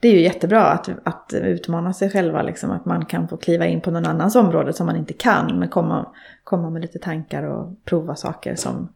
Det 0.00 0.08
är 0.08 0.12
ju 0.12 0.20
jättebra 0.20 0.62
att, 0.62 0.88
att 1.04 1.32
utmana 1.34 1.92
sig 1.92 2.10
själva, 2.10 2.42
liksom, 2.42 2.70
att 2.70 2.84
man 2.84 3.04
kan 3.04 3.28
få 3.28 3.36
kliva 3.36 3.66
in 3.66 3.80
på 3.80 3.90
någon 3.90 4.06
annans 4.06 4.36
område 4.36 4.72
som 4.72 4.86
man 4.86 4.96
inte 4.96 5.12
kan. 5.12 5.58
Men 5.58 5.68
komma, 5.68 6.06
komma 6.44 6.70
med 6.70 6.82
lite 6.82 6.98
tankar 6.98 7.42
och 7.42 7.84
prova 7.84 8.14
saker 8.14 8.54
som 8.54 8.92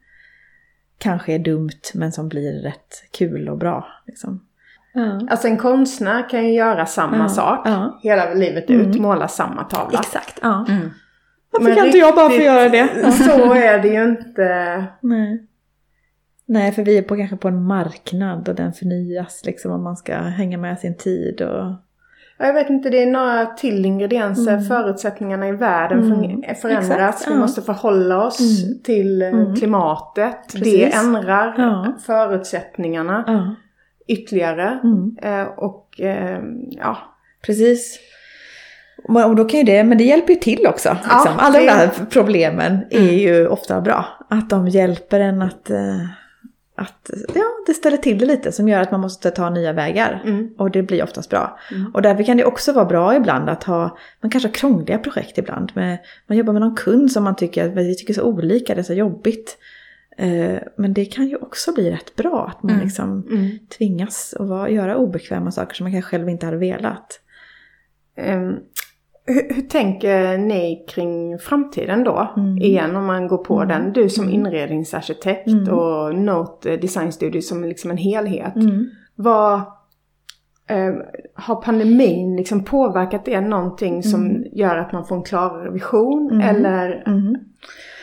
kanske 0.98 1.32
är 1.32 1.38
dumt 1.38 1.80
men 1.94 2.12
som 2.12 2.28
blir 2.28 2.62
rätt 2.62 3.10
kul 3.10 3.48
och 3.48 3.58
bra. 3.58 3.86
Liksom. 4.06 4.40
Ja. 4.92 5.20
Alltså 5.30 5.48
en 5.48 5.56
konstnär 5.56 6.28
kan 6.30 6.44
ju 6.44 6.52
göra 6.52 6.86
samma 6.86 7.16
Ja, 7.16 7.28
sak 7.28 7.62
ja. 7.64 7.98
hela 8.02 8.34
livet 8.34 8.70
ut, 8.70 9.00
måla 9.00 9.28
samma 9.28 9.64
tavla. 9.64 9.98
Exakt, 9.98 10.38
ja. 10.42 10.66
Mm. 10.68 10.90
Varför 11.50 11.64
Men 11.64 11.76
kan 11.76 11.86
inte 11.86 11.98
jag 11.98 12.14
bara 12.14 12.28
få 12.28 12.42
göra 12.42 12.68
det? 12.68 13.12
Så 13.12 13.54
är 13.54 13.82
det 13.82 13.88
ju 13.88 14.04
inte. 14.04 14.84
Nej. 15.00 15.46
Nej, 16.46 16.72
för 16.72 16.83
vi 16.85 16.98
är 16.98 17.02
på, 17.02 17.16
kanske 17.16 17.37
på 17.37 17.48
en 17.48 17.62
marknad 17.62 18.48
och 18.48 18.54
den 18.54 18.72
förnyas 18.72 19.42
liksom 19.44 19.72
om 19.72 19.83
man 19.83 19.96
ska 19.96 20.14
hänga 20.16 20.59
med 20.59 20.78
sin 20.78 20.96
tid 20.96 21.40
och... 21.40 21.72
Jag 22.38 22.52
vet 22.54 22.70
inte, 22.70 22.90
det 22.90 23.02
är 23.02 23.07
några 23.07 23.46
till 23.46 23.85
ingredienser. 23.85 24.52
Mm. 24.52 24.64
Förutsättningarna 24.64 25.48
i 25.48 25.52
världen 25.52 25.98
Mm. 26.12 26.42
förändras. 26.61 26.90
Exakt, 27.14 27.28
Vi 27.28 27.33
ja. 27.35 27.38
måste 27.40 27.62
förhålla 27.62 28.26
oss 28.26 28.64
Mm. 28.64 28.78
till 28.83 29.22
eh, 29.22 29.28
Mm. 29.28 29.57
klimatet. 29.57 30.37
Det 30.52 30.59
Precis. 30.59 31.04
ändrar 31.04 31.54
Ja. 31.59 31.94
förutsättningarna 32.07 33.24
Ja. 33.26 33.54
ytterligare. 34.14 34.78
Mm. 34.85 35.16
Eh, 35.22 35.46
och 35.59 36.00
eh, 36.00 36.42
ja, 36.70 36.96
Precis. 37.46 37.98
Och 39.09 39.37
då 39.37 39.44
kan 39.44 39.61
ju 39.61 39.64
det, 39.66 39.85
men 39.85 39.98
det 39.98 40.04
hjälper 40.04 40.33
ju 40.33 40.38
till 40.40 40.66
också. 40.66 40.88
Liksom. 41.02 41.33
Alla 41.38 41.59
de 41.59 41.66
det- 41.66 41.72
där 41.72 41.90
problemen 42.11 42.78
är 42.90 43.12
ju 43.12 43.46
ofta 43.48 43.80
bra. 43.80 44.04
Att 44.30 44.50
de 44.50 44.68
hjälper 44.68 45.20
en 45.20 45.42
att, 45.42 45.70
eh, 45.70 46.00
att, 46.76 47.10
ja, 47.34 47.44
det 47.66 47.74
ställer 47.74 47.96
till 47.96 48.18
det 48.18 48.26
lite 48.26 48.52
som 48.52 48.68
gör 48.68 48.80
att 48.80 48.90
man 48.90 49.00
måste 49.00 49.30
ta 49.30 49.50
nya 49.50 49.72
vägar. 49.72 50.22
mm. 50.24 50.54
Och 50.58 50.70
det 50.70 50.82
blir 50.82 51.02
oftast 51.02 51.30
bra. 51.30 51.58
Mm. 51.72 51.90
Och 51.94 52.02
därför 52.02 52.22
kan 52.24 52.37
det 52.37 52.44
också 52.44 52.72
vara 52.72 52.84
bra 52.84 53.16
ibland 53.16 53.48
att 53.50 53.64
ha, 53.64 53.98
man 54.20 54.30
kanske 54.30 54.48
har 54.48 54.54
krångliga 54.54 54.98
projekt 54.98 55.38
ibland. 55.38 55.72
Med, 55.74 55.98
man 56.26 56.38
jobbar 56.38 56.52
med 56.52 56.62
någon 56.62 56.76
kund 56.76 57.12
som 57.12 57.24
man 57.24 57.37
tycker, 57.37 57.68
vi 57.68 57.94
tycker 57.94 58.14
så 58.14 58.22
olika, 58.22 58.74
det 58.74 58.80
är 58.80 58.82
så 58.82 58.94
jobbigt. 58.94 59.58
Eh, 60.16 60.58
men 60.76 60.94
det 60.94 61.04
kan 61.04 61.26
ju 61.28 61.37
också 61.37 61.72
bli 61.72 61.90
rätt 61.90 62.16
bra 62.16 62.46
att 62.48 62.62
man 62.62 62.72
Mm. 62.72 62.84
liksom 62.84 63.26
Mm. 63.30 63.50
tvingas 63.78 64.34
att 64.40 64.48
vara, 64.48 64.70
göra 64.70 64.96
obekväma 64.96 65.50
saker 65.52 65.74
som 65.74 65.84
man 65.84 65.92
kanske 65.92 66.10
själv 66.10 66.28
inte 66.28 66.46
hade 66.46 66.58
velat. 66.58 67.20
Ehm, 68.16 68.54
hur, 69.26 69.54
hur 69.54 69.62
tänker 69.62 70.38
ni 70.38 70.84
kring 70.88 71.38
framtiden 71.38 72.04
då? 72.04 72.32
Mm. 72.37 72.58
Igen 72.58 72.96
om 72.96 73.04
man 73.06 73.28
går 73.28 73.38
på 73.38 73.56
Mm. 73.62 73.68
den. 73.68 73.92
Du 73.92 74.08
som 74.08 74.24
Mm. 74.24 74.34
inredningsarkitekt 74.34 75.48
Mm. 75.48 75.68
och 75.74 76.14
Note 76.14 76.76
Design 76.76 77.12
Studio 77.12 77.40
som 77.40 77.64
liksom 77.64 77.90
en 77.90 77.96
helhet. 77.96 78.56
Mm. 78.56 78.87
Vad 79.14 79.60
eh, 80.68 80.94
har 81.34 81.56
pandemin 81.62 82.37
liksom 82.37 82.64
påverkat 82.64 83.24
det 83.24 83.40
någonting 83.40 84.02
som 84.02 84.26
Mm. 84.26 84.44
gör 84.52 84.76
att 84.76 84.92
man 84.92 85.04
får 85.06 85.16
en 85.16 85.22
klarare 85.22 85.70
vision? 85.70 86.40
Eller 86.40 87.04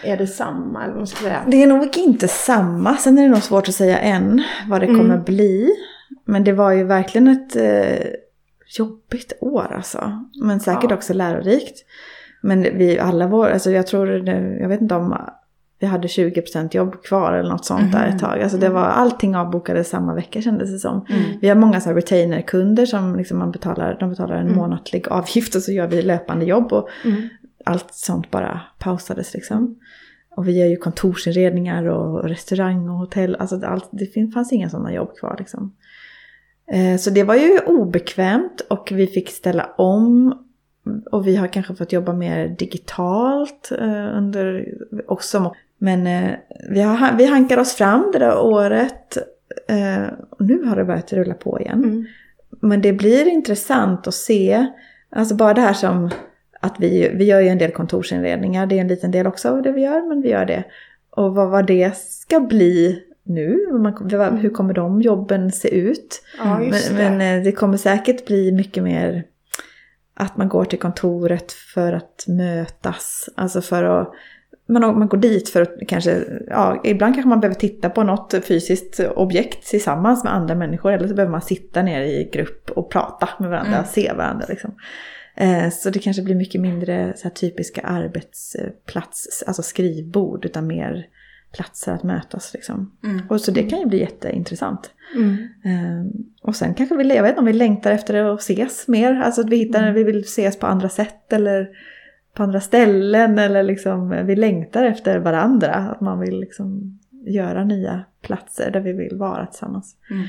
är 0.04 0.18
det 0.18 0.28
samma? 0.28 0.84
Eller 0.84 0.94
vad 0.94 1.10
ska 1.10 1.24
säga? 1.24 1.42
Det 1.48 1.64
är 1.64 1.68
nog 1.68 1.98
inte 1.98 2.28
samma. 2.28 2.96
Sen 2.98 3.18
är 3.18 3.24
det 3.24 3.30
nog 3.30 3.44
svårt 3.44 3.68
att 3.68 3.74
säga 3.76 3.98
än 4.00 4.42
vad 4.70 4.82
det 4.82 4.86
Mm. 4.88 5.00
kommer 5.00 5.18
bli. 5.18 5.70
Men 6.26 6.44
det 6.44 6.54
var 6.54 6.72
ju 6.72 6.84
verkligen 6.84 7.28
ett 7.28 7.56
eh, 7.56 8.08
jobbigt 8.80 9.34
år 9.42 9.72
alltså. 9.76 10.26
Men 10.42 10.60
säkert 10.60 10.90
Ja. 10.90 10.96
också 10.96 11.14
lärorikt. 11.14 11.86
Men 12.42 12.62
vi 12.62 13.00
alla 13.00 13.28
var, 13.28 13.50
alltså 13.50 13.72
jag 13.72 13.88
tror, 13.88 14.08
det- 14.08 14.58
jag 14.60 14.70
vet 14.70 14.82
inte 14.82 14.96
om 14.96 15.16
vi 15.80 15.88
hade 15.88 16.08
20% 16.08 16.74
jobb 16.74 17.04
kvar 17.04 17.34
eller 17.34 17.50
något 17.50 17.66
sånt 17.66 17.92
där 17.92 18.06
Mhm. 18.08 18.16
ett 18.16 18.22
tag. 18.22 18.42
Alltså 18.42 18.58
det 18.58 18.70
var, 18.70 18.82
allting 18.82 19.36
avbokades 19.36 19.90
samma 19.90 20.16
vecka 20.16 20.42
kändes 20.42 20.72
det 20.72 20.80
som. 20.80 21.06
Mm. 21.10 21.22
Vi 21.42 21.50
har 21.50 21.56
många 21.56 21.82
så 21.82 21.90
här 21.90 21.96
retainer-kunder 21.96 22.86
som 22.86 23.16
liksom 23.16 23.38
man 23.40 23.52
betalar, 23.52 23.98
de 24.00 24.10
betalar 24.10 24.36
en 24.36 24.42
Mm. 24.46 24.56
månatlig 24.56 25.08
avgift 25.08 25.56
och 25.56 25.62
så 25.62 25.72
gör 25.72 25.88
vi 25.88 26.02
löpande 26.02 26.46
jobb. 26.46 26.74
Och 26.74 26.90
Mm. 27.06 27.22
allt 27.66 27.94
sånt 27.94 28.32
bara 28.32 28.62
pausades 28.80 29.34
liksom. 29.34 29.80
Och 30.36 30.48
vi 30.48 30.60
gör 30.60 30.68
ju 30.68 30.76
kontorsinredningar 30.76 31.86
och 31.86 32.24
restaurang 32.30 32.90
och 32.90 32.98
hotell. 32.98 33.36
Alltså 33.36 33.66
allt, 33.66 33.90
det 33.92 34.32
fanns 34.34 34.52
inga 34.52 34.70
sådana 34.70 34.94
jobb 34.94 35.16
kvar 35.20 35.36
liksom. 35.40 35.74
Eh, 36.72 36.98
Så 36.98 37.10
det 37.10 37.24
var 37.24 37.36
ju 37.36 37.60
obekvämt 37.60 38.62
och 38.70 38.92
vi 38.92 39.08
fick 39.08 39.30
ställa 39.30 39.70
om. 39.78 40.38
Och 41.12 41.28
vi 41.28 41.36
har 41.36 41.48
kanske 41.48 41.76
fått 41.76 41.92
jobba 41.92 42.14
mer 42.14 42.48
digitalt 42.48 43.72
eh, 43.80 44.18
under 44.18 44.68
också. 45.08 45.56
Men 45.78 46.08
eh, 46.08 46.32
vi, 46.70 46.82
har, 46.82 47.18
vi 47.18 47.26
hankar 47.26 47.58
oss 47.58 47.74
fram 47.74 48.10
det 48.14 48.20
där 48.20 48.40
året. 48.40 49.18
nu 50.40 50.64
har 50.64 50.76
det 50.76 50.86
börjat 50.86 51.14
rulla 51.14 51.34
på 51.34 51.60
igen. 51.60 51.84
Mm. 51.84 52.06
Men 52.62 52.82
det 52.82 52.94
blir 52.94 53.28
intressant 53.28 54.08
att 54.08 54.14
se 54.14 54.68
Alltså 55.16 55.36
bara 55.36 55.54
det 55.54 55.62
här 55.62 55.74
som 55.74 56.10
att 56.62 56.76
vi, 56.80 57.12
vi 57.16 57.24
gör 57.24 57.40
ju 57.40 57.48
en 57.48 57.58
del 57.58 57.72
kontorsinredningar, 57.72 58.66
det 58.66 58.78
är 58.78 58.82
en 58.82 58.88
liten 58.88 59.12
del 59.12 59.28
också 59.28 59.50
av 59.50 59.62
det 59.62 59.72
vi 59.72 59.82
gör, 59.82 60.08
men 60.08 60.22
vi 60.22 60.30
gör 60.30 60.46
det. 60.46 60.64
Och 61.10 61.36
vad, 61.36 61.50
vad 61.50 61.68
det 61.68 61.98
ska 61.98 62.40
bli 62.40 63.04
nu, 63.24 63.68
hur 64.42 64.50
kommer 64.50 64.74
de 64.74 65.02
jobben 65.02 65.52
se 65.52 65.76
ut? 65.76 66.22
Ja, 66.38 66.60
det. 66.72 66.94
men 66.94 67.22
eh, 67.22 67.44
det 67.44 67.52
kommer 67.52 67.78
säkert 67.78 68.26
bli 68.26 68.52
mycket 68.52 68.84
mer 68.84 69.24
att 70.14 70.38
man 70.38 70.50
går 70.50 70.66
till 70.66 70.80
kontoret 70.80 71.52
för 71.52 71.94
att 71.94 72.26
mötas, 72.28 73.30
alltså 73.36 73.62
för 73.62 73.84
att 73.84 74.14
man, 74.72 75.00
man 75.00 75.08
går 75.08 75.18
dit 75.18 75.50
för 75.50 75.62
att 75.62 75.74
kanske, 75.88 76.24
ja, 76.48 76.82
ibland 76.84 77.16
kanske 77.16 77.30
man 77.30 77.40
behöver 77.40 77.60
titta 77.60 77.90
på 77.90 78.04
något 78.04 78.46
fysiskt 78.46 79.00
objekt 79.00 79.68
tillsammans 79.68 80.24
med 80.24 80.34
andra 80.34 80.56
människor. 80.56 80.92
Eller 80.92 81.08
så 81.08 81.14
behöver 81.14 81.32
man 81.32 81.42
sitta 81.42 81.82
ner 81.82 82.02
i 82.02 82.30
grupp 82.34 82.72
och 82.72 82.92
prata 82.92 83.30
med 83.40 83.50
varandra, 83.50 83.74
Mm. 83.74 83.86
se 83.86 84.14
varandra 84.14 84.46
liksom. 84.50 84.76
Eh, 85.36 85.70
så 85.70 85.90
det 85.90 86.00
kanske 86.00 86.22
blir 86.22 86.36
mycket 86.36 86.62
mindre 86.62 87.14
så 87.16 87.30
typiska 87.30 87.82
arbetsplats, 87.82 89.44
alltså 89.48 89.62
skrivbord, 89.62 90.46
utan 90.46 90.68
mer 90.68 91.06
platser 91.52 91.94
att 91.94 92.04
mötas 92.04 92.54
liksom. 92.54 92.92
Mm. 93.04 93.22
Och 93.30 93.42
så 93.42 93.52
det 93.52 93.64
kan 93.64 93.80
ju 93.80 93.86
bli 93.86 94.00
jätteintressant. 94.00 94.92
Mm. 95.16 95.38
Eh, 95.66 96.12
och 96.42 96.56
sen 96.56 96.74
kanske 96.74 96.96
vi, 96.96 97.16
jag 97.16 97.24
vet 97.24 97.30
inte 97.30 97.40
om 97.40 97.46
vi 97.46 97.54
längtar 97.54 97.92
efter 97.92 98.14
att 98.24 98.40
ses 98.40 98.88
mer, 98.88 99.14
alltså 99.14 99.42
att 99.42 99.50
vi 99.50 99.58
hittar, 99.58 99.82
Mm. 99.82 99.94
vi 99.94 100.04
vill 100.04 100.20
ses 100.20 100.60
på 100.60 100.68
andra 100.68 100.90
sätt 100.90 101.34
eller 101.34 101.70
på 102.34 102.44
andra 102.44 102.62
ställen 102.62 103.40
eller 103.40 103.64
liksom 103.64 104.10
vi 104.26 104.36
längtar 104.36 104.84
efter 104.84 105.18
varandra. 105.20 105.74
Att 105.76 106.02
man 106.02 106.20
vill 106.20 106.40
liksom 106.40 107.00
göra 107.26 107.64
nya 107.64 108.04
platser 108.22 108.72
där 108.72 108.80
vi 108.80 108.94
vill 108.94 109.18
vara 109.18 109.46
tillsammans. 109.46 109.96
Mm. 110.10 110.24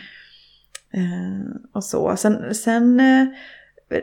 Eh, 0.95 1.47
och 1.73 1.85
så. 1.85 2.16
Sen, 2.16 2.55
sen 2.55 3.01
eh, 3.01 3.27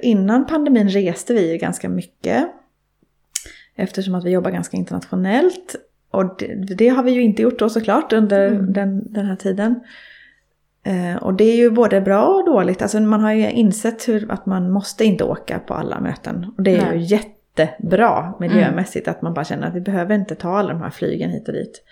innan 0.01 0.45
pandemin 0.45 0.89
reste 0.89 1.33
vi 1.33 1.51
ju 1.51 1.57
ganska 1.57 1.89
mycket. 1.89 2.47
Eftersom 3.75 4.15
att 4.15 4.25
vi 4.25 4.31
jobbar 4.31 4.51
ganska 4.51 4.77
internationellt. 4.77 5.75
Och 6.11 6.35
det, 6.39 6.55
det 6.55 6.87
har 6.89 7.03
vi 7.03 7.11
ju 7.11 7.21
inte 7.21 7.41
gjort 7.41 7.59
då 7.59 7.69
såklart 7.69 8.13
under 8.13 8.47
Mm. 8.47 8.73
den, 8.73 9.13
den 9.13 9.25
här 9.25 9.35
tiden. 9.35 9.79
Eh, 10.83 11.15
och 11.23 11.33
det 11.33 11.43
är 11.43 11.55
ju 11.55 11.69
både 11.71 12.01
bra 12.01 12.25
och 12.25 12.45
dåligt. 12.45 12.81
Alltså 12.81 12.99
man 12.99 13.21
har 13.21 13.31
ju 13.33 13.51
insett 13.51 14.07
hur, 14.07 14.31
att 14.31 14.45
man 14.45 14.71
måste 14.71 15.05
inte 15.05 15.23
åka 15.23 15.59
på 15.59 15.73
alla 15.73 15.99
möten. 15.99 16.53
Och 16.57 16.63
det 16.63 16.71
är 16.71 16.93
ju 16.93 16.97
Nej. 16.99 17.03
jättebra 17.03 18.33
miljömässigt 18.39 19.07
att 19.07 19.21
man 19.21 19.33
bara 19.33 19.45
känner 19.45 19.67
att 19.67 19.75
vi 19.75 19.81
behöver 19.81 20.15
inte 20.15 20.35
ta 20.35 20.57
alla 20.57 20.73
de 20.73 20.81
här 20.81 20.89
flygen 20.89 21.29
hit 21.29 21.47
och 21.47 21.53
dit. 21.53 21.83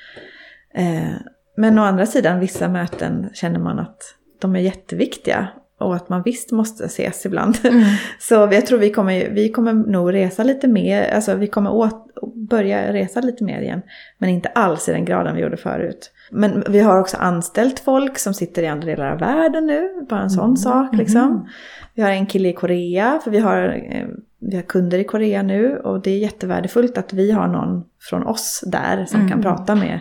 Eh, 0.74 1.13
men 1.57 1.80
å 1.80 1.82
andra 1.82 2.05
sidan, 2.05 2.39
vissa 2.39 2.70
möten 2.70 3.30
känner 3.34 3.59
man 3.59 3.80
att 3.80 4.15
de 4.39 4.55
är 4.55 4.59
jätteviktiga. 4.59 5.47
Och 5.80 5.96
att 5.96 6.10
man 6.10 6.22
visst 6.26 6.52
måste 6.52 6.86
ses 6.86 7.26
ibland. 7.26 7.58
Mm. 7.66 7.84
Så 8.20 8.34
jag 8.34 8.66
tror 8.66 8.80
vi 8.80 8.90
kommer, 8.92 9.30
vi 9.30 9.52
kommer 9.52 9.74
nog 9.74 10.14
resa 10.14 10.44
lite 10.44 10.68
mer, 10.68 11.10
alltså 11.10 11.36
vi 11.36 11.48
kommer 11.48 11.72
åt, 11.74 12.08
börja 12.50 12.94
resa 12.94 13.22
lite 13.22 13.44
mer 13.44 13.62
igen. 13.62 13.82
Men 14.18 14.30
inte 14.30 14.50
alls 14.50 14.90
i 14.90 14.92
den 14.92 15.06
graden 15.06 15.36
vi 15.36 15.42
gjorde 15.42 15.58
förut. 15.58 16.12
Men 16.32 16.64
vi 16.70 16.80
har 16.80 17.00
också 17.00 17.18
anställt 17.18 17.80
folk 17.80 18.20
som 18.20 18.34
sitter 18.34 18.64
i 18.64 18.68
andra 18.68 18.86
delar 18.88 19.12
av 19.12 19.20
världen 19.20 19.68
nu, 19.68 19.90
bara 20.10 20.22
en 20.22 20.30
sån 20.30 20.58
sak 20.58 20.96
liksom. 20.96 21.48
Vi 21.94 22.02
har 22.02 22.10
en 22.10 22.26
kille 22.26 22.50
i 22.50 22.54
Korea, 22.54 23.20
för 23.24 23.32
vi 23.32 23.40
har, 23.40 23.84
eh, 23.92 24.08
vi 24.40 24.56
har 24.56 24.64
kunder 24.64 24.98
i 25.00 25.04
Korea 25.04 25.42
nu 25.44 25.78
och 25.78 26.02
det 26.02 26.12
är 26.12 26.18
jättevärdefullt 26.18 26.98
att 26.98 27.14
vi 27.14 27.32
har 27.32 27.48
någon 27.48 27.84
från 28.10 28.28
oss 28.28 28.64
där 28.68 29.06
som 29.06 29.20
kan 29.20 29.40
Mm. 29.40 29.42
prata 29.42 29.76
med 29.76 30.00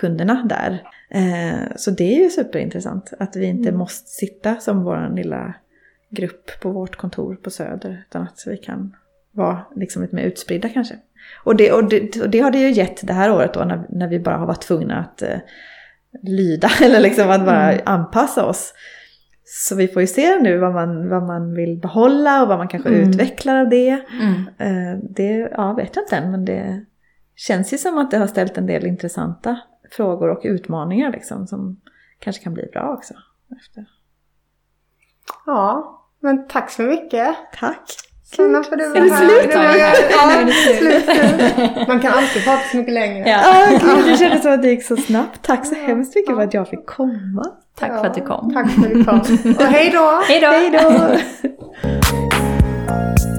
kunderna 0.00 0.42
där. 0.48 0.82
Eh, 1.10 1.76
så 1.76 1.90
det 1.90 2.16
är 2.16 2.22
ju 2.22 2.30
superintressant 2.30 3.12
att 3.18 3.36
vi 3.36 3.46
inte 3.46 3.72
måste 3.72 4.08
sitta 4.10 4.54
som 4.54 4.84
vår 4.84 5.14
lilla 5.16 5.54
grupp 6.10 6.60
på 6.60 6.70
vårt 6.70 6.96
kontor 6.96 7.34
på 7.34 7.50
Söder 7.50 8.04
utan 8.08 8.22
att 8.22 8.44
vi 8.46 8.56
kan 8.56 8.96
vara 9.32 9.62
liksom 9.76 10.02
lite 10.02 10.14
mer 10.16 10.24
utspridda 10.24 10.68
kanske. 10.68 10.94
Och 11.44 11.56
det, 11.56 11.72
och 11.72 11.88
det, 11.88 12.20
och 12.22 12.30
det 12.30 12.38
har 12.38 12.50
det 12.50 12.58
ju 12.58 12.70
gett 12.70 13.06
det 13.06 13.12
här 13.12 13.32
året 13.32 13.54
då 13.54 13.64
när, 13.64 13.86
när 13.88 14.08
vi 14.08 14.20
bara 14.20 14.36
har 14.36 14.46
varit 14.46 14.62
tvungna 14.62 14.98
att 14.98 15.22
eh, 15.22 15.38
lyda 16.22 16.68
eller 16.82 17.00
liksom 17.00 17.30
att 17.30 17.44
bara 17.44 17.80
anpassa 17.84 18.46
oss. 18.46 18.74
Så 19.44 19.74
vi 19.76 19.88
får 19.88 20.02
ju 20.02 20.06
se 20.06 20.40
nu 20.40 20.58
vad 20.58 20.72
man, 20.74 21.08
vad 21.08 21.22
man 21.22 21.54
vill 21.54 21.76
behålla 21.78 22.42
och 22.42 22.48
vad 22.48 22.58
man 22.58 22.68
kanske 22.68 22.88
Mm. 22.88 23.08
utvecklar 23.08 23.60
av 23.60 23.68
det. 23.68 24.04
Mm. 24.20 24.48
Eh, 24.58 24.98
det 25.10 25.48
ja, 25.52 25.72
vet 25.72 25.96
jag 25.96 26.02
inte 26.04 26.16
än 26.16 26.30
men 26.30 26.44
det 26.44 26.84
känns 27.36 27.72
ju 27.72 27.78
som 27.78 27.98
att 27.98 28.10
det 28.10 28.18
har 28.18 28.26
ställt 28.26 28.58
en 28.58 28.66
del 28.66 28.86
intressanta 28.86 29.60
frågor 29.90 30.28
och 30.30 30.40
utmaningar 30.44 31.12
liksom 31.12 31.46
som 31.46 31.80
kanske 32.18 32.42
kan 32.42 32.54
bli 32.54 32.66
bra 32.72 32.94
också. 32.98 33.14
Efter. 33.60 33.84
Ja, 35.46 35.94
men 36.20 36.48
tack 36.48 36.70
så 36.70 36.82
mycket. 36.82 37.36
Tack! 37.60 37.90
Sanna 38.36 38.62
för 38.62 38.76
du 38.76 38.88
var 38.88 39.00
här. 39.00 39.16
slut? 39.28 39.54
Var- 39.54 39.76
Ja. 41.78 41.84
Man 41.88 42.00
kan 42.00 42.12
alltid 42.12 42.44
prata 42.44 42.62
så 42.70 42.76
mycket 42.76 42.94
längre. 42.94 43.28
Ja. 43.28 43.40
Ah, 43.44 43.70
gud, 43.96 44.06
det 44.06 44.16
kändes 44.16 44.42
som 44.42 44.52
att 44.52 44.62
det 44.62 44.68
gick 44.68 44.84
så 44.84 44.96
snabbt. 44.96 45.42
Tack 45.42 45.66
så 45.66 45.74
hemskt 45.74 46.14
mycket 46.16 46.34
för 46.34 46.42
att 46.42 46.54
jag 46.54 46.68
fick 46.68 46.86
komma. 46.86 47.44
Tack 47.78 47.90
för 48.00 48.06
att 48.06 48.14
du 48.14 48.20
kom. 48.20 48.52
Tack 48.54 48.70
för 48.70 48.82
att 48.82 48.92
du 48.94 49.04
kom. 49.04 49.18
Och 49.58 49.64
hej 49.72 49.90
då! 49.90 50.20
Hej 50.28 50.40
då! 50.40 50.46
Hej 50.46 50.70
då! 50.70 51.48